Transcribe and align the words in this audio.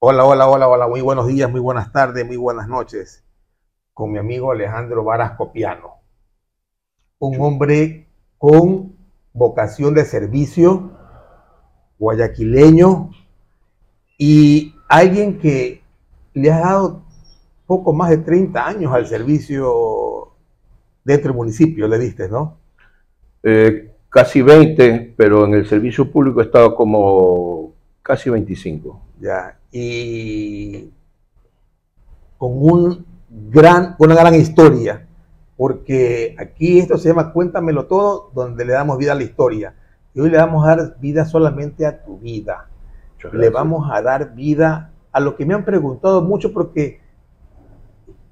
Hola, 0.00 0.24
hola, 0.24 0.48
hola, 0.48 0.68
hola, 0.68 0.86
muy 0.86 1.00
buenos 1.00 1.26
días, 1.26 1.50
muy 1.50 1.58
buenas 1.58 1.90
tardes, 1.90 2.24
muy 2.24 2.36
buenas 2.36 2.68
noches. 2.68 3.24
Con 3.92 4.12
mi 4.12 4.18
amigo 4.18 4.52
Alejandro 4.52 5.02
Varas 5.02 5.32
Copiano. 5.32 5.94
Un 7.18 7.40
hombre 7.40 8.06
con 8.38 8.96
vocación 9.32 9.94
de 9.94 10.04
servicio, 10.04 10.92
guayaquileño 11.98 13.10
y 14.16 14.72
alguien 14.88 15.40
que 15.40 15.82
le 16.32 16.52
ha 16.52 16.60
dado 16.60 17.02
poco 17.66 17.92
más 17.92 18.10
de 18.10 18.18
30 18.18 18.68
años 18.68 18.94
al 18.94 19.08
servicio 19.08 20.36
dentro 21.02 21.30
del 21.30 21.38
municipio, 21.38 21.88
le 21.88 21.98
diste, 21.98 22.28
¿no? 22.28 22.56
Eh, 23.42 23.96
casi 24.08 24.42
20, 24.42 25.14
pero 25.16 25.44
en 25.44 25.54
el 25.54 25.66
servicio 25.66 26.08
público 26.08 26.40
he 26.40 26.44
estado 26.44 26.76
como 26.76 27.72
casi 28.00 28.30
25. 28.30 29.02
Ya, 29.18 29.57
y 29.70 30.90
con 32.36 32.52
un 32.52 33.06
gran, 33.28 33.96
una 33.98 34.14
gran 34.14 34.34
historia, 34.34 35.06
porque 35.56 36.36
aquí 36.38 36.78
esto 36.78 36.96
se 36.96 37.08
llama 37.08 37.32
Cuéntamelo 37.32 37.86
Todo, 37.86 38.30
donde 38.34 38.64
le 38.64 38.72
damos 38.72 38.98
vida 38.98 39.12
a 39.12 39.16
la 39.16 39.24
historia. 39.24 39.74
Y 40.14 40.20
hoy 40.20 40.30
le 40.30 40.38
vamos 40.38 40.66
a 40.66 40.76
dar 40.76 40.98
vida 41.00 41.24
solamente 41.24 41.84
a 41.84 42.02
tu 42.02 42.18
vida. 42.18 42.68
Le 43.32 43.50
vamos 43.50 43.90
a 43.92 44.00
dar 44.00 44.34
vida 44.34 44.92
a 45.10 45.20
lo 45.20 45.36
que 45.36 45.44
me 45.44 45.54
han 45.54 45.64
preguntado 45.64 46.22
mucho, 46.22 46.52
porque 46.52 47.00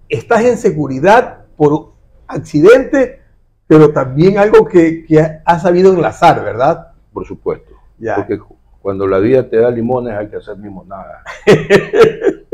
estás 0.09 0.43
en 0.43 0.57
seguridad 0.57 1.45
por 1.57 1.93
accidente, 2.29 3.23
pero 3.67 3.93
también 3.93 4.39
algo 4.39 4.65
que, 4.65 5.05
que 5.05 5.41
has 5.45 5.63
sabido 5.63 5.93
enlazar, 5.93 6.43
¿verdad? 6.45 6.93
Por 7.13 7.27
supuesto. 7.27 7.73
Ya. 7.99 8.15
Porque 8.15 8.39
cuando 8.87 9.09
la 9.09 9.19
vida 9.19 9.51
te 9.51 9.57
da 9.57 9.69
limones 9.69 10.17
hay 10.17 10.29
que 10.29 10.37
hacer 10.37 10.59
limonada. 10.59 11.25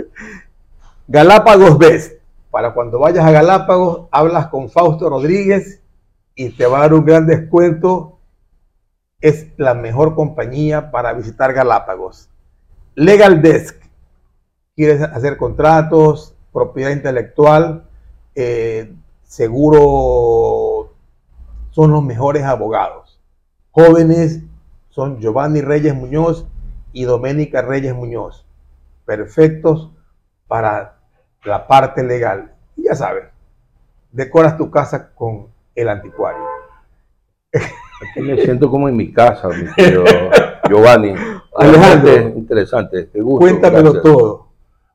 Galápagos 1.07 1.77
Best. 1.77 2.23
Para 2.51 2.73
cuando 2.73 2.98
vayas 2.98 3.27
a 3.27 3.31
Galápagos, 3.31 4.09
hablas 4.11 4.47
con 4.47 4.71
Fausto 4.71 5.11
Rodríguez 5.11 5.83
y 6.34 6.48
te 6.48 6.65
va 6.65 6.79
a 6.79 6.81
dar 6.81 6.95
un 6.95 7.05
gran 7.05 7.27
descuento. 7.27 8.17
Es 9.21 9.48
la 9.59 9.75
mejor 9.75 10.15
compañía 10.15 10.91
para 10.91 11.12
visitar 11.12 11.53
Galápagos. 11.53 12.31
Legal 12.95 13.43
Desk. 13.43 13.77
¿Quieres 14.75 15.03
hacer 15.03 15.37
contratos, 15.37 16.34
propiedad 16.51 16.93
intelectual, 16.93 17.84
eh, 18.34 18.91
seguro? 19.23 20.95
Son 21.73 21.91
los 21.91 22.03
mejores 22.03 22.45
abogados. 22.45 23.21
Jóvenes 23.71 24.45
son 24.93 25.21
Giovanni 25.21 25.62
Reyes 25.62 25.95
Muñoz 25.95 26.47
y 26.93 27.05
Doménica 27.05 27.62
Reyes 27.62 27.95
Muñoz. 27.95 28.45
Perfectos 29.07 29.91
para 30.47 30.99
la 31.45 31.67
parte 31.67 32.05
legal. 32.05 32.53
Y 32.77 32.84
ya 32.84 32.95
sabes, 32.95 33.25
decoras 34.12 34.57
tu 34.57 34.71
casa 34.71 35.12
con 35.15 35.49
el 35.75 35.89
anticuario. 35.89 36.43
Aquí 37.53 38.21
me 38.21 38.37
siento 38.43 38.71
como 38.71 38.89
en 38.89 38.97
mi 38.97 39.12
casa, 39.12 39.49
mi 39.49 39.65
tío 39.75 40.05
Giovanni. 40.69 41.15
Alejandro, 41.56 42.29
interesante. 42.37 43.05
Te 43.05 43.23
cuéntamelo 43.23 44.01
todo. 44.03 44.49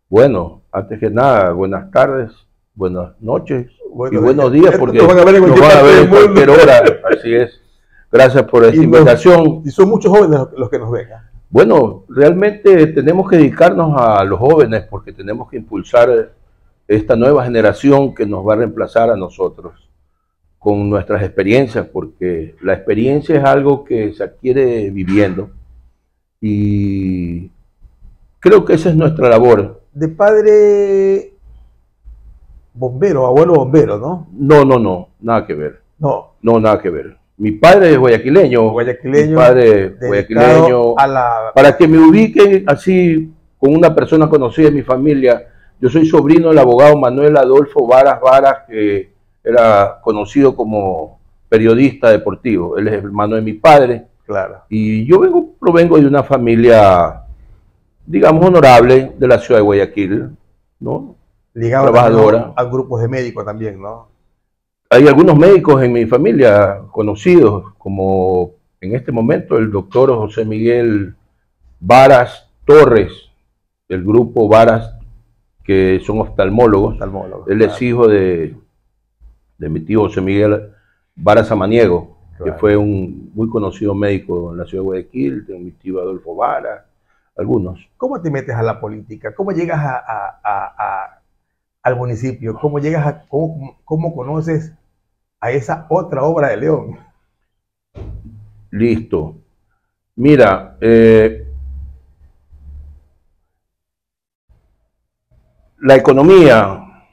Bueno, 0.09 0.61
antes 0.71 0.99
que 0.99 1.09
nada, 1.09 1.51
buenas 1.51 1.91
tardes, 1.91 2.31
buenas 2.75 3.19
noches 3.19 3.67
y 4.11 4.17
buenos 4.17 4.51
días, 4.51 4.77
porque 4.77 4.99
nos 4.99 5.07
van 5.07 5.19
a 5.19 5.25
ver 5.25 5.35
en 5.35 6.09
cualquier 6.09 6.49
hora. 6.49 6.83
Así 7.11 7.33
es. 7.33 7.66
Gracias 8.11 8.43
por 8.43 8.63
esta 8.65 8.81
invitación. 8.81 9.61
y 9.65 9.69
son 9.69 9.89
muchos 9.89 10.11
jóvenes 10.11 10.47
los 10.57 10.69
que 10.69 10.79
nos 10.79 10.91
ven. 10.91 11.07
Bueno, 11.49 12.03
realmente 12.09 12.87
tenemos 12.87 13.29
que 13.29 13.37
dedicarnos 13.37 13.99
a 13.99 14.23
los 14.23 14.39
jóvenes 14.39 14.85
porque 14.89 15.13
tenemos 15.13 15.49
que 15.49 15.57
impulsar 15.57 16.31
esta 16.87 17.15
nueva 17.15 17.43
generación 17.43 18.13
que 18.15 18.25
nos 18.25 18.47
va 18.47 18.53
a 18.53 18.57
reemplazar 18.57 19.09
a 19.09 19.17
nosotros 19.17 19.89
con 20.57 20.89
nuestras 20.89 21.21
experiencias, 21.21 21.87
porque 21.87 22.55
la 22.61 22.73
experiencia 22.73 23.37
es 23.37 23.43
algo 23.43 23.83
que 23.83 24.13
se 24.13 24.23
adquiere 24.23 24.89
viviendo 24.89 25.49
y 26.41 27.49
creo 28.39 28.65
que 28.65 28.73
esa 28.73 28.89
es 28.89 28.95
nuestra 28.95 29.29
labor. 29.29 29.81
De 29.93 30.09
padre 30.09 31.33
bombero, 32.73 33.25
abuelo 33.25 33.55
bombero, 33.55 33.97
¿no? 33.97 34.27
No, 34.33 34.65
no, 34.65 34.79
no, 34.79 35.09
nada 35.19 35.45
que 35.45 35.53
ver. 35.53 35.81
No. 35.99 36.33
No, 36.41 36.59
nada 36.59 36.79
que 36.81 36.89
ver. 36.89 37.17
Mi 37.37 37.51
padre 37.51 37.91
es 37.91 37.99
guayaquileño. 37.99 38.71
Guayaquileño. 38.71 39.29
Mi 39.29 39.35
padre 39.35 39.95
guayaquileño. 40.01 40.95
Para 41.53 41.77
que 41.77 41.87
me 41.87 41.99
ubiquen 41.99 42.63
así 42.67 43.31
con 43.59 43.75
una 43.75 43.93
persona 43.93 44.27
conocida 44.27 44.69
en 44.69 44.75
mi 44.75 44.81
familia, 44.81 45.47
yo 45.79 45.89
soy 45.89 46.07
sobrino 46.07 46.49
del 46.49 46.57
abogado 46.57 46.97
Manuel 46.97 47.37
Adolfo 47.37 47.85
Varas 47.85 48.19
Varas, 48.19 48.63
que 48.67 49.11
era 49.43 49.99
conocido 50.01 50.55
como 50.55 51.19
periodista 51.47 52.09
deportivo. 52.09 52.75
Él 52.77 52.87
es 52.87 52.95
hermano 52.95 53.35
de 53.35 53.41
mi 53.43 53.53
padre. 53.53 54.07
Claro. 54.25 54.63
Y 54.69 55.05
yo 55.05 55.19
vengo, 55.19 55.53
provengo 55.59 55.99
de 55.99 56.07
una 56.07 56.23
familia, 56.23 57.21
digamos, 58.05 58.45
honorable 58.45 59.13
de 59.17 59.27
la 59.27 59.37
ciudad 59.37 59.59
de 59.59 59.63
Guayaquil, 59.63 60.29
¿no? 60.79 61.15
Ligado 61.53 61.91
Trabajadora. 61.91 62.53
a 62.55 62.63
grupos 62.65 63.01
de 63.01 63.07
médicos 63.07 63.45
también, 63.45 63.81
¿no? 63.81 64.09
Hay 64.89 65.05
algunos 65.05 65.37
médicos 65.37 65.83
en 65.83 65.91
mi 65.91 66.05
familia 66.05 66.79
conocidos, 66.91 67.73
como 67.77 68.51
en 68.79 68.95
este 68.95 69.11
momento 69.11 69.57
el 69.57 69.69
doctor 69.69 70.15
José 70.15 70.45
Miguel 70.45 71.13
Varas 71.81 72.49
Torres, 72.63 73.11
del 73.89 74.03
grupo 74.05 74.47
Varas, 74.47 74.97
que 75.65 76.01
son 76.05 76.21
oftalmólogos. 76.21 76.97
Él 77.47 77.61
es 77.63 77.81
hijo 77.81 78.07
de, 78.07 78.55
de, 79.57 79.69
mi 79.69 79.81
tío 79.81 80.03
José 80.03 80.21
Miguel 80.21 80.71
Varas 81.17 81.51
Amaniego, 81.51 82.17
que 82.41 82.53
fue 82.53 82.77
un 82.77 83.31
muy 83.33 83.49
conocido 83.49 83.93
médico 83.93 84.53
en 84.53 84.59
la 84.59 84.65
ciudad 84.65 84.83
de 84.83 84.87
Guayaquil, 84.87 85.45
de 85.47 85.59
mi 85.59 85.71
tío 85.71 85.99
Adolfo 85.99 86.33
Varas, 86.33 86.85
algunos. 87.35 87.89
¿Cómo 87.97 88.21
te 88.21 88.31
metes 88.31 88.55
a 88.55 88.63
la 88.63 88.79
política? 88.79 89.35
¿Cómo 89.35 89.51
llegas 89.51 89.81
a 89.83 91.06
al 91.87 91.95
municipio? 91.95 92.53
¿Cómo 92.55 92.79
llegas 92.79 93.07
a, 93.07 93.25
cómo, 93.27 94.15
conoces 94.15 94.73
a 95.39 95.51
esa 95.51 95.87
otra 95.89 96.23
obra 96.23 96.49
de 96.49 96.57
León? 96.57 96.99
Listo. 98.71 99.37
Mira, 100.15 100.77
eh, 100.81 101.47
la 105.79 105.95
economía, 105.95 107.05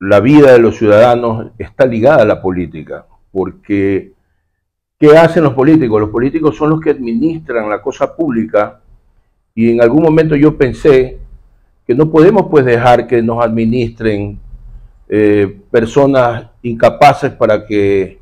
la 0.00 0.20
vida 0.20 0.52
de 0.52 0.58
los 0.58 0.76
ciudadanos 0.76 1.52
está 1.56 1.86
ligada 1.86 2.22
a 2.22 2.26
la 2.26 2.42
política, 2.42 3.06
porque 3.32 4.12
¿qué 4.98 5.16
hacen 5.16 5.44
los 5.44 5.54
políticos? 5.54 5.98
Los 5.98 6.10
políticos 6.10 6.56
son 6.56 6.70
los 6.70 6.80
que 6.80 6.90
administran 6.90 7.70
la 7.70 7.80
cosa 7.80 8.14
pública 8.14 8.82
y 9.54 9.70
en 9.70 9.80
algún 9.80 10.02
momento 10.02 10.36
yo 10.36 10.58
pensé 10.58 11.20
que 11.90 11.96
no 11.96 12.08
podemos 12.08 12.46
pues 12.48 12.64
dejar 12.64 13.08
que 13.08 13.20
nos 13.20 13.44
administren 13.44 14.38
eh, 15.08 15.60
personas 15.72 16.46
incapaces 16.62 17.32
para 17.32 17.66
que 17.66 18.20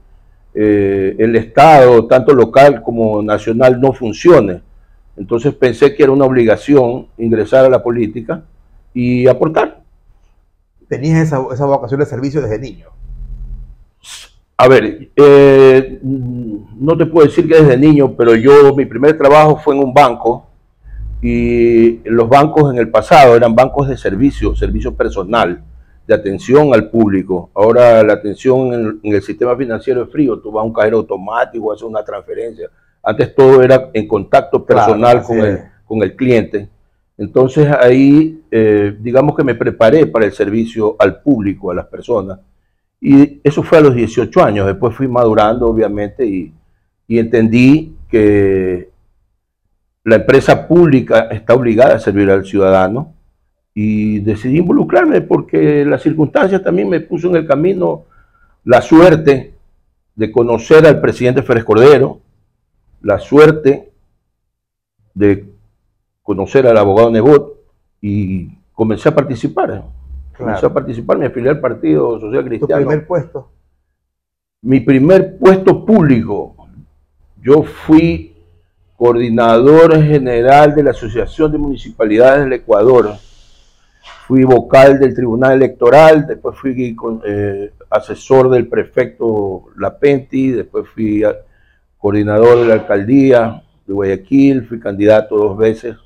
eh, 0.55 1.15
el 1.19 1.37
Estado, 1.37 2.07
tanto 2.07 2.33
local 2.33 2.83
como 2.83 3.23
nacional, 3.23 3.79
no 3.79 3.93
funcione. 3.93 4.63
Entonces 5.19 5.55
pensé 5.55 5.95
que 5.95 6.03
era 6.03 6.13
una 6.13 6.25
obligación 6.25 7.09
ingresar 7.19 7.67
a 7.67 7.69
la 7.69 7.83
política 7.83 8.43
y 8.95 9.27
aportar. 9.27 9.83
¿Tenías 10.89 11.19
esa, 11.19 11.45
esa 11.53 11.67
vocación 11.67 12.01
de 12.01 12.07
servicio 12.07 12.41
desde 12.41 12.59
niño? 12.59 12.87
A 14.57 14.67
ver, 14.67 15.11
eh, 15.15 16.01
no 16.03 16.97
te 16.97 17.05
puedo 17.05 17.27
decir 17.27 17.47
que 17.47 17.57
desde 17.57 17.77
niño, 17.77 18.17
pero 18.17 18.35
yo, 18.35 18.75
mi 18.75 18.87
primer 18.87 19.19
trabajo 19.19 19.59
fue 19.59 19.77
en 19.77 19.85
un 19.85 19.93
banco 19.93 20.48
y 21.21 21.99
los 22.09 22.29
bancos 22.29 22.73
en 22.73 22.79
el 22.79 22.91
pasado 22.91 23.35
eran 23.35 23.55
bancos 23.55 23.89
de 23.89 23.97
servicio, 23.97 24.55
servicio 24.55 24.95
personal, 24.95 25.63
de 26.07 26.15
atención 26.15 26.73
al 26.73 26.91
público. 26.91 27.51
Ahora 27.55 28.03
la 28.03 28.15
atención 28.15 29.01
en 29.03 29.15
el, 29.15 29.23
sistema 29.23 29.57
financiero 29.57 30.05
es 30.05 30.11
frío, 30.11 30.39
tú 30.39 30.53
vas 30.53 30.63
a 30.63 30.67
un 30.67 30.73
cajero 30.73 30.99
automático, 30.99 31.73
haces 31.73 31.83
una 31.83 32.05
transferencia. 32.05 32.71
Antes 33.03 33.35
todo 33.35 33.63
era 33.63 33.91
en 33.93 34.07
contacto 34.07 34.65
personal 34.65 35.23
con, 35.23 35.39
el, 35.41 35.61
con 35.85 36.03
el 36.03 36.15
cliente. 36.15 36.69
Entonces 37.17 37.69
ahí, 37.69 38.43
eh, 38.51 38.97
digamos 39.01 39.37
que 39.37 39.43
me 39.43 39.57
preparé 39.57 40.07
para 40.07 40.25
el 40.25 40.33
servicio 40.33 40.95
al 40.99 41.21
público, 41.21 41.71
a 41.71 41.75
las 41.75 41.87
personas. 41.87 42.39
Y 43.01 43.41
eso 43.43 43.63
fue 43.63 43.79
a 43.79 43.81
los 43.81 43.95
18 43.95 44.43
años. 44.43 44.67
Después 44.67 44.95
fui 44.95 45.09
madurando, 45.09 45.67
obviamente, 45.67 46.25
y, 46.25 46.53
y 47.09 47.19
entendí 47.19 47.97
que 48.09 48.88
la 50.09 50.17
empresa 50.17 50.67
pública 50.67 51.29
está 51.31 51.55
obligada 51.55 51.97
a 51.97 52.01
servir 52.01 52.31
al 52.31 52.47
ciudadano 52.47 53.13
y 53.75 54.21
decidí 54.21 54.57
involucrarme 54.57 55.21
porque 55.21 55.85
las 55.85 56.03
circunstancias 56.03 56.63
también 56.63 56.89
me 56.89 57.01
puso 57.01 57.29
en 57.29 57.37
el 57.37 57.47
camino 57.47 58.05
la 58.65 58.81
suerte 58.81 59.55
de 60.15 60.33
conocer 60.33 60.87
al 60.87 61.01
presidente 61.03 61.43
Férez 61.43 61.63
Cordero, 61.63 62.21
la 63.03 63.19
suerte 63.19 63.93
de 65.13 65.45
conocer 66.23 66.67
al 66.67 66.79
abogado 66.79 67.11
Nebot 67.11 67.59
y 68.01 68.49
comencé 68.73 69.11
a 69.11 69.15
participar. 69.15 69.85
Comencé 70.37 70.65
a 70.65 70.73
participar, 70.73 71.19
me 71.19 71.27
afilié 71.27 71.51
al 71.51 71.61
Partido 71.61 72.19
Social 72.19 72.45
Cristiano. 72.47 72.83
¿Tu 72.83 72.89
primer 72.89 73.07
puesto? 73.07 73.51
Mi 74.63 74.81
primer 74.81 75.37
puesto 75.37 75.85
público. 75.85 76.57
Yo 77.43 77.63
fui 77.63 78.38
coordinador 78.99 80.03
general 80.03 80.75
de 80.75 80.83
la 80.83 80.91
Asociación 80.91 81.53
de 81.53 81.59
Municipalidades 81.59 82.43
del 82.43 82.55
Ecuador. 82.55 83.15
Fui 84.27 84.43
vocal 84.43 84.99
del 84.99 85.15
Tribunal 85.15 85.53
Electoral, 85.53 86.27
después 86.27 86.59
fui 86.59 86.97
eh, 87.25 87.73
asesor 87.89 88.51
del 88.51 88.67
prefecto 88.67 89.67
Lapenti, 89.77 90.51
después 90.51 90.89
fui 90.89 91.23
coordinador 91.97 92.59
de 92.59 92.67
la 92.67 92.75
alcaldía 92.75 93.63
de 93.87 93.95
Guayaquil, 93.95 94.67
fui 94.67 94.81
candidato 94.81 95.37
dos 95.37 95.57
veces. 95.57 95.97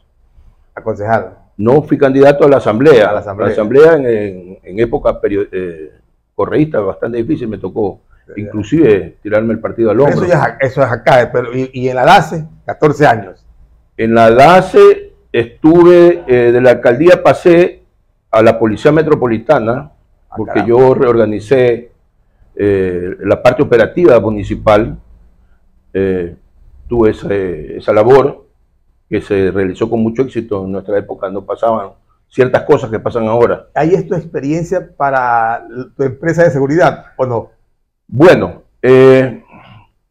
¿A 0.75 0.83
concejal? 0.83 1.39
No, 1.57 1.83
fui 1.83 1.97
candidato 1.97 2.45
a 2.45 2.49
la 2.49 2.59
asamblea. 2.59 3.09
A 3.09 3.13
la 3.15 3.47
asamblea, 3.47 3.95
en, 3.95 4.79
época 4.79 5.19
eh, 5.25 5.93
correísta, 6.35 6.81
bastante 6.81 7.17
difícil, 7.17 7.49
me 7.49 7.57
tocó 7.57 8.01
inclusive 8.37 9.19
tirarme 9.23 9.55
el 9.55 9.61
partido 9.61 9.91
al 9.91 10.01
hombro. 10.01 10.25
Eso, 10.61 10.83
es 10.83 10.91
acá, 10.91 11.31
pero 11.33 11.49
y, 11.55 11.89
en 11.89 11.97
la 11.97 12.05
DACE, 12.05 12.47
14 12.67 13.07
años. 13.07 13.47
En 13.97 14.15
la 14.15 14.31
DACE 14.31 15.13
estuve, 15.33 16.25
eh, 16.27 16.53
de 16.53 16.61
la 16.61 16.71
alcaldía 16.71 17.23
pasé 17.23 17.83
a 18.31 18.43
la 18.43 18.59
Policía 18.59 18.93
Metropolitana, 18.93 19.93
ah, 20.31 20.35
porque 20.37 20.65
yo 20.67 20.95
reorganicé 20.95 21.93
eh, 22.55 23.17
la 23.21 23.43
parte 23.43 23.63
operativa 23.63 24.19
municipal, 24.21 24.99
eh, 25.95 26.37
tuve 26.89 27.11
esa 27.77 27.93
labor 27.93 28.47
que 29.09 29.21
se 29.21 29.51
realizó 29.51 29.89
con 29.89 30.03
mucho 30.03 30.23
éxito 30.23 30.65
en 30.65 30.73
nuestra 30.73 30.99
época, 30.99 31.29
no 31.31 31.45
pasaban 31.45 31.91
ciertas 32.29 32.63
cosas 32.63 32.91
que 32.91 32.99
pasan 32.99 33.27
ahora. 33.27 33.69
¿Hay 33.75 33.95
esto 33.95 34.17
experiencia 34.17 34.89
para 34.97 35.67
tu 35.97 36.03
empresa 36.03 36.45
de 36.45 36.51
seguridad 36.51 37.07
o 37.17 37.27
no? 37.27 37.51
Bueno, 38.13 38.63
eh, 38.83 39.43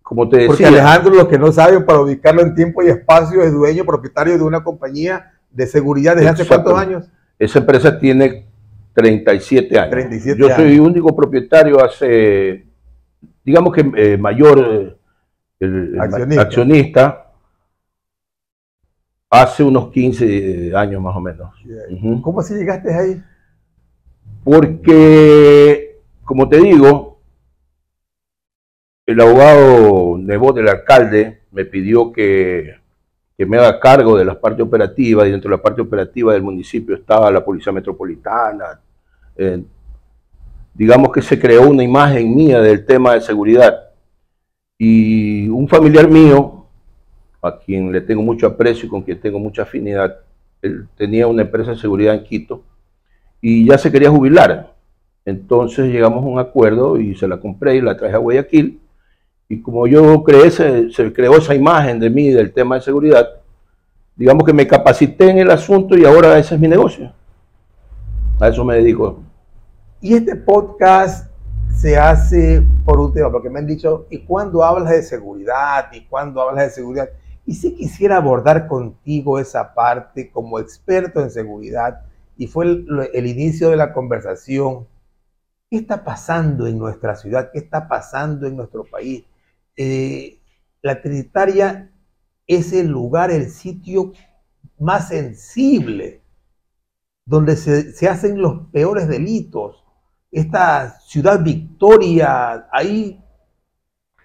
como 0.01 0.27
te 0.27 0.37
decía. 0.37 0.47
Porque 0.47 0.65
Alejandro, 0.65 1.13
los 1.13 1.27
que 1.27 1.37
no 1.37 1.51
saben, 1.51 1.85
para 1.85 2.01
ubicarlo 2.01 2.41
en 2.41 2.55
tiempo 2.55 2.81
y 2.81 2.87
espacio, 2.87 3.43
es 3.43 3.53
dueño, 3.53 3.85
propietario 3.85 4.35
de 4.39 4.43
una 4.43 4.63
compañía 4.63 5.33
de 5.51 5.67
seguridad 5.67 6.15
desde 6.15 6.29
hace 6.29 6.47
cuántos 6.47 6.77
años? 6.79 7.11
Esa 7.37 7.59
empresa 7.59 7.99
tiene 7.99 8.47
37 8.93 9.77
años. 9.77 9.91
37 9.91 10.39
Yo 10.39 10.49
soy 10.49 10.79
único 10.79 11.15
propietario 11.15 11.83
hace, 11.83 12.65
digamos 13.45 13.71
que 13.71 13.91
eh, 13.95 14.17
mayor 14.17 14.97
eh, 15.59 15.95
accionista. 16.39 17.27
hace 19.29 19.63
unos 19.63 19.91
15 19.91 20.71
años 20.75 21.03
más 21.03 21.15
o 21.15 21.21
menos. 21.21 21.53
¿Cómo 22.23 22.39
así 22.39 22.55
llegaste 22.55 22.91
ahí? 22.91 23.23
Porque, 24.43 25.99
como 26.23 26.49
te 26.49 26.57
digo, 26.57 27.10
el 29.11 29.21
abogado 29.21 30.17
voz 30.37 30.55
del 30.55 30.69
alcalde, 30.69 31.41
me 31.51 31.65
pidió 31.65 32.11
que, 32.11 32.75
me 33.37 33.57
haga 33.57 33.79
cargo 33.79 34.17
de 34.17 34.23
la 34.23 34.39
parte 34.39 34.61
operativa 34.61 35.27
y 35.27 35.31
dentro 35.31 35.49
de 35.49 35.57
la 35.57 35.63
parte 35.63 35.81
operativa 35.81 36.31
del 36.33 36.43
municipio 36.43 36.95
estaba 36.95 37.31
la 37.31 37.43
Policía 37.43 37.73
Metropolitana. 37.73 38.79
Eh, 39.35 39.63
digamos 40.75 41.11
que 41.11 41.23
se 41.23 41.39
creó 41.39 41.67
una 41.67 41.83
imagen 41.83 42.35
mía 42.35 42.61
del 42.61 42.85
tema 42.85 43.15
de 43.15 43.21
seguridad. 43.21 43.89
Y 44.77 45.49
un 45.49 45.67
familiar 45.67 46.07
mío, 46.07 46.67
a 47.41 47.57
quien 47.57 47.91
le 47.91 48.01
tengo 48.01 48.21
mucho 48.21 48.45
aprecio 48.45 48.85
y 48.85 48.89
con 48.89 49.01
quien 49.01 49.19
tengo 49.19 49.39
mucha 49.39 49.63
afinidad, 49.63 50.19
él 50.61 50.87
tenía 50.95 51.25
una 51.25 51.41
empresa 51.41 51.71
de 51.71 51.77
seguridad 51.77 52.13
en 52.13 52.23
Quito 52.23 52.63
y 53.41 53.65
ya 53.65 53.79
se 53.79 53.91
quería 53.91 54.11
jubilar. 54.11 54.75
Entonces 55.25 55.91
llegamos 55.91 56.23
a 56.23 56.27
un 56.27 56.39
acuerdo 56.39 56.99
y 56.99 57.15
se 57.15 57.27
la 57.27 57.39
compré 57.39 57.77
y 57.77 57.81
la 57.81 57.97
traje 57.97 58.13
a 58.13 58.19
Guayaquil 58.19 58.80
y 59.51 59.61
como 59.61 59.85
yo 59.85 60.23
creé, 60.23 60.49
se, 60.49 61.11
creó 61.11 61.35
esa 61.35 61.53
imagen 61.53 61.99
de 61.99 62.09
mí 62.09 62.29
del 62.29 62.53
tema 62.53 62.75
de 62.75 62.81
seguridad, 62.83 63.27
digamos 64.15 64.45
que 64.45 64.53
me 64.53 64.65
capacité 64.65 65.29
en 65.29 65.39
el 65.39 65.51
asunto 65.51 65.97
y 65.97 66.05
ahora 66.05 66.39
ese 66.39 66.55
es 66.55 66.61
mi 66.61 66.69
negocio. 66.69 67.11
A 68.39 68.47
eso 68.47 68.63
me 68.63 68.75
dedico. 68.75 69.19
Y 69.99 70.13
este 70.13 70.37
podcast 70.37 71.29
se 71.75 71.97
hace 71.97 72.65
por 72.85 72.97
un 73.01 73.11
tema, 73.11 73.29
porque 73.29 73.49
me 73.49 73.59
han 73.59 73.67
dicho, 73.67 74.05
¿y 74.09 74.19
cuándo 74.19 74.63
hablas 74.63 74.91
de 74.91 75.03
seguridad? 75.03 75.91
¿Y 75.91 76.05
cuándo 76.05 76.41
hablas 76.41 76.67
de 76.67 76.71
seguridad? 76.71 77.09
Y 77.45 77.55
si 77.55 77.75
quisiera 77.75 78.15
abordar 78.15 78.69
contigo 78.69 79.37
esa 79.37 79.73
parte 79.73 80.31
como 80.31 80.59
experto 80.59 81.21
en 81.21 81.29
seguridad, 81.29 82.03
y 82.37 82.47
fue 82.47 82.67
el, 82.67 82.87
el 83.13 83.27
inicio 83.27 83.69
de 83.69 83.75
la 83.75 83.91
conversación, 83.91 84.87
¿qué 85.69 85.75
está 85.75 86.05
pasando 86.05 86.67
en 86.67 86.79
nuestra 86.79 87.17
ciudad? 87.17 87.49
¿Qué 87.51 87.59
está 87.59 87.89
pasando 87.89 88.47
en 88.47 88.55
nuestro 88.55 88.85
país? 88.85 89.25
Eh, 89.75 90.41
la 90.81 91.01
Trinitaria 91.01 91.91
es 92.47 92.73
el 92.73 92.87
lugar, 92.87 93.31
el 93.31 93.49
sitio 93.49 94.11
más 94.79 95.09
sensible, 95.09 96.21
donde 97.25 97.55
se, 97.55 98.09
hacen 98.09 98.41
los 98.41 98.67
peores 98.71 99.07
delitos. 99.07 99.83
Esta 100.31 100.99
ciudad 101.01 101.43
victoria, 101.43 102.67
ahí, 102.71 103.23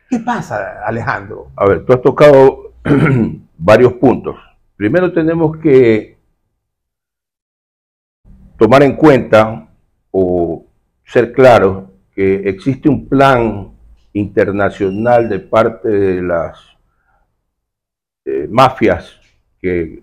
¿qué 0.08 0.18
pasa, 0.20 0.84
Alejandro? 0.84 1.52
A 1.56 1.66
ver, 1.66 1.84
tú 1.84 1.92
has 1.92 2.02
tocado 2.02 2.74
varios 3.58 3.92
puntos. 3.94 4.36
Primero 4.76 5.12
tenemos 5.12 5.56
que 5.58 6.18
tomar 8.58 8.82
en 8.82 8.96
cuenta 8.96 9.68
o 10.10 10.66
ser 11.04 11.32
claros 11.32 11.90
que 12.14 12.48
existe 12.48 12.88
un 12.88 13.08
plan 13.08 13.75
internacional 14.16 15.28
de 15.28 15.40
parte 15.40 15.88
de 15.88 16.22
las 16.22 16.58
eh, 18.24 18.48
mafias 18.50 19.20
que 19.60 20.02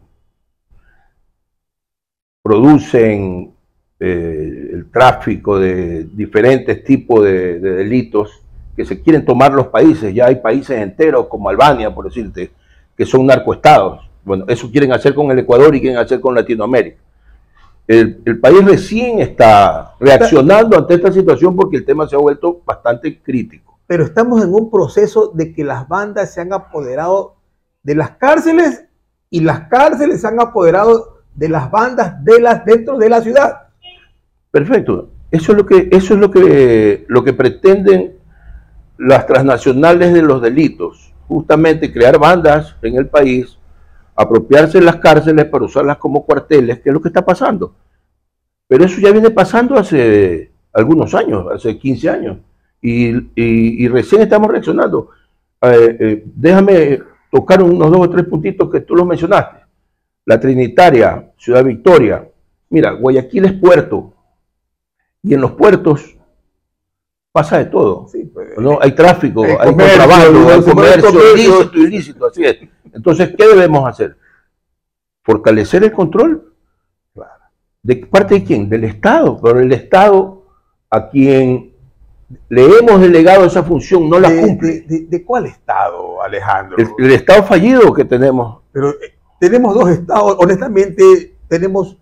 producen 2.44 3.54
eh, 4.00 4.70
el 4.74 4.92
tráfico 4.92 5.60
de 5.60 6.04
diferentes 6.04 6.84
tipos 6.84 7.24
de, 7.24 7.60
delitos 7.60 8.42
que 8.76 8.86
se 8.86 9.02
quieren 9.02 9.26
tomar 9.26 9.52
los 9.52 9.68
países. 9.68 10.14
Ya 10.14 10.28
hay 10.28 10.36
países 10.36 10.80
enteros 10.80 11.28
como 11.28 11.50
Albania, 11.50 11.94
por 11.94 12.06
decirte, 12.06 12.52
que 12.96 13.06
son 13.06 13.26
narcoestados. 13.26 14.08
Bueno, 14.24 14.46
eso 14.48 14.70
quieren 14.70 14.92
hacer 14.92 15.16
con 15.16 15.32
el 15.32 15.40
Ecuador 15.40 15.76
y 15.76 15.82
quieren 15.82 16.00
hacer 16.00 16.22
con 16.22 16.36
Latinoamérica. 16.36 16.98
El, 17.88 18.22
el, 18.24 18.40
país 18.40 18.64
recién 18.64 19.20
está 19.20 19.96
reaccionando 20.00 20.78
ante 20.78 20.94
esta 20.94 21.12
situación 21.12 21.54
porque 21.56 21.78
el 21.78 21.86
tema 21.86 22.08
se 22.08 22.16
ha 22.16 22.20
vuelto 22.20 22.62
bastante 22.66 23.20
crítico 23.22 23.73
pero 23.88 24.04
estamos 24.06 24.44
en 24.44 24.54
un 24.54 24.72
proceso 24.72 25.32
de 25.34 25.54
que 25.54 25.64
las 25.64 25.88
bandas 25.88 26.34
se 26.34 26.42
han 26.42 26.54
apoderado 26.54 27.36
de 27.84 27.96
las 27.96 28.12
cárceles 28.12 28.86
y 29.30 29.42
las 29.42 29.68
cárceles 29.68 30.22
se 30.22 30.28
han 30.28 30.40
apoderado 30.40 31.22
de 31.36 31.50
las 31.50 31.70
bandas 31.70 32.24
de 32.24 32.40
las 32.40 32.64
dentro 32.66 32.98
de 32.98 33.10
la 33.10 33.22
ciudad. 33.22 33.68
Perfecto. 34.52 35.10
Eso 35.32 35.52
es 35.52 35.58
lo 35.58 35.66
que 35.66 35.90
eso 35.92 36.14
es 36.14 36.20
lo 36.20 36.30
que 36.30 37.06
lo 37.08 37.24
que 37.24 37.34
pretenden 37.34 38.18
las 38.98 39.26
transnacionales 39.26 40.14
de 40.14 40.22
los 40.22 40.42
delitos, 40.42 41.14
justamente 41.28 41.92
crear 41.92 42.20
bandas 42.20 42.76
en 42.84 42.96
el 42.96 43.08
país, 43.08 43.58
apropiarse 44.16 44.80
de 44.80 44.86
las 44.86 44.98
cárceles 44.98 45.46
para 45.46 45.66
usarlas 45.66 45.98
como 45.98 46.26
cuarteles, 46.26 46.80
que 46.80 46.90
es 46.90 46.94
lo 46.94 47.02
que 47.02 47.08
está 47.10 47.26
pasando. 47.26 47.76
Pero 48.68 48.86
eso 48.86 49.02
ya 49.02 49.12
viene 49.12 49.32
pasando 49.32 49.76
hace 49.76 50.52
algunos 50.72 51.14
años, 51.16 51.48
hace 51.52 51.78
15 51.78 52.10
años 52.10 52.38
y, 52.84 53.88
recién 53.88 54.22
estamos 54.22 54.50
reaccionando. 54.50 55.10
Eh, 55.62 55.98
eh, 56.00 56.24
déjame 56.36 57.02
tocar 57.32 57.64
unos 57.64 57.90
dos 57.90 58.02
o 58.02 58.10
tres 58.10 58.26
puntitos 58.26 58.70
que 58.70 58.82
tú 58.82 58.96
los 58.96 59.06
mencionaste. 59.06 59.64
La 60.26 60.40
Trinitaria, 60.40 61.32
Ciudad 61.38 61.64
Victoria. 61.64 62.28
Mira, 62.70 62.92
Guayaquil 62.92 63.46
es 63.46 63.54
puerto. 63.54 64.14
Y 65.22 65.34
en 65.34 65.42
los 65.42 65.52
puertos 65.52 66.18
pasa 67.32 67.58
de 67.58 67.66
todo. 67.66 68.08
Pues, 68.34 68.58
¿no? 68.58 68.78
Hay 68.82 68.92
tráfico, 68.92 69.44
hay, 69.44 69.74
contrabando, 69.74 70.50
hay 70.50 70.62
comercio, 70.62 71.34
ilícito, 71.34 71.78
ilícito, 71.78 72.26
así 72.28 72.44
es. 72.44 72.58
Entonces, 72.92 73.34
¿qué 73.38 73.48
debemos 73.48 73.88
hacer? 73.88 74.18
Fortalecer 75.24 75.84
el 75.86 75.94
control. 75.94 76.54
¿De 77.82 77.96
parte 77.96 78.36
de 78.36 78.44
quién? 78.44 78.70
Del 78.70 78.84
Estado. 78.84 79.40
Pero 79.42 79.60
el 79.60 79.72
Estado 79.72 80.46
a 80.90 81.10
quien 81.10 81.73
le 82.50 82.80
hemos 82.80 83.02
delegado 83.02 83.46
esa 83.46 83.64
función, 83.64 84.10
no 84.10 84.20
la 84.20 84.30
cumple. 84.30 84.82
De, 84.82 85.24
cuál 85.24 85.46
Estado, 85.46 86.22
Alejandro? 86.22 86.78
El, 86.98 87.12
Estado 87.12 87.44
fallido 87.44 87.94
que 87.94 88.06
tenemos. 88.06 88.62
Pero 88.72 88.90
eh, 88.92 89.16
tenemos 89.40 89.74
dos 89.74 89.90
Estados, 89.90 90.36
honestamente, 90.40 91.36
tenemos 91.48 91.98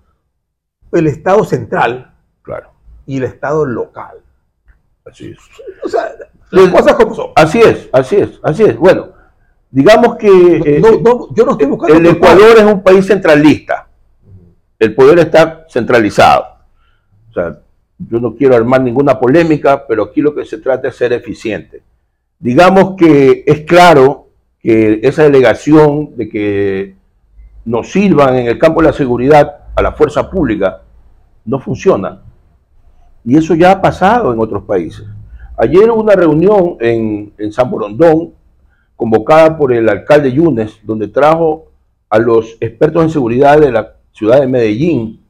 el 0.91 1.07
Estado 1.07 1.43
central 1.43 2.13
claro. 2.41 2.71
y 3.05 3.17
el 3.17 3.23
Estado 3.23 3.65
local. 3.65 4.17
Así 5.05 5.31
es. 5.31 5.37
O 5.83 5.89
sea, 5.89 6.11
las 6.51 6.69
cosas 6.69 6.93
como 6.95 7.15
son. 7.15 7.27
Así 7.35 7.59
es, 7.59 7.89
así 7.91 8.17
es, 8.17 8.39
así 8.43 8.63
es. 8.63 8.77
Bueno, 8.77 9.21
Digamos 9.71 10.17
que 10.17 10.27
eh, 10.27 10.79
No, 10.81 10.99
no, 10.99 11.33
yo 11.33 11.45
no 11.45 11.51
estoy 11.53 11.67
buscando. 11.67 11.97
el. 11.97 12.05
Ecuador 12.05 12.57
es 12.57 12.63
un 12.63 12.83
país 12.83 13.07
centralista. 13.07 13.87
El 14.77 14.93
poder 14.93 15.19
está 15.19 15.65
centralizado. 15.69 16.45
O 17.29 17.33
sea, 17.33 17.59
yo 18.09 18.19
no 18.19 18.35
quiero 18.35 18.55
armar 18.55 18.81
ninguna 18.81 19.19
polémica, 19.19 19.85
pero 19.87 20.03
aquí 20.03 20.21
lo 20.21 20.33
que 20.33 20.45
se 20.45 20.57
trata 20.57 20.87
es 20.87 20.95
ser 20.95 21.13
eficiente. 21.13 21.83
Digamos 22.39 22.95
que 22.97 23.43
es 23.45 23.61
claro 23.61 24.29
que 24.59 24.99
esa 25.03 25.23
delegación 25.23 26.15
de 26.15 26.29
que 26.29 26.95
nos 27.65 27.91
sirvan 27.91 28.35
en 28.37 28.47
el 28.47 28.57
campo 28.57 28.81
de 28.81 28.87
la 28.87 28.93
seguridad 28.93 29.57
a 29.75 29.81
la 29.81 29.91
fuerza 29.91 30.29
pública 30.29 30.81
no 31.45 31.59
funciona. 31.59 32.21
Y 33.23 33.37
eso 33.37 33.53
ya 33.53 33.71
ha 33.71 33.81
pasado 33.81 34.33
en 34.33 34.39
otros 34.39 34.63
países. 34.63 35.05
Ayer 35.57 35.91
hubo 35.91 36.01
una 36.01 36.15
reunión 36.15 36.77
en, 36.79 37.33
en 37.37 37.51
San 37.51 37.69
Borondón 37.69 38.33
convocada 38.95 39.57
por 39.57 39.73
el 39.73 39.87
alcalde 39.89 40.31
Yunes, 40.31 40.79
donde 40.83 41.07
trajo 41.07 41.67
a 42.09 42.19
los 42.19 42.57
expertos 42.59 43.03
en 43.03 43.09
seguridad 43.09 43.59
de 43.59 43.71
la 43.71 43.95
ciudad 44.11 44.39
de 44.39 44.47
Medellín, 44.47 45.20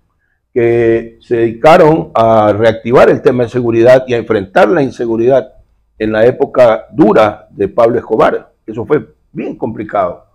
que 0.53 1.17
se 1.22 1.38
dedicaron 1.38 2.12
a 2.13 2.53
reactivar 2.53 3.10
el 3.10 3.22
tema 3.22 3.43
de 3.43 3.50
seguridad 3.50 4.03
y 4.08 4.13
a 4.13 4.17
enfrentar 4.17 4.67
la 4.70 4.81
inseguridad 4.84 5.53
en 5.98 6.12
la 6.12 6.25
época 6.25 6.88
dura 6.91 7.48
de 7.51 7.67
Pablo 7.67 7.98
Escobar. 7.98 8.51
Eso 8.65 8.86
fue 8.86 9.15
bien 9.31 9.58
complicado. 9.58 10.25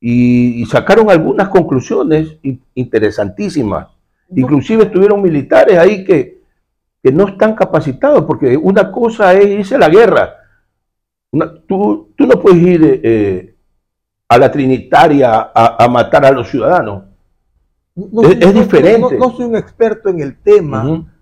Y, 0.00 0.62
y 0.62 0.66
sacaron 0.66 1.10
algunas 1.10 1.48
conclusiones 1.48 2.36
in- 2.42 2.62
interesantísimas. 2.74 3.88
Inclusive 4.34 4.84
estuvieron 4.84 5.22
militares 5.22 5.78
ahí 5.78 6.04
que, 6.04 6.42
que 7.02 7.12
no 7.12 7.28
están 7.28 7.54
capacitados, 7.54 8.24
porque 8.24 8.56
una 8.56 8.90
cosa 8.90 9.32
es 9.34 9.46
irse 9.46 9.76
a 9.76 9.78
la 9.78 9.88
guerra. 9.88 10.34
Una- 11.30 11.52
tú, 11.66 12.12
tú 12.16 12.26
no 12.26 12.40
puedes 12.40 12.62
ir 12.62 13.00
eh, 13.04 13.54
a 14.28 14.38
la 14.38 14.50
Trinitaria 14.50 15.50
a, 15.54 15.84
a 15.84 15.88
matar 15.88 16.24
a 16.26 16.32
los 16.32 16.48
ciudadanos. 16.48 17.04
No, 17.96 18.22
Es- 18.22 18.38
no, 18.38 18.46
es 18.48 18.54
no, 18.54 18.60
diferente. 18.60 19.18
No, 19.18 19.28
no 19.28 19.36
soy 19.36 19.46
un 19.46 19.56
experto 19.56 20.08
en 20.10 20.20
el 20.20 20.36
tema. 20.38 21.12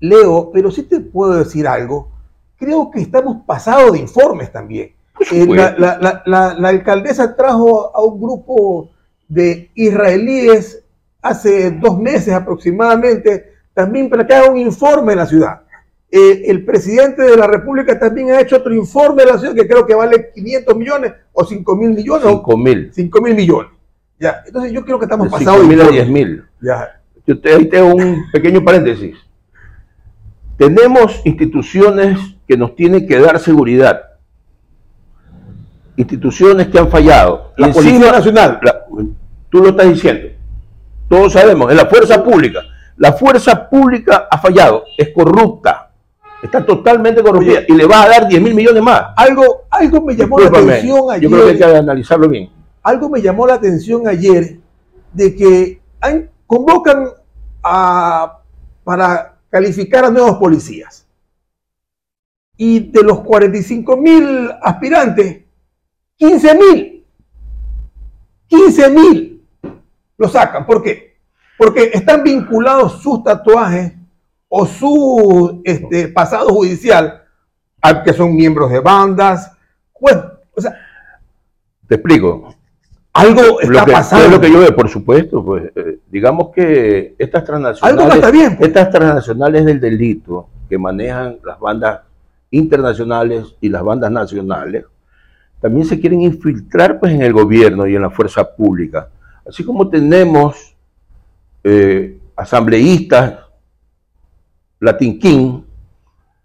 Leo, 0.00 0.50
pero 0.52 0.70
sí 0.70 0.82
te 0.84 1.00
puedo 1.00 1.34
decir 1.34 1.66
algo. 1.66 2.10
Creo 2.58 2.90
que 2.90 3.00
estamos 3.00 3.38
pasados 3.46 3.92
de 3.92 3.98
informes 3.98 4.52
también. 4.52 4.92
Eh, 5.18 5.24
la, 5.32 5.40
supuesto. 5.40 5.80
la- 5.80 5.98
la- 6.00 6.22
la- 6.26 6.54
la 6.54 6.68
alcaldesa 6.68 7.34
trajo 7.34 7.94
a 7.96 8.02
un 8.02 8.20
grupo 8.20 8.90
de 9.28 9.70
israelíes 9.74 10.82
hace 11.22 11.70
dos 11.72 11.98
meses 11.98 12.32
aproximadamente, 12.34 13.52
también 13.74 14.08
para 14.08 14.26
que 14.26 14.34
haga 14.34 14.50
un 14.50 14.58
informe 14.58 15.12
de 15.12 15.16
la 15.16 15.26
ciudad. 15.26 15.62
Eh, 16.10 16.42
el 16.46 16.64
presidente 16.64 17.22
de 17.22 17.36
la 17.36 17.46
República 17.48 17.98
también 17.98 18.30
ha 18.30 18.40
hecho 18.40 18.56
otro 18.58 18.72
informe 18.74 19.24
de 19.24 19.32
la 19.32 19.38
ciudad 19.38 19.54
que 19.54 19.66
creo 19.66 19.84
que 19.86 19.94
vale 19.94 20.30
500 20.34 20.76
millones 20.76 21.12
o 21.32 21.44
5 21.44 21.74
mil 21.74 21.90
millones 21.90 22.26
o 22.26 22.30
5 22.30 22.56
mil. 22.56 22.90
5 22.94 23.20
mil 23.20 23.34
millones. 23.34 23.70
Ya, 24.18 24.42
entonces 24.46 24.72
yo 24.72 24.84
creo 24.84 24.98
que 24.98 25.04
estamos 25.04 25.28
pasados 25.28 25.60
5 25.60 25.62
de 25.62 25.68
mil 25.68 25.80
a 25.80 25.84
informes. 25.84 26.06
10 26.06 26.26
mil. 26.26 26.44
Ya. 26.62 27.00
Yo 27.26 27.38
te, 27.40 27.54
ahí 27.54 27.66
tengo 27.66 27.94
un 27.94 28.24
pequeño 28.32 28.64
paréntesis. 28.64 29.16
Tenemos 30.56 31.20
instituciones 31.24 32.18
que 32.48 32.56
nos 32.56 32.74
tienen 32.76 33.06
que 33.06 33.18
dar 33.20 33.38
seguridad. 33.38 34.00
Instituciones 35.96 36.68
que 36.68 36.78
han 36.78 36.88
fallado. 36.90 37.52
La 37.56 37.68
Policía 37.72 37.96
encima- 37.96 38.12
Nacional. 38.12 38.58
la- 38.62 38.84
tú 39.50 39.58
lo 39.62 39.68
estás 39.70 39.88
diciendo. 39.88 40.28
Todos 41.08 41.32
sabemos, 41.32 41.70
es 41.70 41.76
la 41.76 41.86
fuerza 41.86 42.22
pública. 42.22 42.60
La 42.96 43.12
fuerza 43.12 43.68
pública 43.68 44.26
ha 44.30 44.38
fallado, 44.38 44.84
es 44.96 45.10
corrupta. 45.14 45.90
Está 46.42 46.64
totalmente 46.64 47.22
corrompida 47.22 47.60
y 47.66 47.72
le 47.74 47.86
vas 47.86 48.06
a 48.06 48.08
dar 48.08 48.28
10 48.28 48.40
mil 48.42 48.54
millones 48.54 48.82
más. 48.82 49.02
Algo, 49.16 49.64
algo 49.70 50.00
me 50.02 50.14
llamó 50.14 50.38
la 50.38 50.46
atención 50.48 50.98
yo 51.20 51.30
creo 51.30 51.44
que 51.44 51.50
hay 51.50 51.56
ayer. 51.56 51.70
que 51.72 51.76
analizarlo 51.76 52.28
bien. 52.28 52.50
Algo 52.86 53.08
me 53.08 53.20
llamó 53.20 53.48
la 53.48 53.54
atención 53.54 54.06
ayer 54.06 54.60
de 55.12 55.34
que 55.34 55.82
convocan 56.46 57.08
a, 57.60 58.38
para 58.84 59.40
calificar 59.50 60.04
a 60.04 60.10
nuevos 60.10 60.36
policías. 60.36 61.04
Y 62.56 62.78
de 62.92 63.02
los 63.02 63.22
45 63.22 63.96
mil 63.96 64.52
aspirantes, 64.62 65.42
15 66.14 66.54
mil, 66.54 67.06
15 68.46 68.90
mil 68.90 69.44
lo 70.16 70.28
sacan. 70.28 70.64
¿Por 70.64 70.80
qué? 70.80 71.16
Porque 71.58 71.90
están 71.92 72.22
vinculados 72.22 73.02
sus 73.02 73.24
tatuajes 73.24 73.94
o 74.46 74.64
su 74.64 75.60
este, 75.64 76.06
pasado 76.06 76.50
judicial 76.50 77.24
a 77.82 78.04
que 78.04 78.12
son 78.12 78.36
miembros 78.36 78.70
de 78.70 78.78
bandas. 78.78 79.50
Sea, 80.56 80.72
Te 81.88 81.96
explico. 81.96 82.55
Algo 83.16 83.60
está 83.60 83.80
lo 83.80 83.86
que, 83.86 83.92
pasando. 83.92 84.24
es 84.24 84.30
lo 84.30 84.40
que 84.40 84.52
yo 84.52 84.58
veo, 84.60 84.76
por 84.76 84.88
supuesto, 84.88 85.44
pues 85.44 85.70
eh, 85.74 85.98
digamos 86.10 86.50
que 86.50 87.14
estas 87.18 87.42
Algo 87.42 87.46
transnacionales, 87.46 88.14
está 88.14 88.30
bien. 88.30 88.56
pues. 88.56 88.68
estas 88.68 88.90
transnacionales 88.90 89.64
del 89.64 89.80
delito 89.80 90.48
que 90.68 90.78
manejan 90.78 91.38
las 91.44 91.58
bandas 91.58 92.00
internacionales 92.50 93.54
y 93.60 93.68
las 93.68 93.82
bandas 93.82 94.10
nacionales, 94.10 94.84
también 95.60 95.86
se 95.86 95.98
quieren 95.98 96.22
infiltrar 96.22 97.00
pues 97.00 97.12
en 97.12 97.22
el 97.22 97.32
gobierno 97.32 97.86
y 97.86 97.96
en 97.96 98.02
la 98.02 98.10
fuerza 98.10 98.44
pública. 98.44 99.08
Así 99.48 99.64
como 99.64 99.88
tenemos 99.88 100.74
eh, 101.64 102.18
asambleístas, 102.36 103.40
Latin 104.80 105.18
King, 105.18 105.62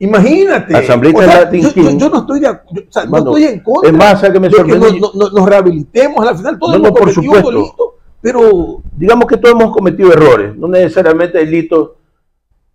Imagínate. 0.03 0.75
O 0.75 0.81
sea, 0.81 0.97
Latin 0.97 1.61
yo, 1.61 1.67
yo- 1.69 1.73
King. 1.73 1.97
yo 1.99 2.09
no 2.09 2.17
estoy 2.21 2.39
de 2.39 2.47
yo- 2.47 2.81
o 2.89 2.91
sea, 2.91 3.05
no 3.05 3.17
estoy 3.19 3.43
en 3.43 3.59
contra 3.59 3.89
es 3.91 3.95
más, 3.95 4.19
¿sabes 4.19 4.31
qué 4.33 4.39
me 4.39 4.49
de 4.49 4.55
que 4.55 4.75
nos, 4.99 5.15
no- 5.15 5.29
nos 5.29 5.45
rehabilitemos 5.47 6.27
al 6.27 6.37
final 6.37 6.57
todos 6.57 6.73
No, 6.73 6.79
no, 6.79 6.87
hemos 6.87 6.99
por 6.99 7.13
cometido 7.13 7.21
un 7.21 7.37
supuesto. 7.37 7.51
delito, 7.51 7.95
pero 8.19 8.81
digamos 8.97 9.25
que 9.27 9.37
todos 9.37 9.53
hemos 9.61 9.71
cometido 9.71 10.11
errores, 10.11 10.55
no 10.57 10.67
necesariamente 10.67 11.37
delitos, 11.37 11.91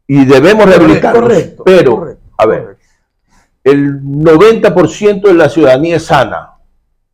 y 0.06 0.25
debemos 0.25 0.66
rehabilitarnos. 0.66 1.21
correcto, 1.23 1.62
pero, 1.64 1.97
correcto, 1.97 2.23
a 2.38 2.47
ver, 2.47 2.61
correcto. 2.62 2.85
el 3.64 4.00
90% 4.04 5.26
de 5.28 5.35
la 5.35 5.49
ciudadanía 5.49 5.97
es 5.97 6.04
sana. 6.04 6.52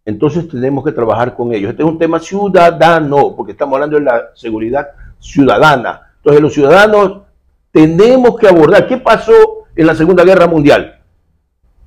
Entonces 0.05 0.47
tenemos 0.49 0.85
que 0.85 0.93
trabajar 0.93 1.35
con 1.35 1.55
ellos. 1.55 1.71
Este 1.71 1.83
es 1.85 1.89
un 1.89 1.97
tema 1.99 2.19
ciudadano, 2.19 3.35
porque 3.35 3.53
estamos 3.53 3.75
hablando 3.77 3.97
de 3.99 4.03
la 4.05 4.25
seguridad 4.35 4.89
ciudadana. 5.21 6.03
Entonces 6.17 6.43
los 6.43 6.53
ciudadanos 6.53 7.23
tenemos 7.71 8.37
que 8.37 8.49
abordar. 8.49 8.87
¿Qué 8.87 8.97
pasó 8.99 9.62
en 9.75 9.87
la 9.87 9.95
Segunda 9.95 10.25
Guerra 10.25 10.47
Mundial? 10.47 11.01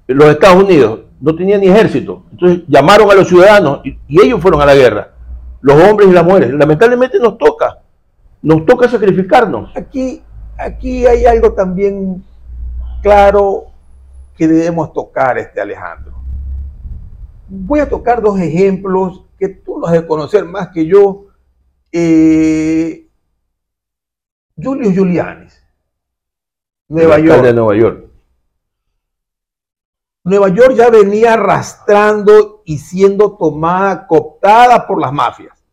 Los 0.07 0.29
Estados 0.29 0.63
Unidos 0.63 1.01
no 1.19 1.35
tenían 1.35 1.61
ni 1.61 1.67
ejército. 1.67 2.23
Entonces 2.31 2.63
llamaron 2.67 3.09
a 3.09 3.15
los 3.15 3.27
ciudadanos 3.27 3.81
y, 3.83 3.97
ellos 4.21 4.41
fueron 4.41 4.61
a 4.61 4.65
la 4.65 4.75
guerra. 4.75 5.11
Los 5.61 5.81
hombres 5.83 6.09
y 6.09 6.13
las 6.13 6.23
mujeres. 6.23 6.51
Lamentablemente 6.51 7.19
nos 7.19 7.37
toca. 7.37 7.79
Nos 8.41 8.65
toca 8.65 8.87
sacrificarnos. 8.87 9.75
Aquí, 9.75 10.21
aquí 10.57 11.05
hay 11.05 11.25
algo 11.25 11.53
también 11.53 12.23
claro 13.01 13.65
que 14.37 14.47
debemos 14.47 14.93
tocar, 14.93 15.37
este 15.37 15.61
Alejandro. 15.61 16.13
Voy 17.47 17.79
a 17.79 17.89
tocar 17.89 18.21
dos 18.21 18.39
ejemplos 18.39 19.23
que 19.39 19.49
tú 19.49 19.79
los 19.79 19.91
de 19.91 20.05
conocer 20.05 20.45
más 20.45 20.69
que 20.69 20.85
yo. 20.85 21.25
Eh, 21.91 23.07
Julio 24.61 24.91
Giulianis, 24.91 25.64
Nueva 26.87 27.19
York. 27.19 27.41
de 27.41 27.53
Nueva 27.53 27.75
York. 27.75 28.05
Nueva 30.23 30.49
York 30.49 30.73
ya 30.75 30.89
venía 30.89 31.33
arrastrando 31.33 32.63
y 32.65 32.79
siendo 32.79 33.37
tomada, 33.37 34.07
cooptada 34.07 34.87
por 34.87 34.99
las 34.99 35.13
mafias. 35.13 35.63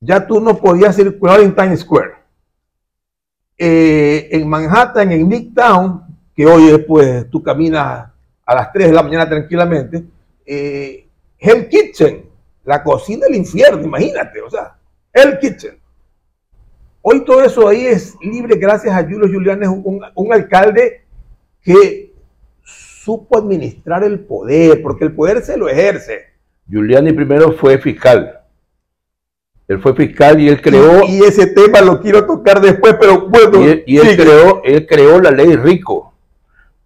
Ya 0.00 0.26
tú 0.26 0.40
no 0.40 0.56
podías 0.56 0.94
circular 0.94 1.40
en 1.40 1.54
Times 1.54 1.80
Square. 1.80 2.14
Eh, 3.58 4.28
en 4.30 4.48
Manhattan, 4.48 5.10
en 5.10 5.26
Midtown, 5.26 6.04
que 6.34 6.46
hoy 6.46 6.78
pues 6.86 7.28
tú 7.30 7.42
caminas 7.42 8.08
a 8.44 8.54
las 8.54 8.72
3 8.72 8.88
de 8.88 8.92
la 8.92 9.02
mañana 9.02 9.28
tranquilamente, 9.28 10.04
eh, 10.44 11.08
Hell 11.38 11.68
Kitchen, 11.68 12.30
la 12.64 12.82
cocina 12.82 13.26
del 13.26 13.36
infierno, 13.36 13.82
imagínate, 13.82 14.40
o 14.42 14.50
sea, 14.50 14.76
Hell 15.12 15.38
Kitchen. 15.40 15.80
Hoy 17.08 17.24
todo 17.24 17.44
eso 17.44 17.68
ahí 17.68 17.86
es 17.86 18.16
libre 18.20 18.56
gracias 18.56 18.92
a 18.92 19.00
Julio 19.04 19.28
Giuliani, 19.28 19.64
un, 19.68 20.02
un 20.12 20.32
alcalde 20.32 21.02
que 21.62 22.12
supo 22.64 23.38
administrar 23.38 24.02
el 24.02 24.18
poder, 24.18 24.82
porque 24.82 25.04
el 25.04 25.12
poder 25.12 25.40
se 25.42 25.56
lo 25.56 25.68
ejerce. 25.68 26.24
Giuliani 26.68 27.12
primero 27.12 27.52
fue 27.52 27.78
fiscal. 27.78 28.40
Él 29.68 29.78
fue 29.78 29.94
fiscal 29.94 30.40
y 30.40 30.48
él 30.48 30.60
creó, 30.60 31.04
Y, 31.04 31.18
y 31.18 31.20
ese 31.20 31.46
tema 31.46 31.80
lo 31.80 32.00
quiero 32.00 32.26
tocar 32.26 32.60
después, 32.60 32.96
pero 32.98 33.28
bueno. 33.28 33.62
y 33.62 33.68
él, 33.68 33.84
y 33.86 33.98
él 33.98 34.16
creó, 34.16 34.62
él 34.64 34.84
creó 34.84 35.20
la 35.20 35.30
ley 35.30 35.54
Rico, 35.54 36.12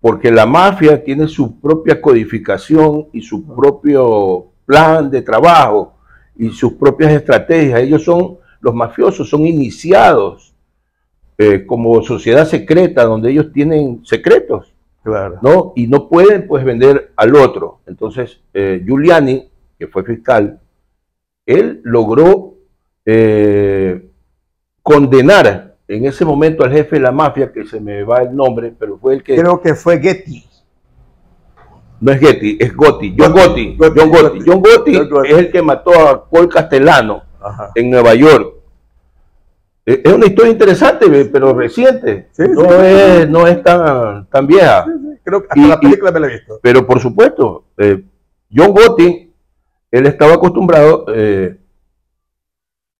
porque 0.02 0.30
la 0.30 0.44
mafia 0.44 1.02
tiene 1.02 1.28
su 1.28 1.58
propia 1.58 1.98
codificación 1.98 3.08
y 3.14 3.22
su 3.22 3.46
propio 3.46 4.48
plan 4.66 5.10
de 5.10 5.22
trabajo 5.22 5.94
y 6.36 6.50
sus 6.50 6.74
propias 6.74 7.10
estrategias. 7.12 7.80
Ellos 7.80 8.04
son, 8.04 8.36
los 8.60 8.74
mafiosos 8.74 9.28
son 9.28 9.46
iniciados 9.46 10.54
eh, 11.38 11.64
como 11.64 12.02
sociedad 12.02 12.46
secreta, 12.46 13.04
donde 13.04 13.30
ellos 13.30 13.52
tienen 13.52 14.04
secretos. 14.04 14.74
Claro. 15.02 15.38
¿no? 15.40 15.72
Y 15.76 15.86
no 15.86 16.08
pueden 16.08 16.46
pues 16.46 16.62
vender 16.62 17.12
al 17.16 17.34
otro. 17.34 17.80
Entonces, 17.86 18.40
eh, 18.52 18.82
Giuliani, 18.84 19.48
que 19.78 19.86
fue 19.86 20.04
fiscal, 20.04 20.60
él 21.46 21.80
logró 21.84 22.56
eh, 23.06 24.10
condenar 24.82 25.76
en 25.88 26.04
ese 26.04 26.24
momento 26.26 26.62
al 26.62 26.72
jefe 26.72 26.96
de 26.96 27.02
la 27.02 27.12
mafia, 27.12 27.50
que 27.50 27.64
se 27.64 27.80
me 27.80 28.04
va 28.04 28.22
el 28.22 28.36
nombre, 28.36 28.74
pero 28.78 28.98
fue 28.98 29.14
el 29.14 29.22
que... 29.22 29.36
Creo 29.36 29.60
que 29.60 29.74
fue 29.74 29.98
Getty. 29.98 30.44
No 32.00 32.12
es 32.12 32.20
Getty, 32.20 32.58
es 32.60 32.76
Gotti. 32.76 33.16
John 33.18 33.32
Gotti. 33.32 33.76
John 33.78 34.10
Gotti. 34.10 34.40
John 34.46 34.60
Gotti 34.60 34.96
es 35.26 35.38
el 35.38 35.50
que 35.50 35.62
mató 35.62 35.92
a 35.92 36.28
Paul 36.28 36.48
Castellano 36.48 37.29
en 37.74 37.90
Nueva 37.90 38.14
York. 38.14 38.54
Eh, 39.86 40.02
es 40.04 40.12
una 40.12 40.26
historia 40.26 40.52
interesante, 40.52 41.24
pero 41.26 41.52
reciente. 41.54 42.28
no, 42.38 42.82
Es, 42.82 43.28
no 43.28 43.46
es 43.46 43.62
tan, 43.62 44.26
tan 44.26 44.46
vieja. 44.46 44.86
Creo 45.24 45.42
que 45.42 45.48
hasta 45.50 45.66
la 45.66 45.80
película 45.80 46.12
me 46.12 46.20
la 46.20 46.26
he 46.26 46.30
visto. 46.30 46.58
Pero 46.62 46.86
por 46.86 47.00
supuesto, 47.00 47.64
eh, 47.76 48.04
John 48.54 48.72
Gotti, 48.72 49.32
él 49.90 50.06
estaba 50.06 50.34
acostumbrado 50.34 51.06
eh, 51.14 51.58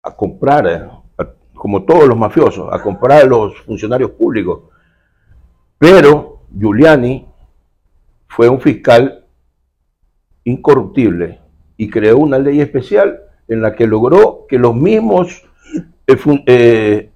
a 0.03 0.17
comprar, 0.17 0.91
como 1.55 1.85
todos 1.85 2.09
los 2.09 2.17
mafiosos, 2.17 2.69
a 2.73 2.83
comprar 2.83 3.23
a 3.23 3.27
los 3.27 3.61
funcionarios 3.61 4.11
públicos. 4.13 4.63
Pero 5.79 6.41
Giuliani 6.57 7.27
fue 8.29 8.49
un 8.49 8.61
fiscal 8.61 9.25
incorruptible 10.45 11.41
y 11.77 11.89
creó 11.89 12.19
una 12.19 12.39
ley 12.39 12.61
especial 12.61 13.30
en 13.51 13.61
la 13.61 13.75
que 13.75 13.87
logró 13.87 14.47
que 14.49 14.59
los 14.59 14.75
mismos 14.75 15.43
eh, 16.07 16.17
eh, 16.47 17.11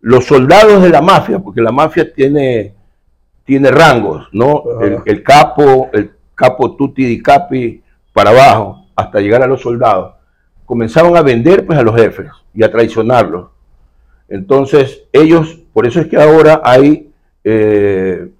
los 0.00 0.24
soldados 0.24 0.82
de 0.82 0.90
la 0.90 1.02
mafia, 1.02 1.38
porque 1.38 1.60
la 1.60 1.72
mafia 1.72 2.12
tiene, 2.12 2.74
tiene 3.44 3.70
rangos, 3.70 4.28
¿no? 4.32 4.64
El, 5.04 5.22
capo, 5.22 5.90
el 5.92 6.12
capo 6.34 6.76
tutti 6.76 7.04
di 7.04 7.22
capi 7.22 7.82
para 8.12 8.30
abajo, 8.30 8.86
hasta 8.96 9.20
llegar 9.20 9.42
a 9.42 9.46
los 9.46 9.60
soldados, 9.60 10.14
comenzaron 10.64 11.16
a 11.16 11.22
vender 11.22 11.66
pues 11.66 11.78
a 11.78 11.82
los 11.82 11.96
jefes 11.96 12.30
y 12.54 12.62
a 12.62 12.70
traicionarlos. 12.70 13.50
Entonces 14.28 15.04
ellos, 15.12 15.58
por 15.72 15.86
eso 15.86 16.00
es 16.00 16.06
que 16.06 16.16
ahora 16.16 16.60
hay 16.64 17.10
eh, 17.44 18.30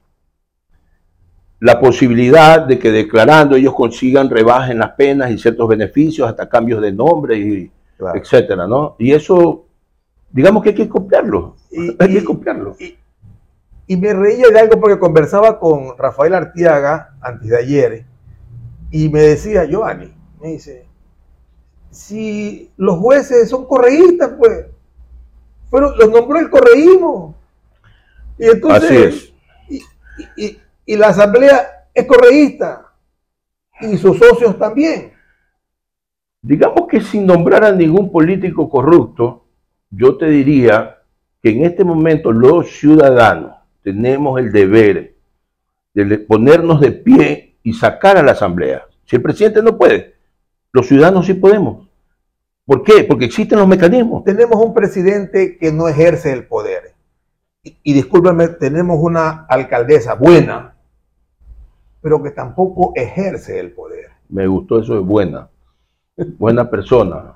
la 1.60 1.78
posibilidad 1.78 2.66
de 2.66 2.78
que 2.78 2.90
declarando 2.90 3.54
ellos 3.54 3.74
consigan 3.74 4.30
rebajas 4.30 4.70
en 4.70 4.78
las 4.78 4.92
penas 4.92 5.30
y 5.30 5.38
ciertos 5.38 5.68
beneficios, 5.68 6.26
hasta 6.26 6.48
cambios 6.48 6.80
de 6.80 6.90
nombre 6.90 7.36
y, 7.36 7.70
etcétera, 8.14 8.66
¿no? 8.66 8.96
Y 8.98 9.12
eso, 9.12 9.66
digamos 10.30 10.62
que 10.62 10.70
hay 10.70 10.74
que 10.74 10.88
copiarlo. 10.88 11.56
Y, 11.70 11.96
hay 12.02 12.14
que 12.14 12.24
copiarlo. 12.24 12.76
Y, 12.78 12.96
me 13.96 14.14
reía 14.14 14.48
de 14.48 14.58
algo 14.58 14.80
porque 14.80 14.98
conversaba 14.98 15.58
con 15.58 15.98
Rafael 15.98 16.32
Artiaga 16.32 17.16
antes 17.20 17.50
de 17.50 17.58
ayer 17.58 18.04
y 18.90 19.08
me 19.08 19.20
decía, 19.20 19.64
Giovanni, 19.64 20.14
me 20.40 20.52
dice, 20.52 20.86
si 21.90 22.70
los 22.76 22.98
jueces 22.98 23.50
son 23.50 23.66
correístas, 23.66 24.30
pues, 24.38 24.66
fueron, 25.68 25.98
los 25.98 26.08
nombró 26.08 26.38
el 26.38 26.48
correísmo. 26.48 27.34
Y 28.38 28.46
entonces, 28.46 29.32
Así 29.66 29.76
es. 29.76 29.84
y 30.36 30.58
la 30.96 31.08
asamblea 31.08 31.88
es 31.94 32.06
correísta 32.06 32.86
y 33.80 33.96
sus 33.96 34.18
socios 34.18 34.58
también. 34.58 35.12
Digamos 36.42 36.86
que 36.88 37.00
sin 37.00 37.26
nombrar 37.26 37.64
a 37.64 37.72
ningún 37.72 38.10
político 38.10 38.68
corrupto, 38.68 39.46
yo 39.90 40.16
te 40.16 40.26
diría 40.26 40.98
que 41.42 41.50
en 41.50 41.64
este 41.64 41.84
momento 41.84 42.32
los 42.32 42.70
ciudadanos 42.70 43.56
tenemos 43.82 44.38
el 44.38 44.52
deber 44.52 45.16
de 45.94 46.18
ponernos 46.18 46.80
de 46.80 46.92
pie 46.92 47.58
y 47.62 47.72
sacar 47.72 48.16
a 48.16 48.22
la 48.22 48.32
asamblea. 48.32 48.86
Si 49.04 49.16
el 49.16 49.22
presidente 49.22 49.62
no 49.62 49.76
puede, 49.76 50.14
los 50.72 50.86
ciudadanos 50.86 51.26
sí 51.26 51.34
podemos. 51.34 51.88
¿Por 52.64 52.84
qué? 52.84 53.04
Porque 53.04 53.24
existen 53.24 53.58
los 53.58 53.66
mecanismos. 53.66 54.22
Tenemos 54.24 54.64
un 54.64 54.72
presidente 54.72 55.58
que 55.58 55.72
no 55.72 55.88
ejerce 55.88 56.32
el 56.32 56.46
poder. 56.46 56.94
Y, 57.62 57.76
y 57.82 57.92
discúlpame, 57.92 58.48
tenemos 58.48 58.98
una 59.00 59.44
alcaldesa 59.48 60.14
buena, 60.14 60.76
pero 62.00 62.22
que 62.22 62.30
tampoco 62.30 62.92
ejerce 62.94 63.58
el 63.58 63.72
poder. 63.72 64.10
Me 64.28 64.46
gustó 64.46 64.80
eso 64.80 64.94
de 64.94 65.00
buena 65.00 65.48
buena 66.38 66.68
persona. 66.68 67.34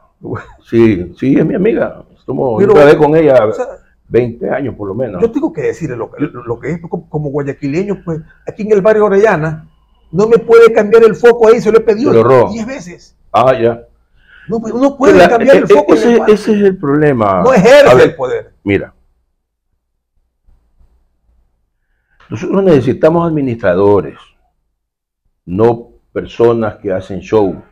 Sí, 0.68 1.14
sí, 1.18 1.37
es 1.38 1.44
mi 1.44 1.55
amiga. 1.55 2.05
Estamos, 2.18 2.62
yo 2.62 2.68
trabajé 2.68 2.96
con 2.96 3.16
ella 3.16 3.38
20 4.09 4.50
años 4.50 4.74
por 4.74 4.88
lo 4.88 4.94
menos. 4.94 5.20
Yo 5.20 5.31
tengo 5.31 5.53
que 5.53 5.62
decirle 5.62 5.96
lo, 5.96 6.11
lo 6.18 6.59
que 6.59 6.72
es 6.72 6.81
como, 6.81 7.31
guayaquileño, 7.31 8.03
pues 8.05 8.20
aquí 8.46 8.62
en 8.62 8.72
el 8.72 8.81
barrio 8.81 9.07
Orellana, 9.07 9.68
no 10.11 10.29
me 10.29 10.38
puede 10.38 10.72
cambiar 10.72 11.05
el 11.05 11.14
foco 11.14 11.48
ahí, 11.48 11.61
se 11.61 11.70
lo 11.70 11.79
he 11.79 11.83
pedido 11.83 12.48
10 12.48 12.66
veces. 12.66 13.16
Ah, 13.33 13.53
ya. 13.61 13.87
No, 14.48 14.61
pues, 14.61 14.72
puede 14.96 15.29
cambiar 15.29 15.57
el 15.57 15.64
e, 15.64 15.66
foco. 15.66 15.94
Ese, 15.94 16.16
ese, 16.29 16.53
es 16.53 16.62
el 16.62 16.77
problema. 16.77 17.42
No 17.42 17.53
ejerce 17.53 18.05
el 18.05 18.14
poder. 18.14 18.53
Mira. 18.62 18.94
Nosotros 22.29 22.62
necesitamos 22.62 23.29
administradores, 23.29 24.18
no 25.44 25.90
personas 26.12 26.76
que 26.76 26.92
hacen 26.92 27.20
show. 27.20 27.62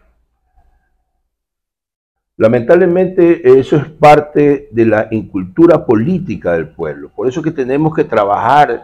Lamentablemente 2.36 3.58
eso 3.58 3.76
es 3.76 3.88
parte 3.88 4.68
de 4.72 4.86
la 4.86 5.08
incultura 5.10 5.84
política 5.84 6.52
del 6.52 6.68
pueblo. 6.68 7.10
Por 7.10 7.28
eso 7.28 7.40
es 7.40 7.44
que 7.44 7.52
tenemos 7.52 7.94
que 7.94 8.04
trabajar, 8.04 8.82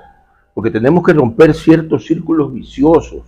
porque 0.55 0.71
tenemos 0.71 1.05
que 1.05 1.13
romper 1.13 1.55
ciertos 1.55 2.07
círculos 2.07 2.53
viciosos. 2.53 3.23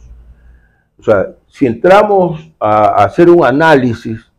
O 0.99 1.03
sea, 1.03 1.35
si 1.49 1.66
entramos 1.66 2.51
a 2.61 3.03
hacer 3.03 3.31
un 3.31 3.44
análisis, 3.44 4.31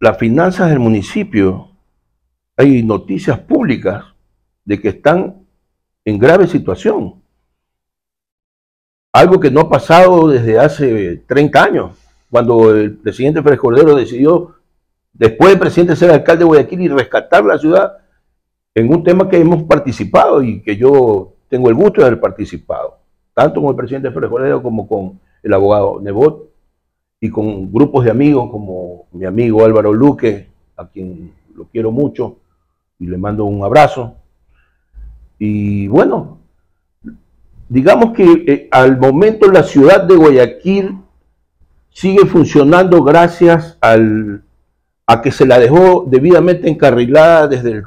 las 0.00 0.18
finanzas 0.18 0.68
del 0.68 0.80
municipio, 0.80 1.70
hay 2.56 2.82
noticias 2.82 3.38
públicas 3.38 4.04
de 4.64 4.80
que 4.80 4.88
están 4.88 5.46
en 6.04 6.18
grave 6.18 6.48
situación. 6.48 7.21
Algo 9.12 9.38
que 9.38 9.50
no 9.50 9.60
ha 9.60 9.68
pasado 9.68 10.28
desde 10.28 10.58
hace 10.58 11.18
30 11.26 11.62
años 11.62 11.90
cuando 12.30 12.74
el 12.74 12.96
presidente 12.96 13.42
Pérez 13.42 13.60
Cordero 13.60 13.94
decidió, 13.94 14.54
después 15.12 15.50
del 15.50 15.58
presidente 15.58 15.96
ser 15.96 16.10
alcalde 16.10 16.40
de 16.40 16.46
Guayaquil 16.46 16.80
y 16.80 16.88
rescatar 16.88 17.44
la 17.44 17.58
ciudad, 17.58 17.98
en 18.74 18.88
un 18.88 19.04
tema 19.04 19.28
que 19.28 19.36
hemos 19.36 19.64
participado 19.64 20.42
y 20.42 20.62
que 20.62 20.78
yo 20.78 21.34
tengo 21.50 21.68
el 21.68 21.74
gusto 21.74 22.00
de 22.00 22.06
haber 22.06 22.20
participado, 22.20 23.00
tanto 23.34 23.60
con 23.60 23.68
el 23.68 23.76
presidente 23.76 24.10
Pérez 24.10 24.30
Cordero 24.30 24.62
como 24.62 24.88
con 24.88 25.20
el 25.42 25.52
abogado 25.52 26.00
Nebot 26.00 26.48
y 27.20 27.28
con 27.28 27.70
grupos 27.70 28.06
de 28.06 28.10
amigos 28.10 28.50
como 28.50 29.04
mi 29.12 29.26
amigo 29.26 29.62
Álvaro 29.62 29.92
Luque, 29.92 30.48
a 30.74 30.88
quien 30.88 31.34
lo 31.54 31.64
quiero 31.66 31.90
mucho 31.90 32.38
y 32.98 33.06
le 33.06 33.18
mando 33.18 33.44
un 33.44 33.62
abrazo. 33.62 34.16
Y 35.38 35.86
bueno, 35.88 36.38
digamos 37.68 38.12
que 38.12 38.44
eh, 38.46 38.68
al 38.70 38.98
momento 38.98 39.50
la 39.50 39.62
ciudad 39.62 40.02
de 40.02 40.16
Guayaquil 40.16 40.98
sigue 41.90 42.26
funcionando 42.26 43.02
gracias 43.02 43.78
al, 43.80 44.44
a 45.06 45.20
que 45.20 45.30
se 45.30 45.46
la 45.46 45.58
dejó 45.58 46.04
debidamente 46.08 46.68
encarrilada 46.68 47.48
desde 47.48 47.82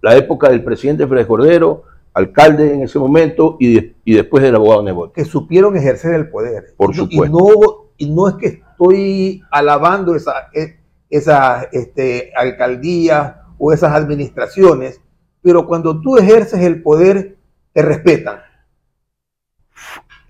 la 0.00 0.16
época 0.16 0.48
del 0.48 0.64
presidente 0.64 1.06
Fred 1.06 1.26
Cordero, 1.26 1.84
alcalde 2.14 2.74
en 2.74 2.82
ese 2.82 2.98
momento 2.98 3.56
y, 3.60 3.92
y 4.04 4.14
después 4.14 4.42
del 4.42 4.56
abogado 4.56 4.82
Nebot. 4.82 5.12
Que 5.12 5.24
supieron 5.24 5.76
ejercer 5.76 6.14
el 6.14 6.28
poder. 6.30 6.74
Por 6.76 6.94
supuesto. 6.94 7.24
Y 7.26 7.30
no, 7.30 7.90
y 7.98 8.10
no 8.10 8.28
es 8.28 8.34
que 8.36 8.46
estoy 8.46 9.42
alabando 9.50 10.14
esa, 10.14 10.48
e, 10.54 10.78
esa 11.10 11.64
este, 11.72 12.32
alcaldía 12.34 13.42
o 13.58 13.72
esas 13.72 13.92
administraciones, 13.92 15.00
pero 15.42 15.66
cuando 15.66 16.00
tú 16.00 16.16
ejerces 16.16 16.60
el 16.60 16.82
poder, 16.82 17.36
te 17.72 17.82
respetan. 17.82 18.40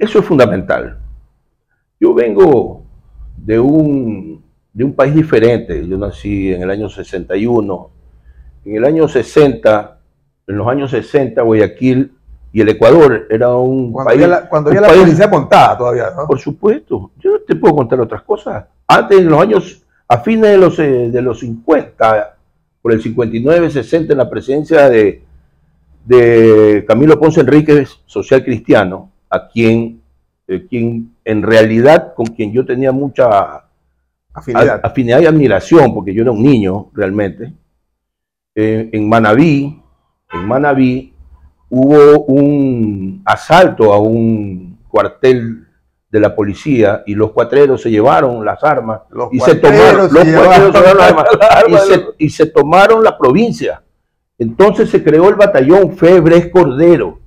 Eso 0.00 0.20
es 0.20 0.24
fundamental. 0.24 0.96
Yo 2.00 2.14
vengo 2.14 2.82
de 3.36 3.60
un, 3.60 4.42
de 4.72 4.84
un 4.84 4.94
país 4.94 5.14
diferente. 5.14 5.86
Yo 5.86 5.98
nací 5.98 6.54
en 6.54 6.62
el 6.62 6.70
año 6.70 6.88
61. 6.88 7.90
En 8.64 8.76
el 8.76 8.84
año 8.86 9.06
60, 9.06 9.98
en 10.46 10.56
los 10.56 10.66
años 10.66 10.90
60, 10.90 11.42
Guayaquil 11.42 12.12
y 12.50 12.62
el 12.62 12.70
Ecuador 12.70 13.26
era 13.28 13.54
un 13.54 13.92
cuando 13.92 14.08
país. 14.08 14.26
Ya 14.26 14.48
cuando 14.48 14.72
ya 14.72 14.80
la 14.80 14.88
policía 14.88 15.28
montaba 15.28 15.76
todavía, 15.76 16.10
¿no? 16.16 16.26
Por 16.26 16.38
supuesto. 16.38 17.10
Yo 17.18 17.32
no 17.32 17.40
te 17.40 17.54
puedo 17.56 17.76
contar 17.76 18.00
otras 18.00 18.22
cosas. 18.22 18.64
Antes, 18.86 19.18
en 19.20 19.28
los 19.28 19.38
años, 19.38 19.82
a 20.08 20.16
fines 20.20 20.50
de 20.50 20.56
los, 20.56 20.78
eh, 20.78 21.10
de 21.10 21.20
los 21.20 21.40
50, 21.40 22.36
por 22.80 22.92
el 22.92 23.02
59, 23.02 23.70
60, 23.70 24.14
en 24.14 24.18
la 24.18 24.30
presencia 24.30 24.88
de, 24.88 25.22
de 26.06 26.86
Camilo 26.88 27.20
Ponce 27.20 27.42
Enríquez, 27.42 28.00
social 28.06 28.42
cristiano, 28.42 29.09
a 29.30 29.48
quien 29.48 30.00
quien 30.68 31.14
en 31.24 31.42
realidad 31.42 32.12
con 32.14 32.26
quien 32.26 32.52
yo 32.52 32.64
tenía 32.64 32.90
mucha 32.90 33.64
afinidad. 34.32 34.80
afinidad 34.82 35.20
y 35.20 35.26
admiración, 35.26 35.94
porque 35.94 36.12
yo 36.12 36.22
era 36.22 36.32
un 36.32 36.42
niño 36.42 36.90
realmente, 36.92 37.52
en 38.54 39.08
Manabí, 39.08 39.80
en 40.32 40.48
Manabí, 40.48 41.14
hubo 41.68 42.24
un 42.24 43.22
asalto 43.24 43.92
a 43.92 43.98
un 44.00 44.78
cuartel 44.88 45.66
de 46.10 46.20
la 46.20 46.34
policía 46.34 47.04
y 47.06 47.14
los 47.14 47.30
cuatreros 47.30 47.82
se 47.82 47.90
llevaron 47.90 48.44
las 48.44 48.64
armas 48.64 49.02
Los 49.10 49.32
y 49.32 49.38
se 49.38 49.54
tomaron, 49.54 50.12
los 50.12 50.24
se 50.24 50.32
las 50.32 51.12
armas, 51.12 51.26
y, 51.68 51.92
se, 51.92 52.04
y 52.18 52.30
se 52.30 52.46
tomaron 52.46 53.04
la 53.04 53.16
provincia. 53.16 53.82
Entonces 54.36 54.90
se 54.90 55.04
creó 55.04 55.28
el 55.28 55.36
batallón 55.36 55.96
Febres 55.96 56.48
Cordero, 56.48 57.19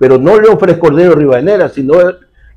pero 0.00 0.16
no 0.16 0.40
León 0.40 0.58
Febres 0.58 0.78
Cordero 0.78 1.14
Rivadenera, 1.14 1.68
sino 1.68 1.92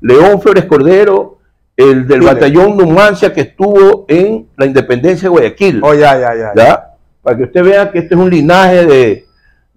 León 0.00 0.40
Febres 0.40 0.64
Cordero, 0.64 1.38
el 1.76 2.06
del 2.08 2.20
Sí, 2.20 2.26
batallón 2.26 2.76
Numancia 2.78 3.34
que 3.34 3.42
estuvo 3.42 4.06
en 4.08 4.48
la 4.56 4.64
independencia 4.64 5.24
de 5.28 5.28
Guayaquil. 5.28 5.80
Oh, 5.84 5.92
ya, 5.92 6.18
ya, 6.18 6.34
ya. 6.34 6.52
¿ya? 6.56 6.90
Para 7.20 7.36
que 7.36 7.42
usted 7.44 7.62
vea 7.62 7.92
que 7.92 7.98
este 7.98 8.14
es 8.14 8.20
un 8.20 8.30
linaje 8.30 8.86
de, 8.86 9.26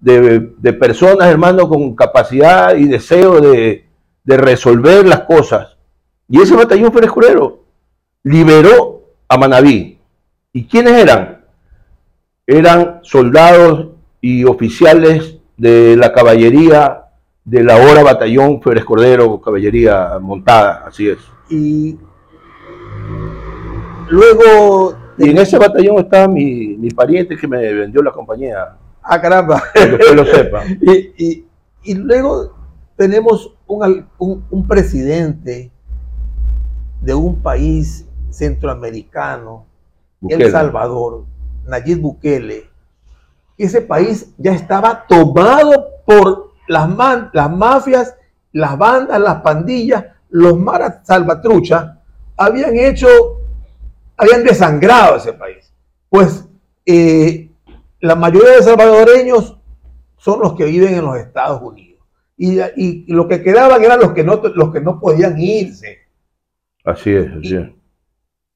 de- 0.00 0.50
de 0.56 0.72
personas, 0.72 1.28
hermano, 1.28 1.68
con 1.68 1.94
capacidad 1.94 2.74
y 2.74 2.86
deseo 2.86 3.38
de, 3.42 3.84
de 4.24 4.36
resolver 4.38 5.06
las 5.06 5.20
cosas. 5.20 5.76
Y 6.26 6.40
ese 6.40 6.56
batallón 6.56 6.90
frescurero 6.92 7.64
liberó 8.22 9.02
a 9.28 9.36
Manabí. 9.36 9.98
¿Y 10.54 10.64
quiénes 10.64 10.94
eran? 10.94 11.44
Eran 12.46 13.00
soldados 13.02 13.88
y 14.22 14.44
oficiales 14.44 15.36
de 15.58 15.96
la 15.96 16.12
caballería 16.14 17.02
de 17.48 17.64
la 17.64 17.76
hora 17.76 18.02
batallón 18.02 18.60
Férez 18.60 18.84
Cordero, 18.84 19.40
caballería 19.40 20.18
montada, 20.20 20.84
así 20.86 21.08
es. 21.08 21.18
Y 21.48 21.98
luego. 24.10 24.94
Y 25.16 25.30
en 25.30 25.38
ese 25.38 25.58
batallón 25.58 25.98
estaba 25.98 26.28
mi, 26.28 26.76
mi 26.76 26.90
pariente 26.90 27.36
que 27.36 27.48
me 27.48 27.72
vendió 27.74 28.02
la 28.02 28.12
compañía. 28.12 28.76
Ah, 29.02 29.20
caramba. 29.20 29.62
Que 29.74 29.94
usted 29.94 30.14
lo 30.14 30.24
sepa. 30.24 30.62
Y, 30.80 30.92
y- 31.24 31.44
y 31.84 31.94
luego 31.94 32.54
tenemos 32.96 33.54
un, 33.66 34.06
un- 34.18 34.44
un 34.50 34.68
presidente 34.68 35.70
de 37.00 37.14
un 37.14 37.40
país 37.40 38.06
centroamericano, 38.30 39.64
Bukele. 40.20 40.44
El 40.46 40.52
Salvador, 40.52 41.24
Nayib 41.66 42.00
Bukele. 42.00 42.64
Ese 43.56 43.80
país 43.80 44.32
ya 44.36 44.52
estaba 44.52 45.06
tomado 45.08 45.86
por 46.06 46.47
las, 46.68 46.88
man- 46.88 47.30
las 47.32 47.50
mafias, 47.50 48.14
las 48.52 48.78
bandas, 48.78 49.20
las 49.20 49.40
pandillas, 49.42 50.04
los 50.30 50.58
maras 50.58 51.00
salvatruchas, 51.04 51.96
habían 52.36 52.76
hecho, 52.76 53.08
habían 54.16 54.44
desangrado 54.44 55.16
ese 55.16 55.32
país. 55.32 55.72
Pues 56.08 56.44
eh, 56.86 57.50
la 58.00 58.14
mayoría 58.14 58.52
de 58.56 58.62
salvadoreños 58.62 59.58
son 60.16 60.40
los 60.40 60.54
que 60.54 60.64
viven 60.66 60.94
en 60.94 61.04
los 61.04 61.16
Estados 61.16 61.60
Unidos. 61.62 62.04
Y, 62.36 62.60
y- 62.60 63.04
y 63.08 63.12
lo 63.12 63.26
que 63.26 63.42
quedaban 63.42 63.82
eran 63.82 63.98
los 63.98 64.12
que 64.12 64.22
no, 64.22 64.36
los 64.36 64.72
que 64.72 64.80
no 64.80 65.00
podían 65.00 65.38
irse. 65.40 65.98
Así 66.84 67.10
es, 67.12 67.26
así 67.32 67.56
es. 67.56 67.68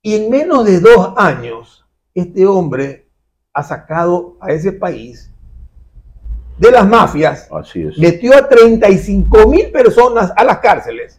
Y 0.02 0.14
en 0.16 0.30
menos 0.30 0.64
de 0.64 0.80
dos 0.80 1.14
años, 1.16 1.84
este 2.14 2.46
hombre 2.46 3.08
ha 3.52 3.62
sacado 3.62 4.36
a 4.40 4.52
ese 4.52 4.72
país 4.72 5.31
de 6.58 6.70
las 6.70 6.86
mafias, 6.86 7.48
Así 7.50 7.82
es. 7.82 7.98
metió 7.98 8.34
a 8.36 8.48
35 8.48 9.48
mil 9.48 9.70
personas 9.70 10.32
a 10.36 10.44
las 10.44 10.58
cárceles 10.58 11.18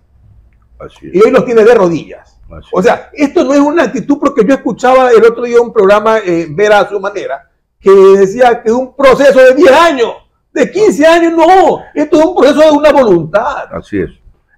Así 0.79 1.09
y 1.13 1.21
hoy 1.21 1.31
los 1.31 1.45
tiene 1.45 1.63
de 1.63 1.73
rodillas. 1.75 2.39
así 2.51 2.69
O 2.71 2.81
sea, 2.81 3.09
esto 3.13 3.43
no 3.43 3.53
es 3.53 3.59
una 3.59 3.83
actitud 3.83 4.17
porque 4.19 4.45
yo 4.45 4.53
escuchaba 4.55 5.11
el 5.11 5.23
otro 5.25 5.43
día 5.43 5.61
un 5.61 5.71
programa, 5.73 6.19
eh, 6.19 6.47
Vera 6.49 6.79
a 6.81 6.89
su 6.89 6.99
manera, 6.99 7.49
que 7.79 7.91
decía 7.91 8.61
que 8.61 8.69
es 8.69 8.75
un 8.75 8.95
proceso 8.95 9.39
de 9.39 9.53
10 9.55 9.71
años, 9.71 10.13
de 10.51 10.69
15 10.71 11.05
años, 11.07 11.33
no, 11.33 11.79
esto 11.93 12.19
es 12.19 12.25
un 12.25 12.35
proceso 12.35 12.61
de 12.61 12.71
una 12.71 12.91
voluntad. 12.91 13.65
Así 13.73 13.99
es. 13.99 14.09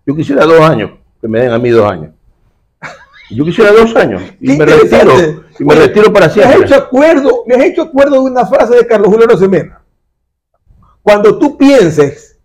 Yo 0.05 0.15
quisiera 0.15 0.45
dos 0.45 0.59
años, 0.61 0.91
que 1.21 1.27
me 1.27 1.39
den 1.41 1.51
a 1.51 1.57
mí 1.57 1.69
dos 1.69 1.89
años. 1.89 2.11
Yo 3.31 3.43
quisiera 3.43 3.71
dos 3.71 3.95
años 3.95 4.21
y 4.39 4.47
Qué 4.51 4.57
me 4.57 4.65
retiro. 4.65 5.13
Y 5.57 5.63
me 5.63 5.73
Oye, 5.73 5.87
retiro 5.87 6.13
para 6.13 6.25
Me 6.27 6.31
has 6.31 6.33
siempre. 6.33 6.65
hecho 6.65 6.75
acuerdo, 6.75 7.43
me 7.47 7.55
has 7.55 7.63
hecho 7.63 7.81
acuerdo 7.83 8.13
de 8.23 8.29
una 8.31 8.45
frase 8.45 8.75
de 8.75 8.85
Carlos 8.85 9.07
Julio 9.09 9.25
Rosemena. 9.27 9.81
Cuando 11.05 11.37
tú 11.37 11.55
pienses 11.55 12.39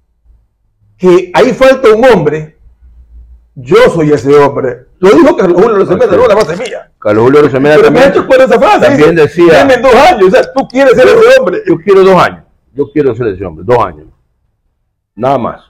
que 0.98 1.30
ahí 1.32 1.54
falta 1.54 1.88
un 1.94 2.04
hombre, 2.04 2.58
yo 3.54 3.76
soy 3.94 4.12
ese 4.12 4.36
hombre. 4.36 4.80
Lo 4.98 5.08
dijo 5.12 5.34
Carlos 5.34 5.62
Julio 5.62 5.76
Rosemena, 5.78 6.04
Así 6.12 6.16
no 6.16 6.28
la 6.28 6.36
frase 6.36 6.62
mía. 6.62 6.92
Carlos 6.98 7.24
Julio 7.24 7.40
Rosemena 7.40 7.76
Pero 7.76 7.90
me 7.90 8.00
también, 8.02 8.28
de 8.28 8.44
esa 8.44 8.58
frase. 8.60 8.80
también 8.86 9.10
dice, 9.12 9.22
decía, 9.22 9.58
"Deme 9.60 9.74
en 9.76 9.82
dos 9.82 9.94
años, 9.94 10.28
o 10.28 10.30
sea, 10.30 10.52
tú 10.52 10.68
quieres 10.68 10.92
ser 10.92 11.08
ese 11.08 11.40
hombre. 11.40 11.62
yo 11.66 11.76
quiero 11.78 12.02
dos 12.04 12.22
años. 12.22 12.44
Yo 12.74 12.92
quiero 12.92 13.14
ser 13.16 13.28
ese 13.28 13.46
hombre, 13.46 13.64
dos 13.66 13.82
años. 13.82 14.08
Nada 15.14 15.38
más. 15.38 15.62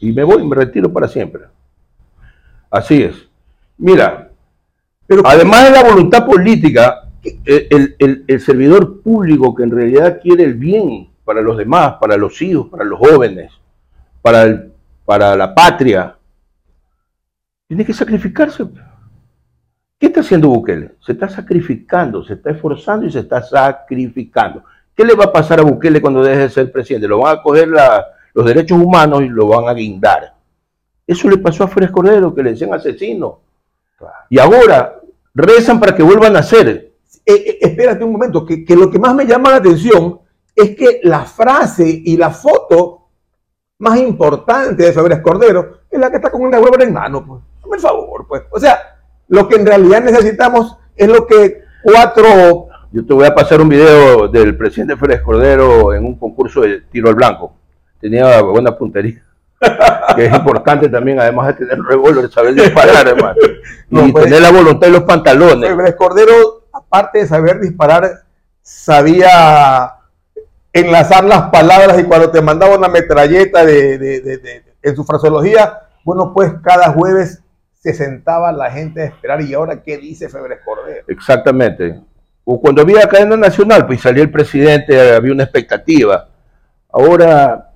Y 0.00 0.12
me 0.12 0.22
voy 0.22 0.42
y 0.42 0.46
me 0.46 0.54
retiro 0.54 0.92
para 0.92 1.08
siempre. 1.08 1.42
Así 2.70 3.02
es. 3.02 3.16
Mira, 3.76 4.28
Pero 5.08 5.22
Además 5.26 5.64
de 5.64 5.70
la 5.72 5.82
voluntad 5.82 6.24
política, 6.24 7.08
el, 7.44 7.66
el- 7.70 7.96
el- 7.98 8.24
el 8.28 8.40
servidor 8.40 9.02
público 9.02 9.52
que 9.56 9.64
en 9.64 9.72
realidad 9.72 10.20
quiere 10.22 10.44
el 10.44 10.54
bien 10.54 11.08
para 11.24 11.40
los 11.40 11.56
demás, 11.56 11.94
para 12.00 12.16
los 12.16 12.40
hijos, 12.42 12.68
para 12.68 12.84
los 12.84 12.98
jóvenes, 12.98 13.52
para, 14.20 14.42
el- 14.42 14.72
para 15.04 15.36
la 15.36 15.54
patria, 15.54 16.16
tiene 17.68 17.84
que 17.84 17.92
sacrificarse. 17.92 18.64
¿Qué 19.98 20.06
está 20.06 20.20
haciendo 20.20 20.48
Bukele? 20.48 20.96
Se 21.00 21.12
está 21.12 21.28
sacrificando, 21.28 22.24
se 22.24 22.34
está 22.34 22.50
esforzando 22.50 23.06
y 23.06 23.12
se 23.12 23.20
está 23.20 23.42
sacrificando. 23.42 24.64
¿Qué 24.94 25.04
le 25.04 25.14
va 25.14 25.24
a 25.24 25.32
pasar 25.32 25.60
a 25.60 25.62
Bukele 25.62 26.00
cuando 26.00 26.22
deje 26.22 26.40
de 26.40 26.48
ser 26.50 26.72
presidente? 26.72 27.08
Lo 27.08 27.20
van 27.20 27.38
a 27.38 27.42
coger 27.42 27.68
la- 27.68 28.04
los 28.34 28.44
derechos 28.44 28.78
humanos 28.78 29.22
y 29.22 29.28
lo 29.28 29.46
van 29.46 29.68
a 29.68 29.74
guindar. 29.74 30.34
Eso 31.06 31.28
le 31.28 31.38
pasó 31.38 31.64
a 31.64 31.68
Férez 31.68 31.90
Cordero, 31.90 32.34
que 32.34 32.42
le 32.42 32.50
decían 32.50 32.74
asesino. 32.74 33.40
Y 34.28 34.38
ahora 34.38 35.00
rezan 35.34 35.78
para 35.78 35.94
que 35.94 36.02
vuelvan 36.02 36.36
a 36.36 36.42
ser. 36.42 36.68
eh, 36.68 36.92
eh, 37.24 37.58
espérate 37.60 38.02
un 38.02 38.12
momento, 38.12 38.44
que, 38.44 38.64
que 38.64 38.74
lo 38.74 38.90
que 38.90 38.98
más 38.98 39.14
me 39.14 39.24
llama 39.24 39.50
la 39.50 39.56
atención 39.56 40.18
es 40.54 40.76
que 40.76 41.00
la 41.02 41.24
frase 41.24 42.02
y 42.04 42.16
la 42.16 42.30
foto 42.30 43.08
más 43.78 43.98
importante 43.98 44.84
de 44.84 44.92
Febres 44.92 45.20
Cordero 45.20 45.80
es 45.90 45.98
la 45.98 46.10
que 46.10 46.16
está 46.16 46.30
con 46.30 46.42
una 46.42 46.60
hueva 46.60 46.82
en 46.82 46.92
mano, 46.92 47.24
pues. 47.24 47.42
Hazme 47.62 47.76
el 47.76 47.82
favor, 47.82 48.26
pues. 48.28 48.42
O 48.50 48.60
sea, 48.60 48.78
lo 49.28 49.48
que 49.48 49.56
en 49.56 49.66
realidad 49.66 50.02
necesitamos 50.02 50.76
es 50.94 51.08
lo 51.08 51.26
que 51.26 51.62
cuatro 51.82 52.68
Yo 52.92 53.04
te 53.04 53.12
voy 53.12 53.26
a 53.26 53.34
pasar 53.34 53.60
un 53.60 53.68
video 53.68 54.28
del 54.28 54.56
presidente 54.56 54.96
Férez 54.96 55.22
Cordero 55.22 55.94
en 55.94 56.04
un 56.04 56.16
concurso 56.16 56.60
de 56.60 56.82
tiro 56.82 57.08
al 57.08 57.14
blanco. 57.14 57.54
Tenía 58.00 58.40
buena 58.42 58.76
puntería. 58.76 59.22
que 60.16 60.26
es 60.26 60.32
importante 60.32 60.88
también, 60.88 61.20
además 61.20 61.48
de 61.48 61.54
tener 61.54 61.78
revólver, 61.82 62.30
saber 62.30 62.54
disparar, 62.54 63.06
hermano. 63.08 63.36
Y 63.90 64.12
pues- 64.12 64.24
tener 64.24 64.42
la 64.42 64.50
voluntad 64.50 64.88
y 64.88 64.90
los 64.90 65.04
pantalones. 65.04 65.68
Febres 65.68 65.94
Cordero, 65.94 66.66
aparte 66.72 67.20
de 67.20 67.26
saber 67.26 67.60
disparar, 67.60 68.22
sabía 68.60 70.01
enlazar 70.72 71.24
las 71.24 71.50
palabras 71.50 71.98
y 72.00 72.04
cuando 72.04 72.30
te 72.30 72.40
mandaba 72.40 72.76
una 72.76 72.88
metralleta 72.88 73.64
de, 73.64 73.98
de- 73.98 74.20
de- 74.20 74.38
de- 74.38 74.62
en 74.82 74.96
su 74.96 75.04
fraseología, 75.04 75.78
bueno, 76.04 76.32
pues 76.34 76.52
cada 76.62 76.92
jueves 76.92 77.42
se 77.74 77.94
sentaba 77.94 78.52
la 78.52 78.70
gente 78.70 79.02
a 79.02 79.06
esperar 79.06 79.40
y 79.42 79.54
ahora 79.54 79.82
qué 79.82 79.98
dice 79.98 80.28
Febres 80.28 80.60
Cordero. 80.64 81.04
Exactamente. 81.08 82.00
O 82.44 82.60
cuando 82.60 82.82
había 82.82 83.08
cadena 83.08 83.36
nacional, 83.36 83.86
pues 83.86 84.00
salía 84.00 84.22
el 84.22 84.30
presidente, 84.30 85.14
había 85.14 85.32
una 85.32 85.44
expectativa. 85.44 86.28
Ahora 86.92 87.70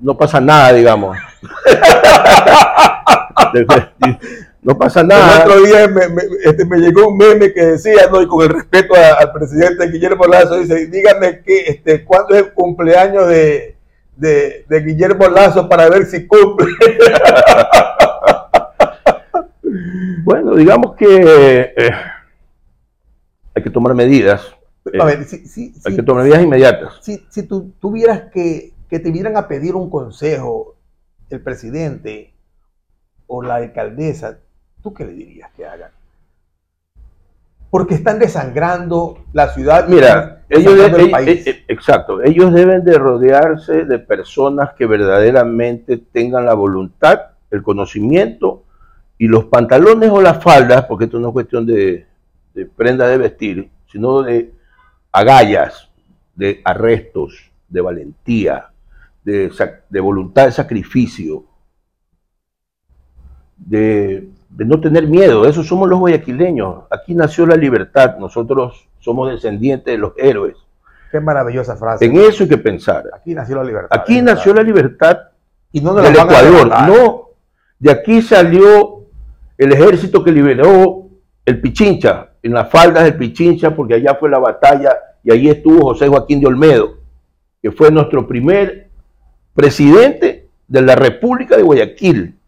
no 0.00 0.16
pasa 0.16 0.40
nada, 0.40 0.72
digamos. 0.72 1.16
no 4.64 4.76
pasa 4.78 5.02
El 5.02 5.08
nada. 5.08 5.44
otro 5.44 5.62
día 5.62 5.86
me, 5.88 6.08
me- 6.08 6.22
este, 6.44 6.64
me 6.64 6.78
llegó 6.78 7.08
un 7.08 7.16
meme 7.18 7.52
que 7.52 7.64
decía, 7.64 8.08
¿no? 8.10 8.20
y 8.22 8.26
con 8.26 8.42
el 8.42 8.48
respeto 8.48 8.94
a- 8.94 9.20
al 9.20 9.32
presidente 9.32 9.86
Guillermo 9.88 10.24
Lazo, 10.26 10.56
dice, 10.58 10.86
dígame 10.88 11.40
que, 11.42 11.60
este, 11.66 12.04
cuándo 12.04 12.34
es 12.34 12.42
el 12.46 12.52
cumpleaños 12.52 13.28
de, 13.28 13.76
de- 14.16 14.64
de 14.68 14.80
Guillermo 14.80 15.28
Lazo 15.28 15.68
para 15.68 15.88
ver 15.88 16.06
si 16.06 16.26
cumple. 16.26 16.66
Bueno, 20.24 20.54
digamos 20.54 20.94
que 20.96 21.06
eh, 21.76 21.90
hay 23.54 23.62
que 23.62 23.70
tomar 23.70 23.94
medidas. 23.94 24.54
eh, 24.92 24.98
A 25.00 25.04
ver, 25.04 25.24
si, 25.24 25.46
si- 25.46 25.74
hay 25.84 25.92
si- 25.92 25.96
que 25.96 26.02
tomar 26.02 26.22
medidas 26.24 26.42
inmediatas. 26.42 26.94
si, 27.02 27.22
si 27.28 27.42
tú 27.42 27.72
tuvieras 27.80 28.22
que, 28.32 28.72
que 28.88 28.98
te 28.98 29.10
vieran 29.10 29.36
a 29.36 29.48
pedir 29.48 29.74
un 29.74 29.90
consejo 29.90 30.76
el 31.30 31.40
presidente 31.42 32.32
o 33.26 33.42
la 33.42 33.56
alcaldesa, 33.56 34.38
¿tú 34.84 34.92
qué 34.92 35.06
le 35.06 35.14
dirías 35.14 35.50
que 35.56 35.64
hagan? 35.64 35.90
Porque 37.70 37.94
están 37.94 38.18
desangrando 38.18 39.24
la 39.32 39.48
ciudad. 39.48 39.88
Mira, 39.88 40.44
ellos, 40.48 40.74
el 40.78 41.00
eh, 41.00 41.10
país. 41.10 41.46
eh, 41.46 41.50
eh, 41.50 41.64
exacto, 41.68 42.22
ellos 42.22 42.52
deben 42.52 42.84
de 42.84 42.98
rodearse 42.98 43.86
de 43.86 43.98
personas 43.98 44.74
que 44.74 44.86
verdaderamente 44.86 45.96
tengan 45.96 46.44
la 46.44 46.52
voluntad, 46.52 47.18
el 47.50 47.62
conocimiento 47.62 48.64
y 49.16 49.26
los 49.26 49.46
pantalones 49.46 50.10
o 50.10 50.20
las 50.20 50.42
faldas, 50.42 50.84
porque 50.84 51.06
esto 51.06 51.18
no 51.18 51.28
es 51.28 51.32
cuestión 51.32 51.64
de, 51.64 52.06
de 52.52 52.66
prenda 52.66 53.08
de 53.08 53.16
vestir, 53.16 53.70
sino 53.90 54.22
de 54.22 54.52
agallas, 55.10 55.88
de 56.34 56.60
arrestos, 56.62 57.50
de 57.68 57.80
valentía, 57.80 58.68
de, 59.24 59.50
de 59.88 60.00
voluntad 60.00 60.44
de 60.44 60.52
sacrificio, 60.52 61.44
de, 63.56 64.28
de, 64.56 64.64
no 64.64 64.80
tener 64.80 65.06
miedo. 65.06 65.46
Eso 65.46 65.62
somos 65.62 65.88
los 65.88 65.98
guayaquileños. 65.98 66.84
Aquí 66.90 67.14
nació 67.14 67.46
la 67.46 67.56
libertad. 67.56 68.16
Nosotros 68.18 68.88
somos 69.00 69.30
descendientes 69.30 69.92
de 69.92 69.98
los 69.98 70.12
héroes. 70.16 70.56
Qué 71.10 71.20
maravillosa 71.20 71.76
frase. 71.76 72.04
En 72.04 72.16
eso 72.16 72.44
hay 72.44 72.48
que 72.48 72.58
pensar. 72.58 73.04
Aquí 73.14 73.34
nació 73.34 73.56
la 73.56 73.64
libertad. 73.64 73.98
Aquí 74.00 74.20
nació 74.20 74.54
la 74.54 74.62
libertad 74.62 75.18
y 75.70 75.80
no 75.80 75.94
del 75.94 76.14
Ecuador. 76.14 76.68
No, 76.88 77.28
de 77.78 77.90
aquí 77.90 78.22
salió 78.22 79.04
el 79.58 79.72
ejército 79.72 80.24
que 80.24 80.32
liberó 80.32 81.04
el 81.44 81.60
Pichincha, 81.60 82.30
en 82.42 82.54
las 82.54 82.70
faldas 82.70 83.04
del 83.04 83.16
Pichincha, 83.16 83.74
porque 83.74 83.94
allá 83.94 84.14
fue 84.14 84.30
la 84.30 84.38
batalla 84.38 84.96
y 85.22 85.32
allí 85.32 85.48
estuvo 85.48 85.82
José 85.82 86.08
Joaquín 86.08 86.40
de 86.40 86.46
Olmedo, 86.46 86.98
que 87.62 87.70
fue 87.70 87.90
nuestro 87.90 88.26
primer 88.26 88.88
presidente 89.54 90.48
de 90.66 90.82
la 90.82 90.94
República 90.94 91.56
de 91.56 91.62
Guayaquil. 91.62 92.38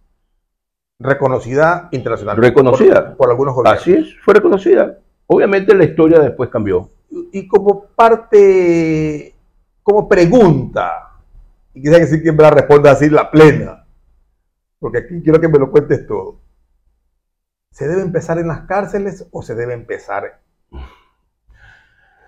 Reconocida 0.98 1.88
internacionalmente. 1.92 2.48
Reconocida. 2.48 3.14
Por, 3.16 3.30
algunos 3.30 3.54
gobiernos. 3.54 3.82
Así 3.82 3.92
es, 3.94 4.16
fue 4.24 4.34
reconocida. 4.34 4.98
Obviamente 5.26 5.74
la 5.74 5.84
historia 5.84 6.20
después 6.20 6.48
cambió. 6.50 6.90
Y 7.32 7.46
como 7.46 7.86
parte, 7.86 9.34
como 9.82 10.08
pregunta, 10.08 11.06
y 11.74 11.80
quisiera 11.82 11.98
decir 11.98 12.22
quién 12.22 12.36
me 12.36 12.42
la 12.42 12.50
responda 12.50 12.90
así, 12.90 13.10
la 13.10 13.30
plena, 13.30 13.84
porque 14.78 14.98
aquí 14.98 15.22
quiero 15.22 15.40
que 15.40 15.48
me 15.48 15.58
lo 15.58 15.70
cuentes 15.70 16.06
todo. 16.06 16.40
¿Se 17.70 17.86
debe 17.86 18.02
empezar 18.02 18.38
en 18.38 18.48
las 18.48 18.62
cárceles 18.62 19.26
o 19.30 19.42
se 19.42 19.54
debe 19.54 19.74
empezar 19.74 20.40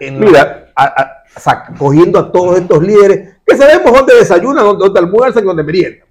en 0.00 0.20
Mira, 0.20 0.72
cogiendo 1.78 2.18
a 2.18 2.30
todos 2.30 2.58
estos 2.58 2.82
líderes 2.82 3.36
que 3.46 3.56
sabemos 3.56 3.92
dónde 3.92 4.14
desayunan, 4.14 4.78
dónde, 4.78 5.00
almuerzan 5.00 5.42
y 5.42 5.46
dónde 5.46 5.64
meriendan? 5.64 6.07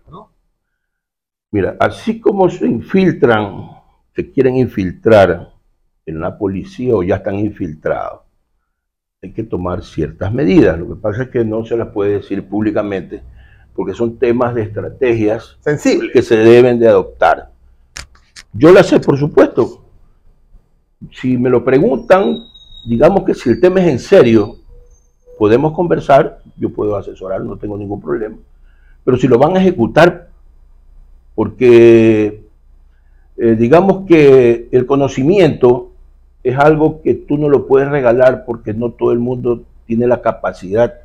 Mira, 1.57 1.75
así 1.79 2.19
como 2.19 2.47
se 2.51 2.67
infiltran, 2.67 3.71
se 4.15 4.31
quieren 4.31 4.57
infiltrar 4.57 5.53
en 6.05 6.19
la 6.19 6.37
policía 6.37 6.93
o 6.95 7.01
ya 7.01 7.15
están 7.15 7.39
infiltrados, 7.39 8.21
hay 9.23 9.33
que 9.33 9.41
tomar 9.41 9.83
ciertas 9.83 10.31
medidas. 10.31 10.77
Lo 10.77 10.87
que 10.87 11.01
pasa 11.01 11.23
es 11.23 11.29
que 11.29 11.43
no 11.43 11.65
se 11.65 11.75
las 11.75 11.87
puede 11.87 12.19
decir 12.19 12.47
públicamente 12.47 13.23
porque 13.73 13.95
son 13.95 14.19
temas 14.19 14.53
de 14.53 14.61
estrategias 14.61 15.57
sensibles 15.61 16.11
que 16.13 16.21
se 16.21 16.37
deben 16.37 16.77
de 16.77 16.89
adoptar. 16.89 17.49
Yo 18.53 18.71
las 18.71 18.85
sé, 18.85 18.99
por 18.99 19.17
supuesto. 19.17 19.83
Si 21.11 21.39
me 21.39 21.49
lo 21.49 21.65
preguntan, 21.65 22.37
digamos 22.87 23.23
que 23.23 23.33
si 23.33 23.49
el 23.49 23.59
tema 23.59 23.81
es 23.81 23.87
en 23.87 23.97
serio, 23.97 24.57
podemos 25.39 25.73
conversar, 25.73 26.37
yo 26.55 26.71
puedo 26.71 26.95
asesorar, 26.95 27.41
no 27.41 27.57
tengo 27.57 27.75
ningún 27.79 27.99
problema. 27.99 28.37
Pero 29.03 29.17
si 29.17 29.27
lo 29.27 29.39
van 29.39 29.57
a 29.57 29.59
ejecutar, 29.59 30.27
porque 31.37 32.47
eh, 33.37 33.55
digamos 33.59 34.07
que 34.07 34.69
el 34.71 34.87
conocimiento 34.87 35.91
es 36.43 36.57
algo 36.57 37.03
que 37.03 37.13
tú 37.13 37.37
no 37.37 37.47
lo 37.47 37.67
puedes 37.67 37.89
regalar 37.89 38.43
porque 38.43 38.73
no 38.73 38.93
todo 38.93 39.11
el 39.11 39.19
mundo 39.19 39.61
tiene 39.85 40.07
la 40.07 40.23
capacidad 40.23 40.95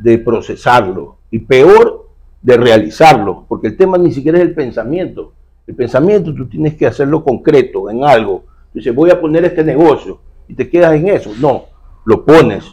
de 0.00 0.18
procesarlo 0.18 1.16
y 1.30 1.38
peor 1.38 2.10
de 2.42 2.58
realizarlo, 2.58 3.46
porque 3.48 3.68
el 3.68 3.78
tema 3.78 3.96
ni 3.96 4.12
siquiera 4.12 4.36
es 4.36 4.44
el 4.44 4.54
pensamiento. 4.54 5.32
El 5.66 5.74
pensamiento 5.74 6.34
tú 6.34 6.46
tienes 6.46 6.74
que 6.74 6.86
hacerlo 6.86 7.24
concreto 7.24 7.88
en 7.88 8.04
algo. 8.04 8.44
Dices, 8.74 8.94
voy 8.94 9.08
a 9.08 9.18
poner 9.18 9.46
este 9.46 9.64
negocio 9.64 10.20
y 10.46 10.52
te 10.52 10.68
quedas 10.68 10.92
en 10.92 11.08
eso. 11.08 11.30
No, 11.40 11.64
lo 12.04 12.22
pones, 12.22 12.66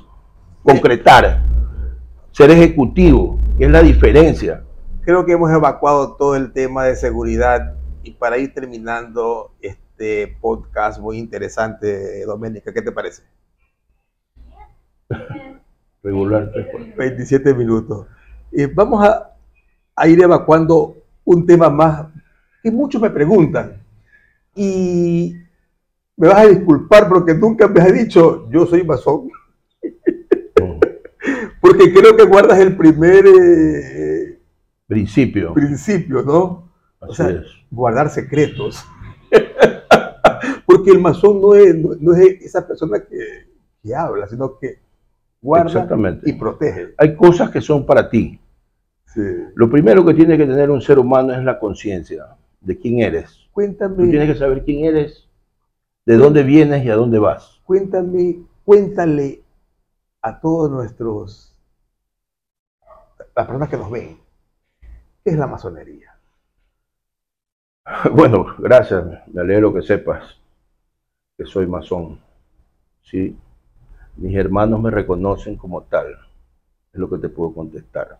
concretar, 0.61 1.41
ser 2.33 2.51
ejecutivo, 2.51 3.39
es 3.57 3.71
la 3.71 3.81
diferencia. 3.81 4.65
Creo 5.03 5.25
que 5.25 5.31
hemos 5.31 5.51
evacuado 5.51 6.15
todo 6.15 6.35
el 6.35 6.53
tema 6.53 6.85
de 6.85 6.95
seguridad 6.95 7.75
y 8.03 8.11
para 8.11 8.37
ir 8.37 8.53
terminando 8.53 9.51
este 9.59 10.37
podcast 10.39 10.99
muy 10.99 11.17
interesante, 11.17 12.23
Doménica, 12.25 12.71
¿qué 12.71 12.83
te 12.83 12.91
parece? 12.91 13.23
Regular. 16.03 16.51
27 16.97 17.53
minutos. 17.55 18.05
Y 18.51 18.67
vamos 18.67 19.03
a, 19.03 19.35
a 19.95 20.07
ir 20.07 20.21
evacuando 20.21 20.97
un 21.25 21.47
tema 21.47 21.69
más 21.69 22.05
que 22.61 22.71
muchos 22.71 23.01
me 23.01 23.09
preguntan. 23.09 23.81
Y 24.53 25.35
me 26.15 26.27
vas 26.27 26.37
a 26.37 26.47
disculpar 26.47 27.09
porque 27.09 27.33
nunca 27.33 27.67
me 27.67 27.81
has 27.81 27.91
dicho, 27.91 28.47
yo 28.51 28.67
soy 28.67 28.83
masón. 28.83 29.29
porque 31.61 31.91
creo 31.91 32.15
que 32.15 32.25
guardas 32.25 32.59
el 32.59 32.77
primer 32.77 33.25
eh, 33.25 34.10
principio. 34.91 35.53
Principio, 35.53 36.21
¿no? 36.21 36.69
o 36.99 37.13
sea, 37.13 37.41
guardar 37.69 38.09
secretos. 38.09 38.83
porque 40.65 40.91
el 40.91 40.99
masón 40.99 41.41
no 41.41 41.55
es, 41.55 41.75
no, 41.75 42.13
es 42.13 42.41
esa 42.41 42.67
persona 42.67 42.99
que, 42.99 43.47
que, 43.81 43.95
habla, 43.95 44.27
sino 44.27 44.57
que 44.59 44.79
guarda 45.41 45.87
y 46.23 46.33
protege. 46.33 46.93
Hay 46.97 47.15
cosas 47.15 47.49
que 47.49 47.61
son 47.61 47.85
para 47.85 48.09
ti. 48.09 48.39
Sí. 49.05 49.21
Lo 49.55 49.69
primero 49.69 50.05
que 50.05 50.13
tiene 50.13 50.37
que 50.37 50.45
tener 50.45 50.69
un 50.69 50.81
ser 50.81 50.99
humano 50.99 51.33
es 51.33 51.43
la 51.43 51.59
conciencia 51.59 52.25
de 52.59 52.77
quién 52.77 52.99
eres. 52.99 53.49
Cuéntame. 53.51 53.95
Tú 53.95 54.09
tienes 54.09 54.33
que 54.33 54.39
saber 54.39 54.63
quién 54.63 54.85
eres, 54.85 55.27
de 56.05 56.17
dónde 56.17 56.43
vienes 56.43 56.85
y 56.85 56.89
a 56.89 56.95
dónde 56.95 57.19
vas. 57.19 57.59
Cuéntame, 57.65 58.39
cuéntale 58.63 59.43
a 60.21 60.39
todos 60.39 60.69
nuestros, 60.69 61.57
las 63.35 63.47
personas 63.47 63.69
que 63.69 63.77
nos 63.77 63.89
ven, 63.89 64.20
¿qué 65.23 65.31
es 65.31 65.37
la 65.37 65.47
masonería? 65.47 66.15
Bueno, 68.13 68.55
gracias, 68.57 69.03
me 69.27 69.41
alegro 69.41 69.73
que 69.73 69.81
sepas 69.81 70.39
que 71.37 71.45
soy 71.45 71.67
masón. 71.67 72.19
Sí, 73.01 73.35
mis 74.17 74.35
hermanos 74.35 74.81
me 74.81 74.91
reconocen 74.91 75.55
como 75.57 75.81
tal, 75.83 76.11
es 76.93 76.99
lo 76.99 77.09
que 77.09 77.17
te 77.17 77.29
puedo 77.29 77.53
contestar. 77.53 78.19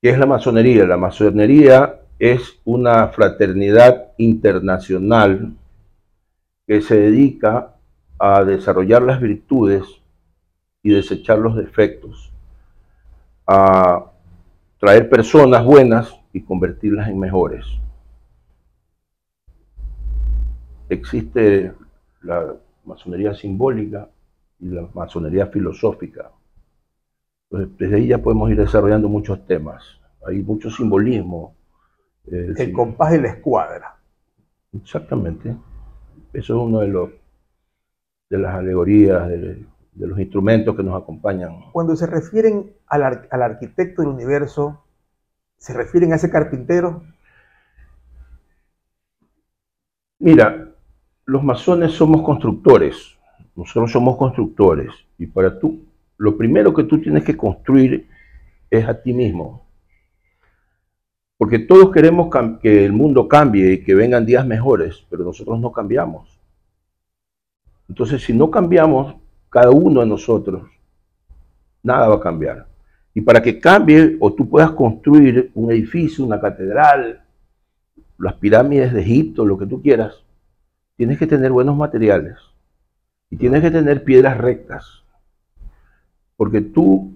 ¿Qué 0.00 0.10
es 0.10 0.18
la 0.18 0.26
masonería? 0.26 0.84
La 0.84 0.96
masonería 0.96 2.00
es 2.18 2.60
una 2.64 3.08
fraternidad 3.08 4.12
internacional 4.18 5.54
que 6.66 6.80
se 6.80 6.96
dedica 6.96 7.74
a 8.18 8.44
desarrollar 8.44 9.02
las 9.02 9.20
virtudes 9.20 9.84
y 10.82 10.90
desechar 10.90 11.38
los 11.38 11.56
defectos, 11.56 12.32
a 13.46 14.11
traer 14.82 15.08
personas 15.08 15.64
buenas 15.64 16.12
y 16.32 16.42
convertirlas 16.42 17.08
en 17.08 17.16
mejores. 17.16 17.64
Existe 20.88 21.72
la 22.22 22.56
masonería 22.84 23.32
simbólica 23.32 24.08
y 24.58 24.70
la 24.70 24.88
masonería 24.92 25.46
filosófica. 25.46 26.32
desde 27.48 27.94
ahí 27.94 28.08
ya 28.08 28.18
podemos 28.18 28.50
ir 28.50 28.56
desarrollando 28.56 29.08
muchos 29.08 29.46
temas. 29.46 29.84
Hay 30.26 30.42
mucho 30.42 30.68
simbolismo 30.68 31.54
el 32.26 32.72
compás 32.72 33.14
y 33.14 33.20
la 33.20 33.28
escuadra. 33.28 33.96
Exactamente. 34.72 35.54
Eso 36.32 36.56
es 36.56 36.60
uno 36.60 36.80
de 36.80 36.88
los 36.88 37.10
de 38.30 38.38
las 38.38 38.56
alegorías, 38.56 39.28
de, 39.28 39.64
los 39.96 40.18
instrumentos 40.18 40.76
que 40.76 40.82
nos 40.82 41.00
acompañan. 41.00 41.70
Cuando 41.72 41.96
se 41.96 42.06
refieren 42.06 42.72
al, 42.86 43.28
al, 43.30 43.42
arquitecto 43.42 44.02
del 44.02 44.10
universo, 44.10 44.84
¿se 45.58 45.72
refieren 45.74 46.12
a 46.12 46.16
ese 46.16 46.30
carpintero? 46.30 47.02
Mira, 50.18 50.72
los 51.26 51.42
masones 51.42 51.92
somos 51.92 52.22
constructores. 52.22 53.18
Nosotros 53.54 53.92
somos 53.92 54.16
constructores. 54.16 54.92
Y 55.18 55.26
para 55.26 55.58
tú, 55.58 55.84
lo 56.16 56.36
primero 56.36 56.72
que 56.72 56.84
tú 56.84 57.00
tienes 57.00 57.24
que 57.24 57.36
construir 57.36 58.08
es 58.70 58.88
a 58.88 59.02
ti 59.02 59.12
mismo. 59.12 59.66
Porque 61.36 61.58
todos 61.58 61.90
queremos 61.90 62.28
que 62.62 62.84
el 62.84 62.92
mundo 62.92 63.28
cambie 63.28 63.72
y 63.72 63.84
que 63.84 63.94
vengan 63.94 64.24
días 64.24 64.46
mejores, 64.46 65.04
pero 65.10 65.24
nosotros 65.24 65.58
no 65.58 65.72
cambiamos. 65.72 66.40
Entonces, 67.88 68.22
si 68.22 68.32
no 68.32 68.50
cambiamos, 68.50 69.16
cada 69.52 69.70
uno 69.70 70.00
de 70.00 70.06
nosotros, 70.06 70.62
nada 71.82 72.08
va 72.08 72.14
a 72.14 72.20
cambiar. 72.20 72.66
Y 73.12 73.20
para 73.20 73.42
que 73.42 73.60
cambie 73.60 74.16
o 74.18 74.32
tú 74.32 74.48
puedas 74.48 74.70
construir 74.70 75.50
un 75.54 75.70
edificio, 75.70 76.24
una 76.24 76.40
catedral, 76.40 77.22
las 78.16 78.34
pirámides 78.34 78.94
de 78.94 79.02
Egipto, 79.02 79.44
lo 79.44 79.58
que 79.58 79.66
tú 79.66 79.82
quieras, 79.82 80.24
tienes 80.96 81.18
que 81.18 81.26
tener 81.26 81.52
buenos 81.52 81.76
materiales 81.76 82.38
y 83.28 83.36
tienes 83.36 83.60
que 83.60 83.70
tener 83.70 84.04
piedras 84.04 84.38
rectas. 84.38 85.02
Porque 86.38 86.62
tú 86.62 87.12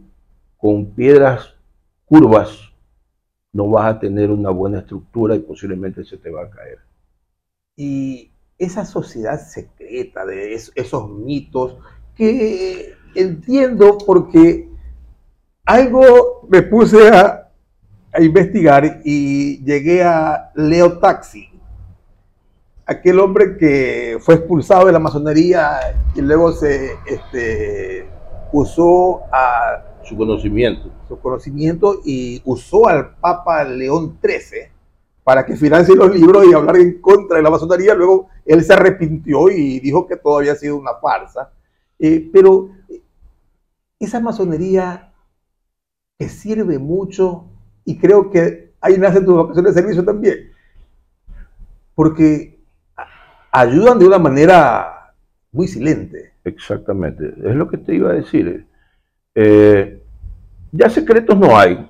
con 0.59 0.91
piedras 0.91 1.55
curvas 2.05 2.71
no 3.55 3.71
vas 3.71 3.95
a 3.95 3.99
tener 3.99 4.31
una 4.31 4.51
buena 4.51 4.81
estructura 4.81 5.35
y 5.35 5.39
posiblemente 5.39 6.05
se 6.05 6.19
te 6.19 6.29
va 6.29 6.43
a 6.43 6.51
caer. 6.51 6.81
Y 7.77 8.31
esa 8.59 8.85
sociedad 8.85 9.41
secreta 9.41 10.27
de 10.27 10.53
esos 10.53 11.11
mitos 11.11 11.79
que 12.17 12.95
entiendo 13.15 13.99
porque 13.99 14.69
algo 15.65 16.47
me 16.49 16.63
puse 16.63 17.09
a, 17.09 17.51
a 18.13 18.23
investigar 18.23 19.01
y 19.05 19.63
llegué 19.65 20.03
a 20.03 20.51
Leo 20.55 20.99
Taxi, 20.99 21.49
aquel 22.87 23.19
hombre 23.21 23.57
que 23.59 24.19
fue 24.21 24.37
expulsado 24.37 24.87
de 24.87 24.93
la 24.93 24.99
masonería 24.99 25.79
y 26.15 26.21
luego 26.21 26.53
se 26.53 26.93
este, 27.07 28.09
usó 28.53 29.23
a 29.33 29.85
Su 30.05 30.17
conocimiento. 30.17 30.91
su 31.09 31.19
conocimiento 31.19 32.01
y 32.05 32.41
usó 32.45 32.89
al 32.89 33.17
Papa 33.17 33.65
León 33.65 34.19
XIII 34.23 34.71
para 35.25 35.45
que 35.45 35.57
financie 35.57 35.97
los 35.97 36.15
libros 36.15 36.47
y 36.47 36.55
hablar 36.55 36.77
en 36.77 37.01
contra 37.01 37.39
de 37.39 37.43
la 37.43 37.51
masonería. 37.51 37.95
Luego 37.95 38.29
él 38.45 38.63
se 38.63 38.73
arrepintió 38.73 39.51
y 39.51 39.81
dijo 39.81 40.07
que 40.07 40.17
todo 40.17 40.39
había 40.39 40.55
sido 40.55 40.77
una 40.77 40.95
farsa. 41.03 41.51
Eh, 41.99 42.31
pero 42.33 42.71
eh, 42.89 43.03
esa 43.99 44.21
masonería 44.21 45.13
que 46.19 46.29
sirve 46.29 46.79
mucho 46.79 47.47
y 47.85 47.99
creo 47.99 48.31
que 48.31 48.73
ahí 48.81 48.99
nace 48.99 49.21
tu 49.21 49.35
vocación 49.35 49.65
de 49.65 49.73
servicio 49.73 50.05
también. 50.05 50.51
Porque 51.95 52.59
ayudan 53.51 53.99
de 53.99 54.07
una 54.07 54.19
manera 54.19 55.15
muy 55.53 55.69
silente. 55.69 56.33
Exactamente. 56.45 57.33
Es 57.45 57.55
lo 57.55 57.69
que 57.69 57.79
te 57.79 57.95
iba 57.95 58.11
a 58.11 58.15
decir. 58.15 58.67
Eh, 59.35 60.03
ya 60.73 60.91
secretos 60.91 61.37
no 61.39 61.57
hay. 61.57 61.89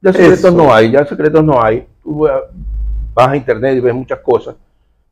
Ya 0.00 0.12
secretos 0.12 0.38
Eso. 0.38 0.50
no 0.52 0.72
hay, 0.72 0.90
ya 0.90 1.04
secretos 1.04 1.44
no 1.44 1.62
hay. 1.62 1.86
Tú 2.02 2.26
vas 3.14 3.28
a 3.28 3.36
internet 3.36 3.76
y 3.76 3.80
ves 3.80 3.94
muchas 3.94 4.20
cosas, 4.20 4.54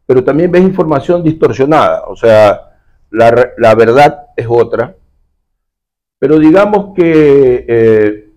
pero 0.07 0.22
también 0.22 0.51
ves 0.51 0.62
información 0.62 1.22
distorsionada. 1.22 2.05
O 2.07 2.14
sea, 2.14 2.75
la, 3.16 3.52
la 3.57 3.74
verdad 3.74 4.26
es 4.37 4.46
otra. 4.48 4.94
Pero 6.18 6.38
digamos 6.38 6.94
que 6.94 7.64
eh, 7.66 8.31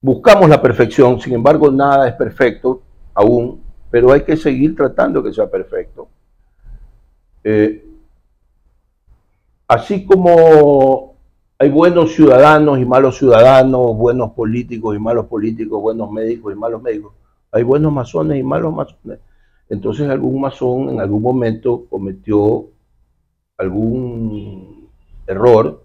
buscamos 0.00 0.48
la 0.48 0.60
perfección, 0.60 1.18
sin 1.20 1.34
embargo 1.34 1.70
nada 1.70 2.08
es 2.08 2.14
perfecto 2.14 2.82
aún, 3.14 3.62
pero 3.90 4.12
hay 4.12 4.22
que 4.22 4.36
seguir 4.36 4.76
tratando 4.76 5.22
que 5.22 5.32
sea 5.32 5.50
perfecto. 5.50 6.08
Eh, 7.44 7.84
así 9.66 10.04
como 10.04 11.16
hay 11.58 11.70
buenos 11.70 12.14
ciudadanos 12.14 12.78
y 12.78 12.84
malos 12.84 13.16
ciudadanos, 13.16 13.96
buenos 13.96 14.32
políticos 14.32 14.94
y 14.96 14.98
malos 14.98 15.26
políticos, 15.26 15.80
buenos 15.80 16.10
médicos 16.10 16.52
y 16.52 16.56
malos 16.56 16.82
médicos, 16.82 17.12
hay 17.52 17.62
buenos 17.62 17.92
masones 17.92 18.38
y 18.38 18.42
malos 18.42 18.74
masones. 18.74 19.18
Entonces 19.68 20.08
algún 20.08 20.40
masón 20.40 20.90
en 20.90 21.00
algún 21.00 21.22
momento 21.22 21.84
cometió 21.90 22.68
algún 23.58 24.88
error, 25.26 25.82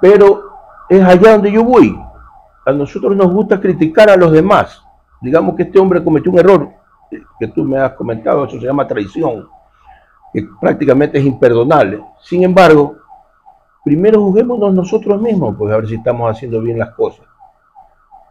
pero 0.00 0.50
es 0.88 1.02
allá 1.02 1.32
donde 1.32 1.52
yo 1.52 1.64
voy. 1.64 1.96
A 2.66 2.72
nosotros 2.72 3.16
nos 3.16 3.32
gusta 3.32 3.60
criticar 3.60 4.10
a 4.10 4.16
los 4.16 4.32
demás. 4.32 4.82
Digamos 5.20 5.56
que 5.56 5.62
este 5.62 5.78
hombre 5.78 6.02
cometió 6.02 6.30
un 6.30 6.38
error, 6.38 6.68
eh, 7.10 7.22
que 7.38 7.48
tú 7.48 7.64
me 7.64 7.78
has 7.78 7.92
comentado, 7.92 8.44
eso 8.44 8.60
se 8.60 8.66
llama 8.66 8.86
traición 8.86 9.48
que 10.32 10.48
prácticamente 10.60 11.18
es 11.18 11.24
imperdonable. 11.24 12.02
Sin 12.22 12.42
embargo, 12.42 12.96
primero 13.84 14.20
juzguémonos 14.22 14.72
nosotros 14.72 15.20
mismos, 15.20 15.54
pues 15.58 15.72
a 15.72 15.76
ver 15.76 15.88
si 15.88 15.96
estamos 15.96 16.30
haciendo 16.30 16.60
bien 16.60 16.78
las 16.78 16.94
cosas. 16.94 17.26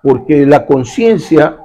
Porque 0.02 0.46
la 0.46 0.66
conciencia 0.66 1.58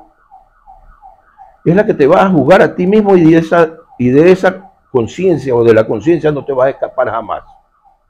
es 1.64 1.74
la 1.74 1.86
que 1.86 1.94
te 1.94 2.06
va 2.06 2.22
a 2.22 2.30
juzgar 2.30 2.60
a 2.60 2.74
ti 2.74 2.86
mismo 2.86 3.16
y 3.16 3.32
de 3.32 3.38
esa, 3.38 3.70
y 3.98 4.10
de 4.10 4.30
esa 4.30 4.65
conciencia 4.96 5.54
o 5.54 5.62
de 5.62 5.74
la 5.74 5.86
conciencia 5.86 6.32
no 6.32 6.44
te 6.44 6.52
vas 6.52 6.66
a 6.68 6.70
escapar 6.70 7.10
jamás. 7.10 7.42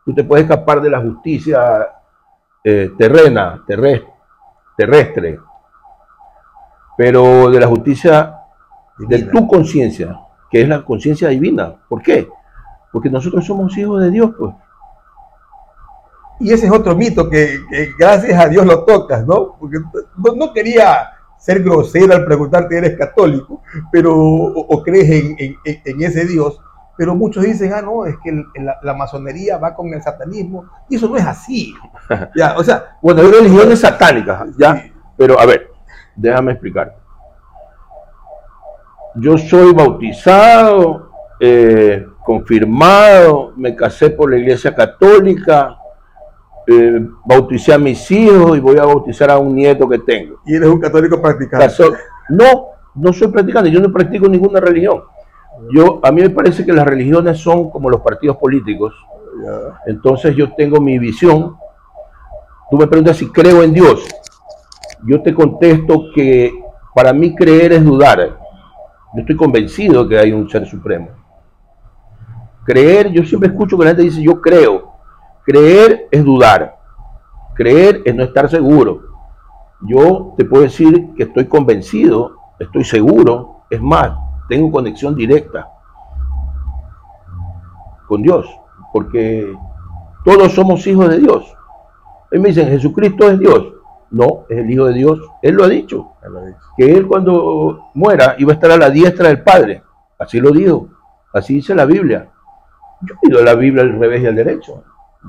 Tú 0.05 0.15
te 0.15 0.23
puedes 0.25 0.45
escapar 0.45 0.81
de 0.81 0.91
la 0.91 1.01
justicia 1.01 1.59
eh, 2.63 2.93
terrena, 2.97 3.63
terres- 3.67 4.05
terrestre, 4.77 5.41
pero 6.97 7.51
de 7.51 7.61
la 7.61 7.67
justicia 7.67 8.39
de 8.99 9.23
tu 9.25 9.47
conciencia, 9.49 10.19
que 10.51 10.63
es 10.63 10.69
la 10.69 10.83
conciencia 10.85 11.29
divina. 11.29 11.75
¿Por 11.89 12.03
qué? 12.03 12.29
Porque 12.93 13.11
nosotros 13.11 13.45
somos 13.45 13.77
hijos 13.77 14.01
de 14.03 14.11
Dios, 14.11 14.31
pues. 14.39 14.55
Y 16.39 16.53
ese 16.53 16.67
es 16.67 16.73
otro 16.73 16.95
mito 16.95 17.29
que, 17.31 17.61
que 17.71 17.89
gracias 17.99 18.39
a 18.39 18.49
Dios 18.49 18.65
lo 18.67 18.85
tocas, 18.85 19.27
¿no? 19.27 19.57
Porque 19.59 19.79
no, 20.17 20.35
no 20.37 20.53
quería 20.53 21.11
ser 21.39 21.63
grosero 21.63 22.15
al 22.15 22.25
preguntarte, 22.25 22.77
¿eres 22.79 22.97
católico? 22.99 23.63
Pero, 23.91 24.15
o, 24.17 24.61
o 24.75 24.83
crees 24.83 25.11
en, 25.11 25.37
en- 25.39 25.57
en- 25.65 25.83
en 25.85 26.03
ese 26.03 26.25
Dios. 26.27 26.61
Pero 26.97 27.15
muchos 27.15 27.45
dicen, 27.45 27.73
ah, 27.75 27.83
no, 27.83 28.07
es 28.07 28.17
que 28.23 28.31
el- 28.31 28.47
la, 28.65 28.77
la 28.83 28.95
masonería 28.95 29.59
va 29.59 29.75
con 29.75 29.93
el 29.93 30.03
satanismo. 30.03 30.65
Y 30.89 30.97
eso 30.97 31.09
no 31.09 31.17
es 31.17 31.27
así. 31.27 31.75
Ya, 32.37 32.55
o 32.57 32.63
sea, 32.65 32.97
Bueno, 33.03 33.23
hay 33.23 33.31
religiones 33.31 33.81
satánicas, 33.81 34.47
¿ya? 34.59 34.77
Sí. 34.77 34.93
Pero 35.17 35.39
a 35.41 35.45
ver, 35.47 35.71
déjame 36.15 36.53
explicar. 36.53 36.95
Yo 39.17 39.39
soy 39.39 39.73
bautizado, 39.73 41.11
eh, 41.41 42.07
confirmado, 42.25 43.53
me 43.57 43.75
casé 43.75 44.11
por 44.11 44.31
la 44.31 44.37
iglesia 44.37 44.75
católica, 44.75 45.77
eh, 46.67 47.07
bauticé 47.25 47.73
a 47.73 47.79
mis 47.79 48.11
hijos 48.11 48.57
y 48.57 48.61
voy 48.61 48.77
a 48.79 48.85
bautizar 48.85 49.31
a 49.31 49.39
un 49.39 49.55
nieto 49.55 49.89
que 49.89 49.99
tengo. 50.01 50.41
y 50.45 50.55
eres 50.55 50.69
un 50.69 50.81
católico 50.81 51.21
practicante. 51.21 51.67
No, 52.29 52.67
no 52.95 53.13
soy 53.13 53.29
practicante, 53.29 53.71
yo 53.71 53.81
no 53.81 53.93
practico 53.93 54.29
ninguna 54.29 54.61
religión. 54.61 55.03
Yo, 55.73 56.01
a 56.03 56.13
mí 56.13 56.23
me 56.23 56.31
parece 56.31 56.65
que 56.65 56.73
las 56.73 56.87
religiones 56.87 57.39
son 57.39 57.71
como 57.71 57.91
los 57.91 58.01
partidos 58.01 58.37
políticos. 58.37 58.95
Entonces 59.87 60.35
yo 60.35 60.53
tengo 60.55 60.81
mi 60.81 60.99
visión. 60.99 61.57
Tú 62.71 62.77
me 62.77 62.87
preguntas 62.87 63.17
si 63.17 63.31
creo 63.31 63.63
en 63.63 63.73
Dios. 63.73 64.07
Yo 65.07 65.23
te 65.23 65.35
contesto 65.35 66.07
que 66.15 66.53
para 66.95 67.13
mí 67.13 67.35
creer 67.35 67.73
es 67.73 67.85
dudar. 67.85 68.39
Yo 69.15 69.21
estoy 69.21 69.37
convencido 69.37 70.05
de 70.05 70.09
que 70.09 70.19
hay 70.19 70.33
un 70.33 70.49
ser 70.49 70.67
supremo. 70.67 71.09
Creer, 72.65 73.13
yo 73.13 73.25
siempre 73.25 73.51
escucho 73.51 73.79
que 73.79 73.85
la 73.85 73.91
gente 73.91 74.03
dice 74.03 74.23
yo 74.23 74.41
creo. 74.41 74.93
Creer 75.45 76.09
es 76.11 76.25
dudar. 76.25 76.77
Creer 77.55 78.03
es 78.05 78.15
no 78.15 78.25
estar 78.25 78.51
seguro. 78.51 79.03
Yo 79.83 80.35
te 80.37 80.45
puedo 80.45 80.63
decir 80.65 81.11
que 81.17 81.25
estoy 81.25 81.47
convencido, 81.47 82.37
estoy 82.59 82.85
seguro. 82.85 83.63
Es 83.71 83.81
más, 83.81 84.17
tengo 84.49 84.71
conexión 84.71 85.15
directa 85.15 85.69
con 88.07 88.23
Dios, 88.23 88.47
porque 88.93 89.53
todos 90.25 90.53
somos 90.53 90.87
hijos 90.87 91.09
de 91.09 91.19
Dios. 91.19 91.57
Y 92.33 92.39
me 92.39 92.49
dicen, 92.49 92.69
Jesucristo 92.69 93.29
es 93.29 93.39
Dios. 93.39 93.73
No, 94.11 94.45
es 94.49 94.59
el 94.59 94.71
Hijo 94.71 94.87
de 94.87 94.95
Dios. 94.95 95.21
Él 95.43 95.55
lo 95.55 95.65
ha 95.65 95.69
dicho, 95.69 96.13
lo 96.23 96.41
que 96.77 96.93
Él 96.93 97.07
cuando 97.07 97.91
muera 97.95 98.37
iba 98.39 98.53
a 98.53 98.55
estar 98.55 98.71
a 98.71 98.77
la 98.77 98.91
diestra 98.91 99.29
del 99.29 99.43
Padre. 99.43 99.83
Así 100.19 100.41
lo 100.41 100.51
dijo, 100.51 100.89
así 101.33 101.55
dice 101.55 101.75
la 101.75 101.85
Biblia. 101.85 102.29
Yo 103.03 103.15
he 103.15 103.29
leído 103.29 103.45
la 103.45 103.55
Biblia 103.55 103.83
al 103.83 103.99
revés 103.99 104.23
y 104.23 104.27
al 104.27 104.37
derecho. 104.37 104.85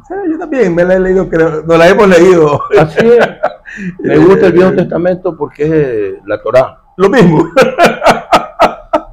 Sí, 0.08 0.14
yo 0.32 0.38
también 0.38 0.76
me 0.76 0.84
la 0.84 0.96
he 0.96 1.00
leído, 1.00 1.28
creo, 1.28 1.64
no 1.64 1.76
la 1.76 1.90
hemos 1.90 2.08
leído. 2.08 2.62
Así 2.80 3.08
es. 3.08 3.28
Me 4.00 4.18
gusta 4.18 4.48
el 4.48 4.54
Viejo 4.54 4.72
Testamento 4.74 5.36
porque 5.36 5.64
es 5.64 5.72
eh, 5.72 6.20
la 6.26 6.42
Torá. 6.42 6.80
Lo 6.96 7.10
mismo. 7.10 7.50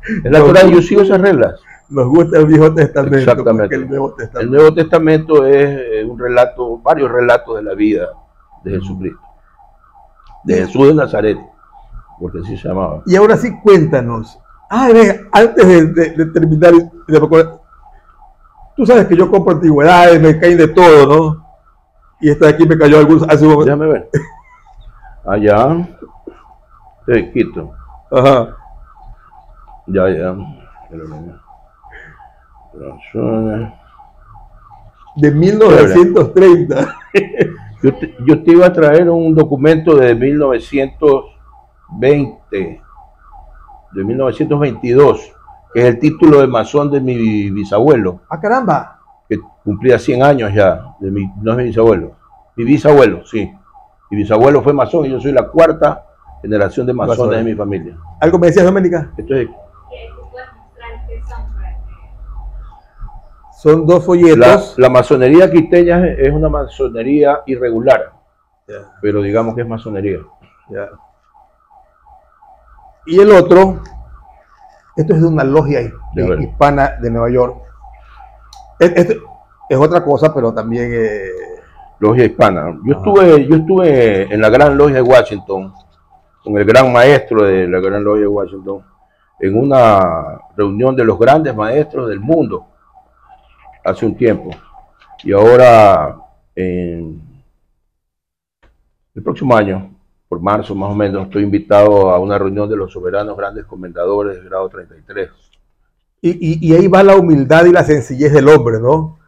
Es 0.07 0.65
y 0.65 0.73
yo 0.73 0.83
sigo 0.83 1.03
esas 1.03 1.21
reglas. 1.21 1.61
Nos 1.89 2.09
gusta 2.09 2.39
el 2.39 2.47
Viejo 2.47 2.73
Testamento. 2.75 3.17
Exactamente. 3.19 3.75
El 3.75 3.89
Nuevo 3.89 4.11
El 4.11 4.17
Testamento. 4.17 4.53
Nuevo 4.55 4.75
Testamento 4.75 5.47
es 5.47 5.67
eh, 5.67 6.05
un 6.05 6.19
relato, 6.19 6.79
varios 6.79 7.11
relatos 7.11 7.57
de 7.57 7.63
la 7.63 7.75
vida 7.75 8.09
de 8.65 8.73
Jesucristo. 8.73 9.21
De 10.45 10.55
Jesús 10.57 10.89
de 10.89 10.95
Nazaret, 10.95 11.39
porque 12.21 12.39
así 12.41 12.57
se 12.57 12.69
llamaba. 12.69 13.03
Y 13.07 13.17
ahora 13.17 13.37
sí, 13.37 13.51
cuéntanos. 13.63 14.39
Ah, 14.71 14.89
ve, 14.93 15.27
antes 15.33 15.67
de, 15.67 15.87
de- 15.87 16.11
de 16.11 16.27
terminar, 16.27 16.75
y 16.75 17.13
de 17.13 17.21
recordar, 17.21 17.61
tú 18.77 18.85
sabes 18.85 19.07
que 19.07 19.17
yo 19.17 19.31
compro 19.31 19.55
antigüedades, 19.55 20.21
me 20.21 20.39
caen 20.39 20.59
de 20.59 20.69
todo, 20.69 21.07
¿no? 21.07 21.47
Y 22.21 22.31
esta 22.31 22.47
de 22.47 22.53
aquí 22.53 22.67
me 22.67 22.77
cayó 22.77 22.99
algún, 22.99 23.25
hace 23.31 23.45
un 23.47 23.53
momento. 23.53 23.65
Déjame 23.65 23.87
ver. 23.87 24.11
Allá. 25.27 25.89
Te 27.07 27.31
quito. 27.33 27.73
Ajá. 28.11 28.57
Ya, 29.87 30.09
ya. 30.09 30.35
Razones. 32.73 33.73
De 35.17 35.31
1930. 35.31 36.97
Yo 37.83 37.95
te, 37.95 38.17
yo 38.27 38.43
te 38.43 38.51
iba 38.53 38.67
a 38.67 38.73
traer 38.73 39.09
un 39.11 39.35
documento 39.35 39.95
de 39.95 40.15
1920, 40.15 42.81
de 43.93 44.05
1922, 44.05 45.33
que 45.73 45.81
es 45.81 45.87
el 45.87 45.99
título 45.99 46.41
de 46.41 46.47
masón 46.47 46.91
de 46.91 47.01
mi 47.01 47.51
bisabuelo, 47.51 48.21
Ah, 48.31 48.41
caramba. 48.41 48.99
que 49.29 49.39
cumplía 49.63 49.99
100 49.99 50.23
años 50.23 50.53
ya, 50.55 50.95
de 50.99 51.11
mi, 51.11 51.31
no 51.43 51.53
es 51.53 51.59
mi 51.59 51.65
bisabuelo, 51.65 52.13
mi 52.57 52.65
bisabuelo, 52.65 53.25
sí. 53.27 53.53
Mi 54.11 54.17
bisabuelo 54.17 54.63
fue 54.63 54.73
masón 54.73 55.05
y 55.07 55.11
yo 55.11 55.21
soy 55.21 55.33
la 55.33 55.47
cuarta 55.49 56.07
generación 56.43 56.87
de 56.87 56.93
masones 56.95 57.19
Masones. 57.19 57.45
de 57.45 57.51
mi 57.51 57.55
familia. 57.57 57.97
¿Algo 58.21 58.39
me 58.39 58.47
decías, 58.49 58.65
Doménica? 58.65 59.11
Esto 59.17 59.35
es 59.35 59.47
que 59.47 59.53
tú 60.17 60.23
puedes 60.31 60.49
mostrar 60.57 61.07
qué 61.07 61.21
son 63.65 63.87
dos 63.87 64.05
folletos. 64.05 64.75
La, 64.77 64.91
masonería 64.91 65.51
quiteña 65.51 66.07
es 66.07 66.31
una 66.31 66.51
masonería 66.51 67.41
irregular, 67.47 68.13
pero 69.01 69.23
digamos 69.23 69.55
que 69.55 69.63
es 69.63 69.67
masonería. 69.67 70.19
Y 73.07 73.19
el 73.19 73.31
otro, 73.33 73.81
esto 74.95 75.15
es 75.15 75.21
de 75.23 75.27
una 75.27 75.45
logia 75.45 75.81
hispana 76.41 76.97
de 77.01 77.11
Nueva 77.11 77.31
York. 77.31 77.57
Este 78.79 79.19
es 79.71 79.79
otra 79.79 80.05
cosa, 80.05 80.33
pero 80.35 80.53
también... 80.53 80.91
Eh, 80.93 81.29
logia 82.01 82.27
hispana. 82.27 82.79
Yo 82.85 82.97
estuve, 82.97 83.47
yo 83.47 83.57
estuve 83.57 84.35
en 84.35 84.43
la 84.43 84.51
gran 84.51 84.77
logia 84.77 84.97
de 84.97 85.03
Washington, 85.03 85.73
con 86.43 86.59
el 86.59 86.67
gran 86.67 86.93
maestro 86.93 87.45
de 87.45 87.67
la 87.67 87.81
gran 87.81 88.05
logia 88.05 88.23
de 88.23 88.29
Washington, 88.29 88.85
en 89.41 89.57
una 89.57 90.39
reunión 90.55 90.95
de 90.95 91.05
los 91.05 91.19
grandes 91.19 91.57
maestros 91.57 92.11
del 92.11 92.21
mundo 92.21 92.74
hace 93.85 94.07
un 94.07 94.17
tiempo. 94.17 94.51
Y 95.23 95.33
ahora, 95.33 96.17
en 96.55 97.21
el 99.15 99.23
próximo 99.23 99.55
año, 99.57 99.95
por 100.29 100.41
marzo 100.41 100.75
más 100.75 100.91
o 100.91 100.95
menos, 100.95 101.27
estoy 101.27 101.45
invitado 101.45 102.11
a 102.11 102.19
una 102.19 102.39
reunión 102.39 102.69
de 102.69 102.77
los 102.77 102.93
soberanos 102.93 103.37
grandes 103.37 103.67
comendadores 103.67 104.37
del 104.37 104.49
grado 104.49 104.69
33. 104.69 105.31
Y, 106.23 106.67
y, 106.67 106.75
ahí 106.75 106.89
va 106.89 107.03
la 107.03 107.17
humildad 107.17 107.67
y 107.67 107.73
la 107.73 107.85
sencillez 107.85 108.33
del 108.33 108.49
hombre, 108.49 108.81
¿no? 108.81 109.19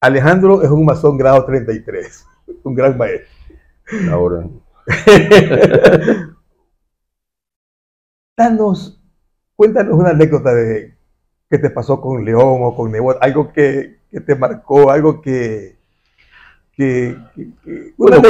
Alejandro 0.00 0.62
es 0.62 0.70
un 0.70 0.84
masón 0.84 1.18
grado 1.18 1.44
33, 1.44 2.26
un 2.62 2.74
gran 2.76 2.96
maestro. 2.96 3.28
Ahora. 4.12 4.48
Danos, 8.36 9.00
cuéntanos 9.56 9.98
una 9.98 10.10
anécdota 10.10 10.54
de 10.54 10.93
qué 11.54 11.60
te 11.60 11.70
pasó 11.70 12.00
con 12.00 12.24
León 12.24 12.58
o 12.62 12.74
con 12.74 12.90
Nebot, 12.90 13.18
algo 13.20 13.52
que, 13.52 13.98
te 14.10 14.34
marcó, 14.34 14.90
algo 14.90 15.22
que... 15.22 15.76
una 17.96 18.20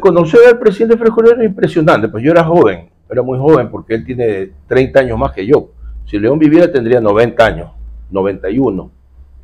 conocer 0.00 0.40
al 0.48 0.58
presidente 0.58 0.96
Frescolero 0.96 1.40
es 1.40 1.46
impresionante, 1.46 2.08
pues 2.08 2.24
yo 2.24 2.32
era 2.32 2.42
joven, 2.42 2.88
era 3.08 3.22
muy 3.22 3.38
joven 3.38 3.70
porque 3.70 3.94
él 3.94 4.04
tiene 4.04 4.50
30 4.66 4.98
años 4.98 5.16
más 5.16 5.30
que 5.32 5.46
yo. 5.46 5.70
Si 6.04 6.18
León 6.18 6.40
viviera 6.40 6.72
tendría 6.72 7.00
90 7.00 7.46
años, 7.46 7.70
91. 8.10 8.90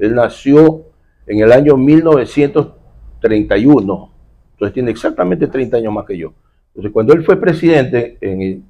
Él 0.00 0.16
nació 0.16 0.82
en 1.28 1.38
el 1.38 1.52
año 1.52 1.76
1931, 1.76 4.10
entonces 4.54 4.74
tiene 4.74 4.90
exactamente 4.90 5.46
30 5.46 5.76
años 5.76 5.92
más 5.92 6.04
que 6.04 6.18
yo. 6.18 6.32
Entonces 6.68 6.90
cuando 6.92 7.12
él 7.12 7.22
fue 7.22 7.40
presidente 7.40 8.18
en, 8.20 8.64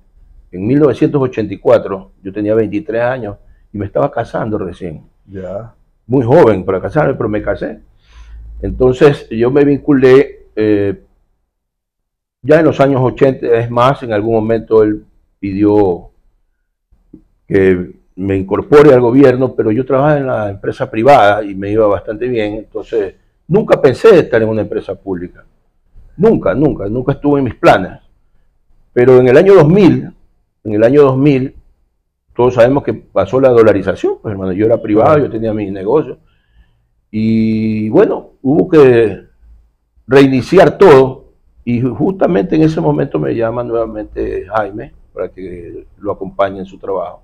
en 0.52 0.66
1984, 0.66 2.10
yo 2.22 2.30
tenía 2.30 2.54
23 2.54 3.02
años 3.02 3.36
y 3.74 3.78
me 3.78 3.86
estaba 3.86 4.10
casando 4.10 4.56
recién. 4.56 5.02
Ya. 5.26 5.74
Muy 6.06 6.24
joven 6.24 6.64
para 6.64 6.80
casarme, 6.80 7.14
pero 7.14 7.28
me 7.28 7.42
casé. 7.42 7.80
Entonces 8.62 9.28
yo 9.28 9.50
me 9.50 9.64
vinculé 9.64 10.46
eh, 10.54 11.02
ya 12.40 12.60
en 12.60 12.64
los 12.64 12.80
años 12.80 13.00
80, 13.02 13.46
es 13.58 13.70
más, 13.70 14.02
en 14.04 14.12
algún 14.12 14.34
momento 14.34 14.82
él 14.82 15.04
pidió 15.40 16.10
que 17.48 17.90
me 18.14 18.36
incorpore 18.36 18.94
al 18.94 19.00
gobierno, 19.00 19.54
pero 19.54 19.72
yo 19.72 19.84
trabajaba 19.84 20.18
en 20.18 20.26
la 20.26 20.50
empresa 20.50 20.88
privada 20.88 21.42
y 21.42 21.54
me 21.54 21.70
iba 21.70 21.86
bastante 21.86 22.28
bien, 22.28 22.54
entonces 22.54 23.16
nunca 23.48 23.82
pensé 23.82 24.20
estar 24.20 24.40
en 24.40 24.50
una 24.50 24.62
empresa 24.62 24.94
pública. 24.94 25.44
Nunca, 26.16 26.54
nunca, 26.54 26.86
nunca 26.86 27.12
estuvo 27.12 27.38
en 27.38 27.44
mis 27.44 27.56
planes. 27.56 28.00
Pero 28.92 29.18
en 29.18 29.26
el 29.26 29.36
año 29.36 29.54
2000, 29.54 30.12
en 30.62 30.72
el 30.72 30.84
año 30.84 31.02
2000, 31.02 31.54
todos 32.34 32.54
sabemos 32.54 32.82
que 32.82 32.94
pasó 32.94 33.40
la 33.40 33.50
dolarización, 33.50 34.18
pues 34.20 34.32
hermano, 34.32 34.52
yo 34.52 34.66
era 34.66 34.80
privado, 34.80 35.18
yo 35.18 35.30
tenía 35.30 35.52
mi 35.54 35.70
negocio. 35.70 36.18
Y 37.10 37.88
bueno, 37.90 38.32
hubo 38.42 38.68
que 38.68 39.20
reiniciar 40.06 40.76
todo. 40.76 41.24
Y 41.64 41.80
justamente 41.80 42.56
en 42.56 42.62
ese 42.62 42.80
momento 42.80 43.18
me 43.18 43.34
llama 43.34 43.62
nuevamente 43.62 44.46
Jaime 44.46 44.92
para 45.12 45.28
que 45.28 45.86
lo 45.98 46.12
acompañe 46.12 46.58
en 46.58 46.66
su 46.66 46.76
trabajo. 46.76 47.22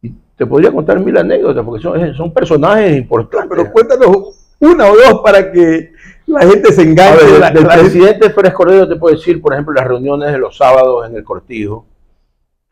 Y 0.00 0.14
te 0.36 0.46
podría 0.46 0.72
contar 0.72 1.00
mil 1.00 1.16
anécdotas 1.16 1.64
porque 1.64 1.82
son, 1.82 2.14
son 2.14 2.32
personajes 2.32 2.96
importantes. 2.96 3.48
Pero 3.50 3.72
cuéntanos 3.72 4.54
una 4.60 4.86
o 4.86 4.96
dos 4.96 5.20
para 5.20 5.50
que 5.50 5.92
la 6.26 6.42
gente 6.42 6.72
se 6.72 6.82
engañe. 6.82 7.18
del 7.52 7.66
presidente 7.66 8.30
Férez 8.30 8.54
Cordero 8.54 8.88
te 8.88 8.96
puedo 8.96 9.16
decir, 9.16 9.42
por 9.42 9.52
ejemplo, 9.52 9.74
las 9.74 9.86
reuniones 9.86 10.30
de 10.30 10.38
los 10.38 10.56
sábados 10.56 11.08
en 11.08 11.16
el 11.16 11.24
cortijo 11.24 11.86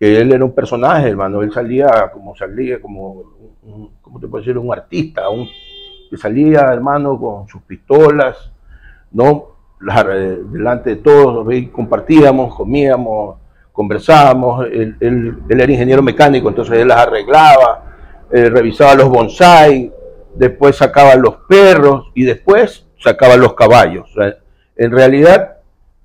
que 0.00 0.18
él 0.18 0.32
era 0.32 0.42
un 0.42 0.54
personaje, 0.54 1.10
hermano, 1.10 1.42
él 1.42 1.52
salía 1.52 2.10
como 2.10 2.34
salía, 2.34 2.80
como, 2.80 3.22
¿cómo 4.00 4.18
te 4.18 4.26
puedo 4.26 4.42
decir? 4.42 4.56
Un 4.56 4.72
artista, 4.72 5.28
un, 5.28 5.46
que 6.08 6.16
salía, 6.16 6.60
hermano, 6.72 7.20
con 7.20 7.46
sus 7.46 7.60
pistolas, 7.62 8.50
¿no? 9.12 9.50
delante 10.52 10.90
de 10.90 10.96
todos, 10.96 11.46
compartíamos, 11.70 12.54
comíamos, 12.54 13.36
conversábamos, 13.72 14.66
él, 14.70 15.36
era 15.48 15.70
ingeniero 15.70 16.02
mecánico, 16.02 16.48
entonces 16.48 16.78
él 16.78 16.88
las 16.88 17.06
arreglaba, 17.06 17.84
eh, 18.30 18.48
revisaba 18.48 18.94
los 18.94 19.08
bonsai, 19.08 19.92
después 20.34 20.76
sacaba 20.76 21.14
los 21.14 21.36
perros 21.46 22.10
y 22.14 22.24
después 22.24 22.86
sacaba 22.98 23.36
los 23.36 23.52
caballos. 23.52 24.10
en 24.76 24.90
realidad, 24.90 25.58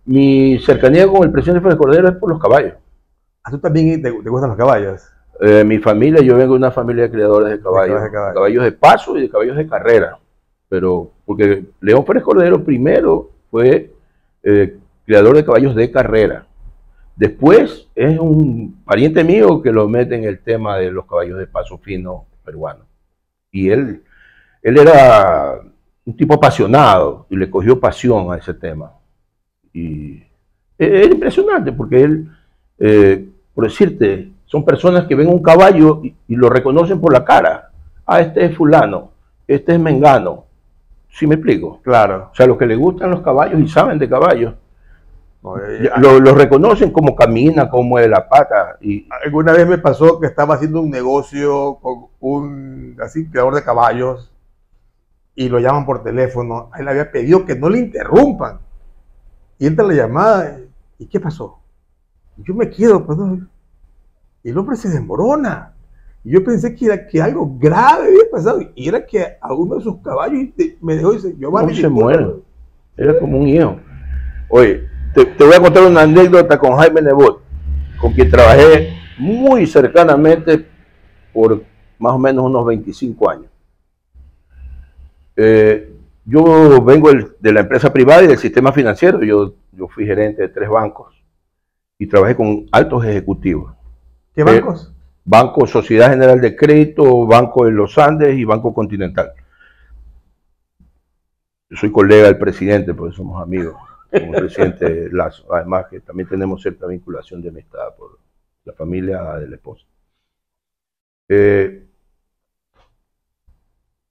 mi 0.05 0.59
cercanía 0.59 1.07
con 1.07 1.23
el 1.23 1.31
presidente 1.31 1.61
Félix 1.61 1.79
Cordero 1.79 2.09
es 2.09 2.15
por 2.15 2.29
los 2.29 2.39
caballos. 2.39 2.73
¿A 3.45 3.51
tú 3.51 3.59
también 3.59 4.01
te, 4.01 4.09
gustan 4.09 4.49
los 4.49 4.57
caballos? 4.57 5.03
Eh, 5.39 5.63
mi 5.63 5.77
familia, 5.77 6.19
yo 6.21 6.35
vengo 6.35 6.53
de 6.53 6.57
una 6.57 6.71
familia 6.71 7.03
de 7.03 7.11
criadores 7.11 7.51
de 7.51 7.61
caballos, 7.61 8.01
de 8.01 8.09
caballos. 8.09 8.63
de 8.63 8.71
paso 8.71 9.15
y 9.15 9.21
de 9.21 9.29
caballos 9.29 9.55
de 9.55 9.67
carrera. 9.67 10.17
Pero, 10.67 11.11
porque 11.25 11.63
León 11.79 12.03
Pérez 12.03 12.23
Cordero 12.23 12.63
primero 12.63 13.29
fue 13.51 13.93
eh, 14.41 14.79
criador 15.05 15.35
de 15.35 15.45
caballos 15.45 15.75
de 15.75 15.91
carrera. 15.91 16.47
Después 17.15 17.87
es 17.93 18.17
un 18.17 18.81
pariente 18.83 19.23
mío 19.23 19.61
que 19.61 19.71
lo 19.71 19.87
mete 19.87 20.15
en 20.15 20.23
el 20.23 20.39
tema 20.39 20.77
de 20.77 20.89
los 20.89 21.05
caballos 21.05 21.37
de 21.37 21.45
paso 21.45 21.77
fino 21.77 22.25
peruano. 22.43 22.85
Y 23.51 23.69
él, 23.69 24.01
él 24.63 24.77
era 24.79 25.61
un 26.03 26.17
tipo 26.17 26.33
apasionado 26.33 27.27
y 27.29 27.35
le 27.35 27.47
cogió 27.51 27.79
pasión 27.79 28.33
a 28.33 28.37
ese 28.37 28.55
tema. 28.55 28.91
Y 29.71 30.23
es 30.79 31.11
impresionante 31.11 31.71
porque 31.71 32.01
él 32.01 32.31
eh, 32.79 33.29
por 33.55 33.63
decirte, 33.63 34.33
son 34.45 34.65
personas 34.65 35.07
que 35.07 35.15
ven 35.15 35.29
un 35.29 35.41
caballo 35.41 36.01
y, 36.03 36.13
lo 36.35 36.49
reconocen 36.49 36.99
por 36.99 37.13
la 37.13 37.23
cara. 37.23 37.71
Ah, 38.05 38.19
este 38.19 38.45
es 38.45 38.55
fulano, 38.55 39.11
este 39.47 39.73
es 39.73 39.79
mengano. 39.79 40.45
¿Sí 41.09 41.25
me 41.25 41.35
explico? 41.35 41.79
Claro. 41.81 42.29
O 42.31 42.35
sea, 42.35 42.45
los 42.45 42.57
que 42.57 42.65
les 42.65 42.77
gustan 42.77 43.09
los 43.09 43.21
caballos 43.21 43.59
y 43.61 43.67
saben 43.69 43.97
de 43.97 44.09
caballos, 44.09 44.53
lo, 45.97 46.35
reconocen 46.35 46.91
como 46.91 47.15
camina, 47.15 47.69
como 47.69 47.83
mueve 47.83 48.09
la 48.09 48.27
pata. 48.27 48.77
Y... 48.81 49.07
Alguna 49.23 49.53
vez 49.53 49.65
me 49.65 49.77
pasó 49.77 50.19
que 50.19 50.27
estaba 50.27 50.55
haciendo 50.55 50.81
un 50.81 50.89
negocio 50.89 51.75
con 51.81 52.07
un 52.19 52.97
así 53.01 53.29
creador 53.29 53.55
de 53.55 53.63
caballos 53.63 54.33
y 55.33 55.47
lo 55.47 55.59
llaman 55.59 55.85
por 55.85 56.03
teléfono. 56.03 56.71
Él 56.77 56.87
había 56.87 57.09
pedido 57.09 57.45
que 57.45 57.55
no 57.55 57.69
le 57.69 57.79
interrumpan. 57.79 58.59
Y 59.57 59.67
entra 59.67 59.85
la 59.85 59.93
llamada. 59.93 60.57
¿Y 60.97 61.07
qué 61.07 61.19
pasó? 61.19 61.59
Yo 62.38 62.53
me 62.53 62.69
quedo, 62.69 63.05
pues, 63.05 63.17
y 64.43 64.49
el 64.49 64.57
hombre 64.57 64.75
se 64.75 64.89
desmorona. 64.89 65.73
Y 66.23 66.31
yo 66.31 66.43
pensé 66.43 66.75
que 66.75 66.86
era 66.86 67.07
que 67.07 67.21
algo 67.21 67.57
grave 67.57 68.07
había 68.07 68.29
pasado. 68.31 68.59
Y 68.75 68.88
era 68.88 69.05
que 69.05 69.25
a 69.39 69.53
uno 69.53 69.75
de 69.75 69.81
sus 69.81 69.97
caballos 70.01 70.49
me 70.81 70.95
dejó 70.95 71.13
y 71.13 71.15
dice, 71.15 71.36
yo 71.38 71.49
no 71.49 71.73
se 71.73 71.89
muere. 71.89 72.27
Era 72.97 73.19
como 73.19 73.39
un 73.39 73.47
hijo. 73.47 73.77
Oye, 74.49 74.88
te, 75.13 75.25
voy 75.43 75.53
a 75.55 75.59
contar 75.59 75.83
una 75.83 76.01
anécdota 76.01 76.59
con 76.59 76.75
Jaime 76.77 77.01
Nebot, 77.01 77.41
con 77.99 78.13
quien 78.13 78.29
trabajé 78.29 78.93
muy 79.17 79.65
cercanamente 79.65 80.65
por 81.33 81.63
más 81.97 82.13
o 82.13 82.19
menos 82.19 82.45
unos 82.45 82.65
25 82.65 83.29
años. 83.29 83.51
Eh, 85.38 85.91
yo 86.23 86.83
vengo 86.83 87.09
de 87.39 87.51
la 87.51 87.61
empresa 87.61 87.91
privada 87.91 88.23
y 88.23 88.27
del 88.27 88.38
sistema 88.38 88.71
financiero. 88.71 89.23
Yo, 89.23 89.53
yo 89.71 89.88
fui 89.88 90.05
gerente 90.05 90.43
de 90.43 90.49
tres 90.49 90.69
bancos 90.69 91.14
y 91.97 92.07
trabajé 92.07 92.35
con 92.35 92.65
altos 92.71 93.05
ejecutivos. 93.05 93.73
¿Qué 94.33 94.43
bancos? 94.43 94.91
Eh, 94.91 94.95
Banco 95.23 95.65
Sociedad 95.65 96.11
General 96.11 96.39
de 96.39 96.55
Crédito, 96.55 97.25
Banco 97.25 97.65
de 97.65 97.71
los 97.71 97.97
Andes 97.97 98.37
y 98.37 98.45
Banco 98.45 98.73
Continental. 98.73 99.33
Yo 101.69 101.77
soy 101.77 101.91
colega 101.91 102.27
del 102.27 102.37
presidente, 102.37 102.93
porque 102.93 103.15
somos 103.15 103.41
amigos 103.41 103.75
con 104.11 104.35
el 104.35 104.41
presidente 104.41 105.09
Lazo. 105.11 105.51
Además 105.51 105.87
que 105.89 105.99
también 105.99 106.29
tenemos 106.29 106.61
cierta 106.61 106.85
vinculación 106.85 107.41
de 107.41 107.49
amistad 107.49 107.95
por 107.97 108.19
la 108.65 108.73
familia 108.73 109.21
de 109.35 109.47
la 109.47 109.55
esposa. 109.55 109.85
Eh, 111.27 111.87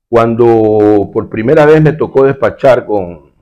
cuando 0.09 1.11
por 1.12 1.28
primera 1.28 1.64
vez 1.64 1.80
me 1.80 1.93
tocó 1.93 2.24
despachar 2.24 2.85
con, 2.87 3.32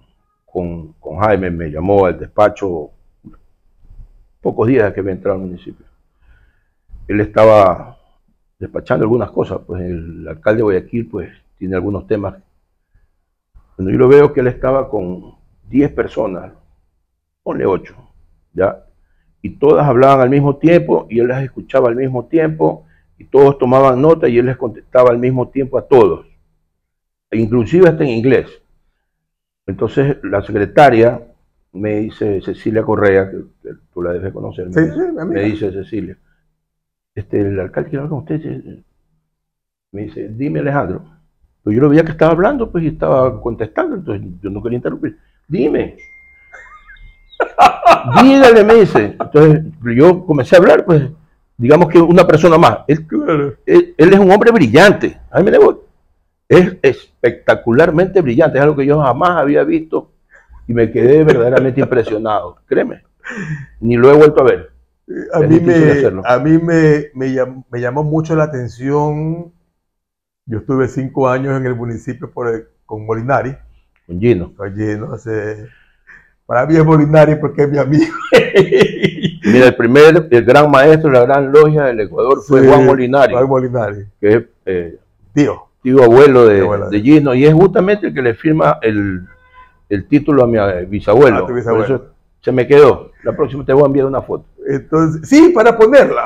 con, 0.45 0.93
con 0.95 1.19
Jaime, 1.21 1.51
me 1.51 1.71
llamó 1.71 2.05
al 2.05 2.19
despacho 2.19 2.92
pocos 4.43 4.67
días 4.69 4.93
que 4.93 5.01
había 5.01 5.13
entrado 5.13 5.39
al 5.39 5.47
municipio. 5.47 5.87
Él 7.09 7.21
estaba 7.21 7.97
despachando 8.59 9.05
algunas 9.05 9.31
cosas, 9.31 9.61
pues 9.67 9.83
el 9.83 10.27
alcalde 10.29 10.59
de 10.59 10.63
Guayaquil 10.65 11.09
pues 11.09 11.31
tiene 11.57 11.77
algunos 11.77 12.07
temas. 12.07 12.35
Cuando 13.77 13.91
yo 13.91 13.99
lo 13.99 14.09
veo 14.09 14.33
que 14.33 14.41
él 14.41 14.49
estaba 14.49 14.91
con 14.91 15.37
10 15.69 15.93
personas, 15.93 16.53
ponle 17.43 17.67
8, 17.67 17.95
¿ya? 18.53 18.85
Y 19.41 19.51
todas 19.57 19.87
hablaban 19.87 20.21
al 20.21 20.31
mismo 20.31 20.57
tiempo 20.57 21.07
y 21.09 21.21
él 21.21 21.29
las 21.29 21.43
escuchaba 21.43 21.89
al 21.89 21.97
mismo 21.97 22.27
tiempo 22.27 22.87
y 23.19 23.25
todos 23.25 23.59
tomaban 23.59 24.01
nota 24.01 24.29
y 24.29 24.39
él 24.39 24.47
les 24.47 24.57
contestaba 24.57 25.11
al 25.11 25.19
mismo 25.19 25.49
tiempo 25.49 25.79
a 25.79 25.87
todos, 25.87 26.27
inclusive 27.31 27.89
hasta 27.89 28.05
en 28.05 28.11
inglés. 28.11 28.63
Entonces 29.67 30.19
la 30.23 30.43
secretaria 30.43 31.32
me 31.73 32.01
dice 32.01 32.41
Cecilia 32.43 32.83
Correa, 32.83 33.31
que, 33.31 33.39
tú 33.93 34.03
la 34.03 34.13
debes 34.13 34.33
conocer, 34.33 34.69
me, 34.69 35.43
dice 35.43 35.73
Cecilia, 35.73 36.17
este, 37.15 37.41
el 37.41 37.59
alcalde 37.59 37.91
quiere 37.91 38.05
hablar 38.05 38.11
con 38.11 38.19
usted, 38.21 38.83
me 39.93 40.03
dice, 40.03 40.29
dime 40.29 40.61
Alejandro, 40.61 41.05
pues 41.63 41.75
yo 41.77 41.83
lo 41.83 41.89
veía 41.89 42.05
que 42.05 42.13
estaba 42.13 42.33
hablando, 42.33 42.71
pues 42.71 42.85
y 42.85 42.89
estaba 42.89 43.41
contestando, 43.41 43.97
entonces 43.97 44.29
yo 44.43 44.51
no 44.51 44.63
quería 44.63 44.77
interrumpir, 44.77 45.19
dime, 45.49 45.97
dígale, 48.23 48.65
me 48.65 48.75
dice, 48.75 49.17
entonces 49.19 49.65
yo 49.97 50.27
comencé 50.27 50.57
a 50.57 50.59
hablar, 50.59 50.85
pues 50.85 51.09
digamos 51.57 51.89
que 51.89 52.01
una 52.01 52.27
persona 52.27 52.59
más, 52.59 52.81
él, 52.87 53.07
él, 53.65 53.95
es 53.97 54.19
un 54.19 54.31
hombre 54.31 54.51
brillante, 54.51 55.19
me 55.43 55.53
es 56.49 56.77
espectacularmente 56.83 58.21
brillante, 58.21 58.59
es 58.59 58.63
algo 58.63 58.77
que 58.77 58.85
yo 58.85 59.01
jamás 59.01 59.39
había 59.39 59.65
visto 59.65 60.12
y 60.67 60.75
me 60.75 60.91
quedé 60.91 61.25
verdaderamente 61.25 61.81
impresionado, 61.83 62.59
créeme. 62.67 63.03
Ni 63.81 63.97
lo 63.97 64.11
he 64.11 64.17
vuelto 64.17 64.41
a 64.41 64.45
ver. 64.45 64.73
A 65.35 65.41
mí, 65.41 65.61
me, 65.61 65.75
a 66.25 66.39
mí 66.39 66.59
me, 66.59 67.11
me, 67.15 67.81
llamó, 67.81 68.03
mucho 68.03 68.35
la 68.35 68.45
atención. 68.45 69.53
Yo 70.47 70.59
estuve 70.59 70.89
cinco 70.89 71.29
años 71.29 71.57
en 71.59 71.67
el 71.67 71.75
municipio 71.75 72.31
por 72.31 72.71
con 72.87 73.05
Molinari. 73.05 73.55
Con 74.07 74.21
Gino. 74.21 74.55
Con 74.57 74.75
Gino. 74.75 75.17
para 76.47 76.67
mí 76.67 76.77
es 76.77 76.85
Molinari 76.85 77.35
porque 77.37 77.63
es 77.63 77.71
mi 77.71 77.79
amigo. 77.79 78.15
Mira, 79.45 79.67
el 79.67 79.77
primer, 79.77 80.29
el 80.31 80.45
gran 80.45 80.71
maestro 80.71 81.11
de 81.11 81.19
la 81.19 81.25
gran 81.27 81.53
logia 81.53 81.85
del 81.85 82.01
Ecuador 82.01 82.41
fue 82.47 82.67
Juan 82.67 82.87
Molinari. 82.87 83.35
Juan 83.35 83.49
Molinari. 83.49 84.07
Que 84.21 84.35
es 84.35 84.43
eh, 84.67 84.99
tío. 85.35 85.69
Tío 85.83 86.05
abuelo 86.05 86.47
de, 86.47 86.63
de 86.91 87.01
Gino. 87.01 87.35
Y 87.35 87.45
es 87.45 87.53
justamente 87.53 88.07
el 88.07 88.15
que 88.15 88.23
le 88.23 88.35
firma 88.35 88.79
el, 88.83 89.27
el 89.93 90.09
título 90.09 90.45
a 90.45 90.47
mi 90.47 90.59
eh, 90.59 90.87
bisabuelo. 90.87 91.47
se 92.41 92.51
me 92.51 92.67
quedó. 92.67 93.13
La 93.25 93.37
próxima 93.37 93.63
te 93.65 93.75
voy 93.75 93.83
a 93.83 93.87
enviar 93.87 94.07
una 94.07 94.23
foto. 94.23 94.47
Entonces, 94.67 95.29
sí, 95.29 95.51
para 95.55 95.77
ponerla. 95.77 96.25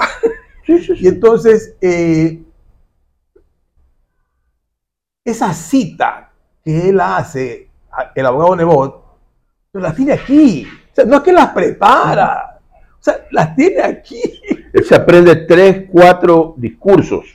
Y 0.69 1.07
entonces, 1.07 1.77
eh, 1.81 2.43
esa 5.25 5.53
cita 5.53 6.31
que 6.65 6.89
él 6.89 7.01
hace, 7.01 7.71
el 8.15 8.27
abogado 8.27 8.57
Nebot, 8.57 9.05
la 9.75 9.95
tiene 9.95 10.13
aquí. 10.13 10.67
O 10.91 10.95
sea, 10.95 11.05
no 11.05 11.17
es 11.17 11.23
que 11.23 11.33
las 11.33 11.51
prepara. 11.51 12.61
O 12.99 13.03
sea, 13.03 13.27
las 13.31 13.55
tiene 13.55 13.83
aquí. 13.83 14.21
Él 14.73 14.85
se 14.85 14.95
aprende 14.95 15.37
tres, 15.37 15.87
cuatro 15.91 16.55
discursos. 16.57 17.27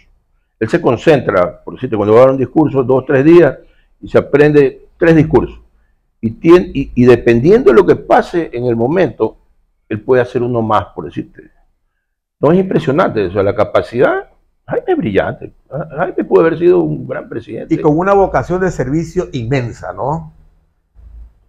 Él 0.59 0.69
se 0.69 0.81
concentra, 0.81 1.61
por 1.63 1.75
decirte, 1.75 1.95
cuando 1.95 2.15
va 2.15 2.21
a 2.21 2.23
dar 2.23 2.31
un 2.31 2.37
discurso, 2.37 2.83
dos, 2.83 3.05
tres 3.05 3.23
días, 3.23 3.57
y 4.01 4.07
se 4.07 4.17
aprende 4.17 4.87
tres 4.97 5.15
discursos 5.15 5.61
y, 6.21 6.91
y, 6.95 7.05
dependiendo 7.05 7.71
de 7.71 7.77
lo 7.77 7.85
que 7.85 7.95
pase 7.95 8.51
en 8.53 8.65
el 8.65 8.75
momento, 8.75 9.37
él 9.89 10.01
puede 10.01 10.21
hacer 10.21 10.43
uno 10.43 10.61
más, 10.61 10.85
por 10.95 11.05
decirte. 11.05 11.49
No 12.39 12.51
es 12.51 12.59
impresionante, 12.59 13.25
o 13.25 13.31
sea, 13.31 13.41
la 13.41 13.55
capacidad, 13.55 14.29
Jaime 14.67 14.85
es 14.87 14.97
brillante, 14.97 15.53
Jaime 15.97 16.23
puede 16.23 16.47
haber 16.47 16.59
sido 16.59 16.79
un 16.79 17.07
gran 17.07 17.27
presidente. 17.27 17.73
Y 17.73 17.79
con 17.79 17.97
una 17.97 18.13
vocación 18.13 18.61
de 18.61 18.69
servicio 18.69 19.29
inmensa, 19.31 19.93
¿no? 19.93 20.33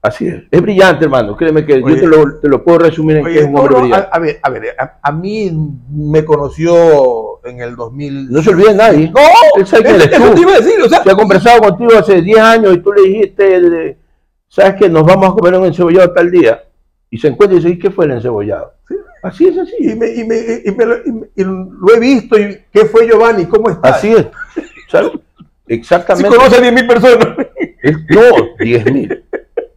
Así 0.00 0.26
es, 0.26 0.42
es 0.50 0.60
brillante, 0.62 1.04
hermano, 1.04 1.36
créeme 1.36 1.64
que 1.64 1.80
yo 1.80 2.40
te 2.40 2.48
lo, 2.48 2.64
puedo 2.64 2.78
resumir 2.78 3.18
en 3.18 3.24
que 3.24 3.38
es 3.38 3.44
un 3.44 3.56
hombre 3.56 3.78
brillante. 3.78 4.08
A, 4.10 4.18
ver, 4.18 4.40
a 4.42 4.50
ver, 4.50 4.62
a, 5.02 5.12
mí 5.12 5.52
me 5.90 6.24
conoció 6.24 7.44
en 7.44 7.60
el 7.60 7.76
2000. 7.76 8.30
No 8.30 8.42
se 8.42 8.50
olvide 8.50 8.74
nadie. 8.74 9.12
No, 9.14 9.20
él 9.56 9.66
sabe 9.66 9.84
quién 9.84 9.94
eres 9.96 10.10
tú. 10.10 10.34
Te 10.34 10.40
iba 10.40 10.52
a 10.54 10.60
decir, 10.60 10.80
o 10.82 10.88
sea, 10.88 11.02
se 11.04 11.10
ha 11.10 11.14
conversado 11.14 11.60
contigo 11.60 11.90
hace 11.96 12.20
10 12.20 12.38
años 12.38 12.74
y 12.74 12.78
tú 12.78 12.92
le 12.92 13.02
dijiste 13.02 13.96
¿sabes 14.52 14.74
qué? 14.74 14.88
Nos 14.88 15.04
vamos 15.04 15.30
a 15.30 15.32
comer 15.32 15.54
un 15.54 15.66
encebollado 15.66 16.12
tal 16.12 16.30
día. 16.30 16.62
Y 17.10 17.18
se 17.18 17.28
encuentra 17.28 17.56
y 17.56 17.60
dice, 17.60 17.74
¿y 17.74 17.78
qué 17.78 17.90
fue 17.90 18.04
el 18.04 18.12
encebollado? 18.12 18.74
Así 19.22 19.46
es 19.46 19.56
así. 19.56 19.74
Y, 19.78 19.94
me, 19.94 20.08
y, 20.08 20.24
me, 20.24 20.36
y, 21.34 21.44
lo, 21.44 21.94
he 21.94 22.00
visto. 22.00 22.38
¿Y 22.38 22.58
qué 22.72 22.84
fue 22.86 23.06
Giovanni? 23.06 23.46
¿Cómo 23.46 23.70
está? 23.70 23.90
Así 23.90 24.12
es. 24.12 24.26
¿Sabes? 24.88 25.12
Exactamente. 25.66 26.30
Si 26.30 26.36
conoce 26.36 26.56
a 26.56 26.60
10 26.60 26.72
mil 26.74 26.86
personas. 26.86 27.28
no, 28.10 28.56
10 28.58 28.92
mil. 28.92 29.24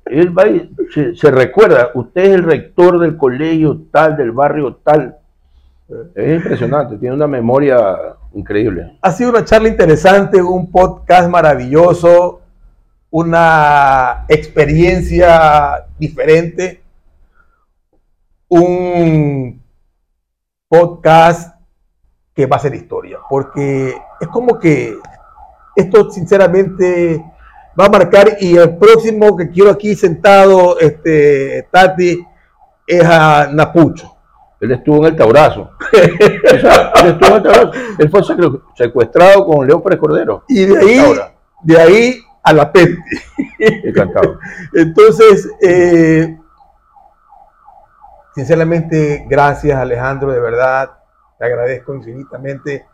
Él 0.05 0.37
va 0.37 0.47
y 0.47 0.69
se, 1.15 1.31
recuerda, 1.31 1.91
usted 1.93 2.23
es 2.23 2.33
el 2.35 2.43
rector 2.43 2.99
del 2.99 3.17
colegio 3.17 3.81
tal, 3.91 4.17
del 4.17 4.31
barrio 4.31 4.75
tal. 4.83 5.17
Es 6.15 6.37
impresionante, 6.37 6.97
tiene 6.97 7.15
una 7.15 7.27
memoria 7.27 7.95
increíble. 8.33 8.97
Ha 9.01 9.11
sido 9.11 9.29
una 9.29 9.45
charla 9.45 9.67
interesante, 9.67 10.41
un 10.41 10.71
podcast 10.71 11.29
maravilloso 11.29 12.41
una 13.15 14.25
experiencia 14.27 15.85
diferente, 15.97 16.83
un 18.49 19.63
podcast 20.67 21.55
que 22.33 22.45
va 22.45 22.57
a 22.57 22.59
ser 22.59 22.75
historia, 22.75 23.19
porque 23.29 23.95
es 24.19 24.27
como 24.27 24.59
que 24.59 24.97
esto 25.77 26.11
sinceramente 26.11 27.23
va 27.79 27.85
a 27.85 27.89
marcar 27.89 28.35
y 28.41 28.57
el 28.57 28.75
próximo 28.75 29.37
que 29.37 29.49
quiero 29.49 29.71
aquí 29.71 29.95
sentado, 29.95 30.77
este, 30.81 31.69
Tati, 31.71 32.21
es 32.85 33.05
a 33.05 33.47
Napucho. 33.49 34.13
Él 34.59 34.73
estuvo 34.73 34.97
en 35.05 35.13
el 35.13 35.15
Taurazo. 35.15 35.69
él 35.93 36.17
estuvo 36.43 37.29
en 37.29 37.35
el 37.35 37.43
Taurazo. 37.43 37.71
Él 37.97 38.09
fue 38.09 38.21
secuestrado 38.75 39.45
con 39.45 39.65
León 39.65 39.81
Pérez 39.81 39.99
Cordero. 40.01 40.43
Y 40.49 40.65
de 40.65 40.77
ahí, 40.77 41.19
de 41.63 41.79
ahí 41.79 42.24
a 42.45 42.53
la 42.53 42.71
pente. 42.71 43.01
Encantado. 43.59 44.39
Entonces, 44.73 45.49
eh, 45.61 46.37
sinceramente, 48.35 49.25
gracias 49.27 49.77
Alejandro, 49.77 50.31
de 50.31 50.39
verdad, 50.39 50.91
te 51.39 51.45
agradezco 51.45 51.95
infinitamente 51.95 52.85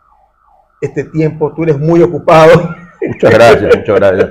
este 0.80 1.04
tiempo, 1.04 1.52
tú 1.54 1.64
eres 1.64 1.78
muy 1.78 2.02
ocupado. 2.02 2.74
Muchas 3.06 3.30
gracias, 3.30 3.76
muchas 3.78 3.96
gracias. 3.96 4.30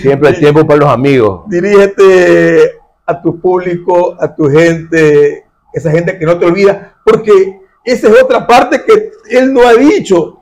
Siempre 0.00 0.30
hay 0.30 0.34
tiempo 0.36 0.66
para 0.66 0.80
los 0.80 0.88
amigos. 0.88 1.42
Dirígete 1.48 2.72
a 3.06 3.20
tu 3.20 3.38
público, 3.38 4.16
a 4.18 4.34
tu 4.34 4.48
gente, 4.48 5.44
esa 5.72 5.90
gente 5.90 6.18
que 6.18 6.24
no 6.24 6.38
te 6.38 6.46
olvida, 6.46 6.94
porque 7.04 7.60
esa 7.84 8.08
es 8.08 8.22
otra 8.22 8.46
parte 8.46 8.82
que 8.82 9.12
él 9.28 9.52
no 9.52 9.62
ha 9.68 9.74
dicho. 9.74 10.40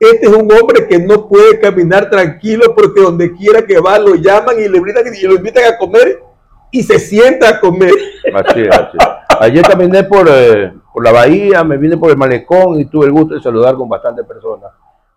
Este 0.00 0.26
es 0.26 0.32
un 0.32 0.50
hombre 0.50 0.88
que 0.88 0.98
no 0.98 1.28
puede 1.28 1.60
caminar 1.60 2.08
tranquilo 2.08 2.74
porque 2.74 3.02
donde 3.02 3.32
quiera 3.34 3.66
que 3.66 3.78
va 3.78 3.98
lo 3.98 4.14
llaman 4.14 4.58
y 4.58 4.66
le 4.66 4.80
brindan 4.80 5.04
y 5.14 5.26
lo 5.26 5.34
invitan 5.34 5.74
a 5.74 5.76
comer 5.76 6.22
y 6.70 6.82
se 6.82 6.98
sienta 6.98 7.50
a 7.50 7.60
comer. 7.60 7.92
Así, 8.34 8.62
así. 8.70 8.98
Ayer 9.40 9.62
caminé 9.62 10.04
por, 10.04 10.26
eh, 10.30 10.72
por 10.92 11.04
la 11.04 11.12
bahía, 11.12 11.64
me 11.64 11.76
vine 11.76 11.98
por 11.98 12.10
el 12.10 12.16
malecón 12.16 12.80
y 12.80 12.86
tuve 12.86 13.06
el 13.06 13.12
gusto 13.12 13.34
de 13.34 13.42
saludar 13.42 13.74
con 13.74 13.88
bastantes 13.88 14.24
personas 14.24 14.70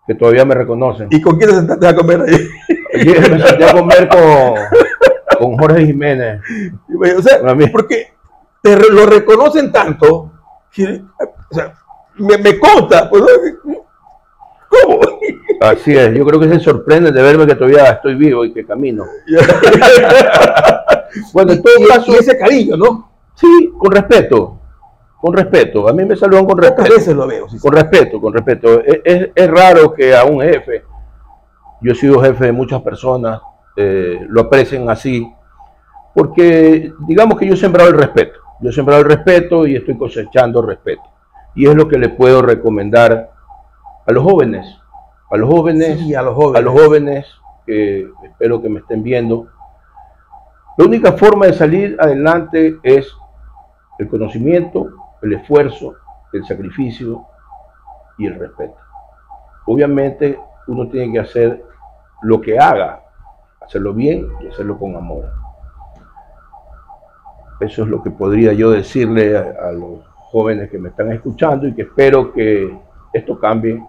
que 0.06 0.14
todavía 0.14 0.44
me 0.44 0.54
reconocen. 0.54 1.08
¿Y 1.10 1.20
con 1.20 1.38
quién 1.38 1.50
te 1.50 1.56
sentaste 1.56 1.86
a 1.86 1.96
comer 1.96 2.20
ahí? 2.22 2.48
Ayer 2.94 3.30
me 3.30 3.40
senté 3.40 3.64
a 3.64 3.72
comer 3.72 4.08
con, 4.08 5.38
con 5.38 5.56
Jorge 5.56 5.86
Jiménez. 5.86 6.40
O 7.18 7.22
sea, 7.22 7.40
porque 7.72 8.12
te 8.62 8.76
lo 8.90 9.06
reconocen 9.06 9.72
tanto, 9.72 10.08
o 10.10 11.54
sea, 11.54 11.74
me, 12.16 12.38
me 12.38 12.58
consta, 12.58 13.08
pues, 13.08 13.22
Así 15.70 15.96
es, 15.96 16.14
yo 16.14 16.26
creo 16.26 16.38
que 16.38 16.48
se 16.48 16.60
sorprende 16.60 17.10
de 17.10 17.22
verme 17.22 17.46
que 17.46 17.54
todavía 17.54 17.84
estoy 17.84 18.16
vivo 18.16 18.44
y 18.44 18.52
que 18.52 18.66
camino. 18.66 19.04
bueno, 21.32 21.52
en 21.52 21.62
todo 21.62 21.74
caso. 21.88 22.12
ese 22.18 22.36
cariño, 22.36 22.76
¿no? 22.76 23.10
Sí, 23.34 23.72
con 23.78 23.90
respeto. 23.90 24.58
Con 25.20 25.32
respeto. 25.32 25.88
A 25.88 25.92
mí 25.92 26.04
me 26.04 26.16
saludan 26.16 26.44
con 26.44 26.58
respeto. 26.58 26.94
veces 26.94 27.16
lo 27.16 27.26
veo. 27.26 27.46
con 27.60 27.72
respeto, 27.72 28.20
con 28.20 28.34
respeto. 28.34 28.82
Es, 28.84 29.50
raro 29.50 29.94
que 29.94 30.14
a 30.14 30.24
un 30.24 30.42
jefe, 30.42 30.84
yo 31.80 31.92
he 31.92 31.94
sido 31.94 32.20
jefe 32.20 32.44
de 32.44 32.52
muchas 32.52 32.82
personas, 32.82 33.40
eh, 33.76 34.20
lo 34.28 34.42
aprecien 34.42 34.88
así, 34.90 35.26
porque 36.14 36.92
digamos 37.06 37.38
que 37.38 37.46
yo 37.46 37.54
he 37.54 37.56
sembrado 37.56 37.88
el 37.88 37.96
respeto. 37.96 38.38
Yo 38.60 38.70
he 38.70 38.72
sembrado 38.72 39.02
el 39.02 39.08
respeto 39.08 39.66
y 39.66 39.76
estoy 39.76 39.96
cosechando 39.96 40.62
respeto. 40.62 41.02
Y 41.54 41.66
es 41.66 41.74
lo 41.74 41.88
que 41.88 41.98
le 41.98 42.10
puedo 42.10 42.42
recomendar 42.42 43.30
a 44.06 44.12
los 44.12 44.22
jóvenes, 44.22 44.66
a 45.34 45.36
los 45.36 45.50
jóvenes, 45.50 46.16
a 46.16 46.22
los 46.22 46.34
jóvenes, 46.36 46.60
a 46.60 46.64
los 46.64 46.80
jóvenes 46.80 47.26
que 47.66 48.08
espero 48.22 48.62
que 48.62 48.68
me 48.68 48.78
estén 48.78 49.02
viendo. 49.02 49.48
La 50.78 50.84
única 50.84 51.12
forma 51.14 51.46
de 51.46 51.54
salir 51.54 51.96
adelante 51.98 52.78
es 52.84 53.12
el 53.98 54.08
conocimiento, 54.08 54.86
el 55.22 55.32
esfuerzo, 55.32 55.96
el 56.32 56.44
sacrificio 56.44 57.24
y 58.16 58.26
el 58.26 58.38
respeto. 58.38 58.76
Obviamente 59.66 60.38
uno 60.68 60.88
tiene 60.88 61.12
que 61.12 61.18
hacer 61.18 61.64
lo 62.22 62.40
que 62.40 62.56
haga, 62.56 63.02
hacerlo 63.60 63.92
bien 63.92 64.28
y 64.40 64.46
hacerlo 64.46 64.78
con 64.78 64.94
amor. 64.94 65.24
Eso 67.58 67.82
es 67.82 67.88
lo 67.88 68.04
que 68.04 68.10
podría 68.10 68.52
yo 68.52 68.70
decirle 68.70 69.36
a, 69.36 69.68
a 69.68 69.72
los 69.72 69.98
jóvenes 70.30 70.70
que 70.70 70.78
me 70.78 70.90
están 70.90 71.10
escuchando 71.10 71.66
y 71.66 71.74
que 71.74 71.82
espero 71.82 72.32
que 72.32 72.78
esto 73.12 73.38
cambie, 73.40 73.82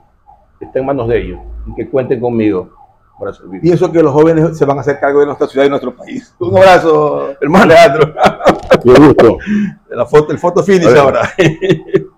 esté 0.60 0.80
en 0.80 0.86
manos 0.86 1.08
de 1.08 1.22
ellos 1.22 1.40
y 1.68 1.76
que 1.76 1.90
cuenten 1.90 2.20
conmigo 2.20 2.70
para 3.20 3.34
servir. 3.34 3.62
Pienso 3.62 3.92
que 3.92 4.04
los 4.04 4.12
jóvenes 4.12 4.58
se 4.58 4.66
van 4.66 4.78
a 4.78 4.82
hacer 4.82 5.00
cargo 5.00 5.22
de 5.22 5.28
nuestra 5.28 5.48
ciudad 5.48 5.66
y 5.66 5.70
nuestro 5.70 5.96
país. 5.96 6.36
Un 6.40 6.58
abrazo, 6.58 7.34
hermano 7.42 7.68
Leandro. 7.68 8.14
Qué 8.84 8.94
gusto. 8.94 9.38
La 9.90 10.06
foto, 10.06 10.34
el 10.34 10.40
foto 10.40 10.62
finish 10.62 10.96
ahora. 10.96 11.22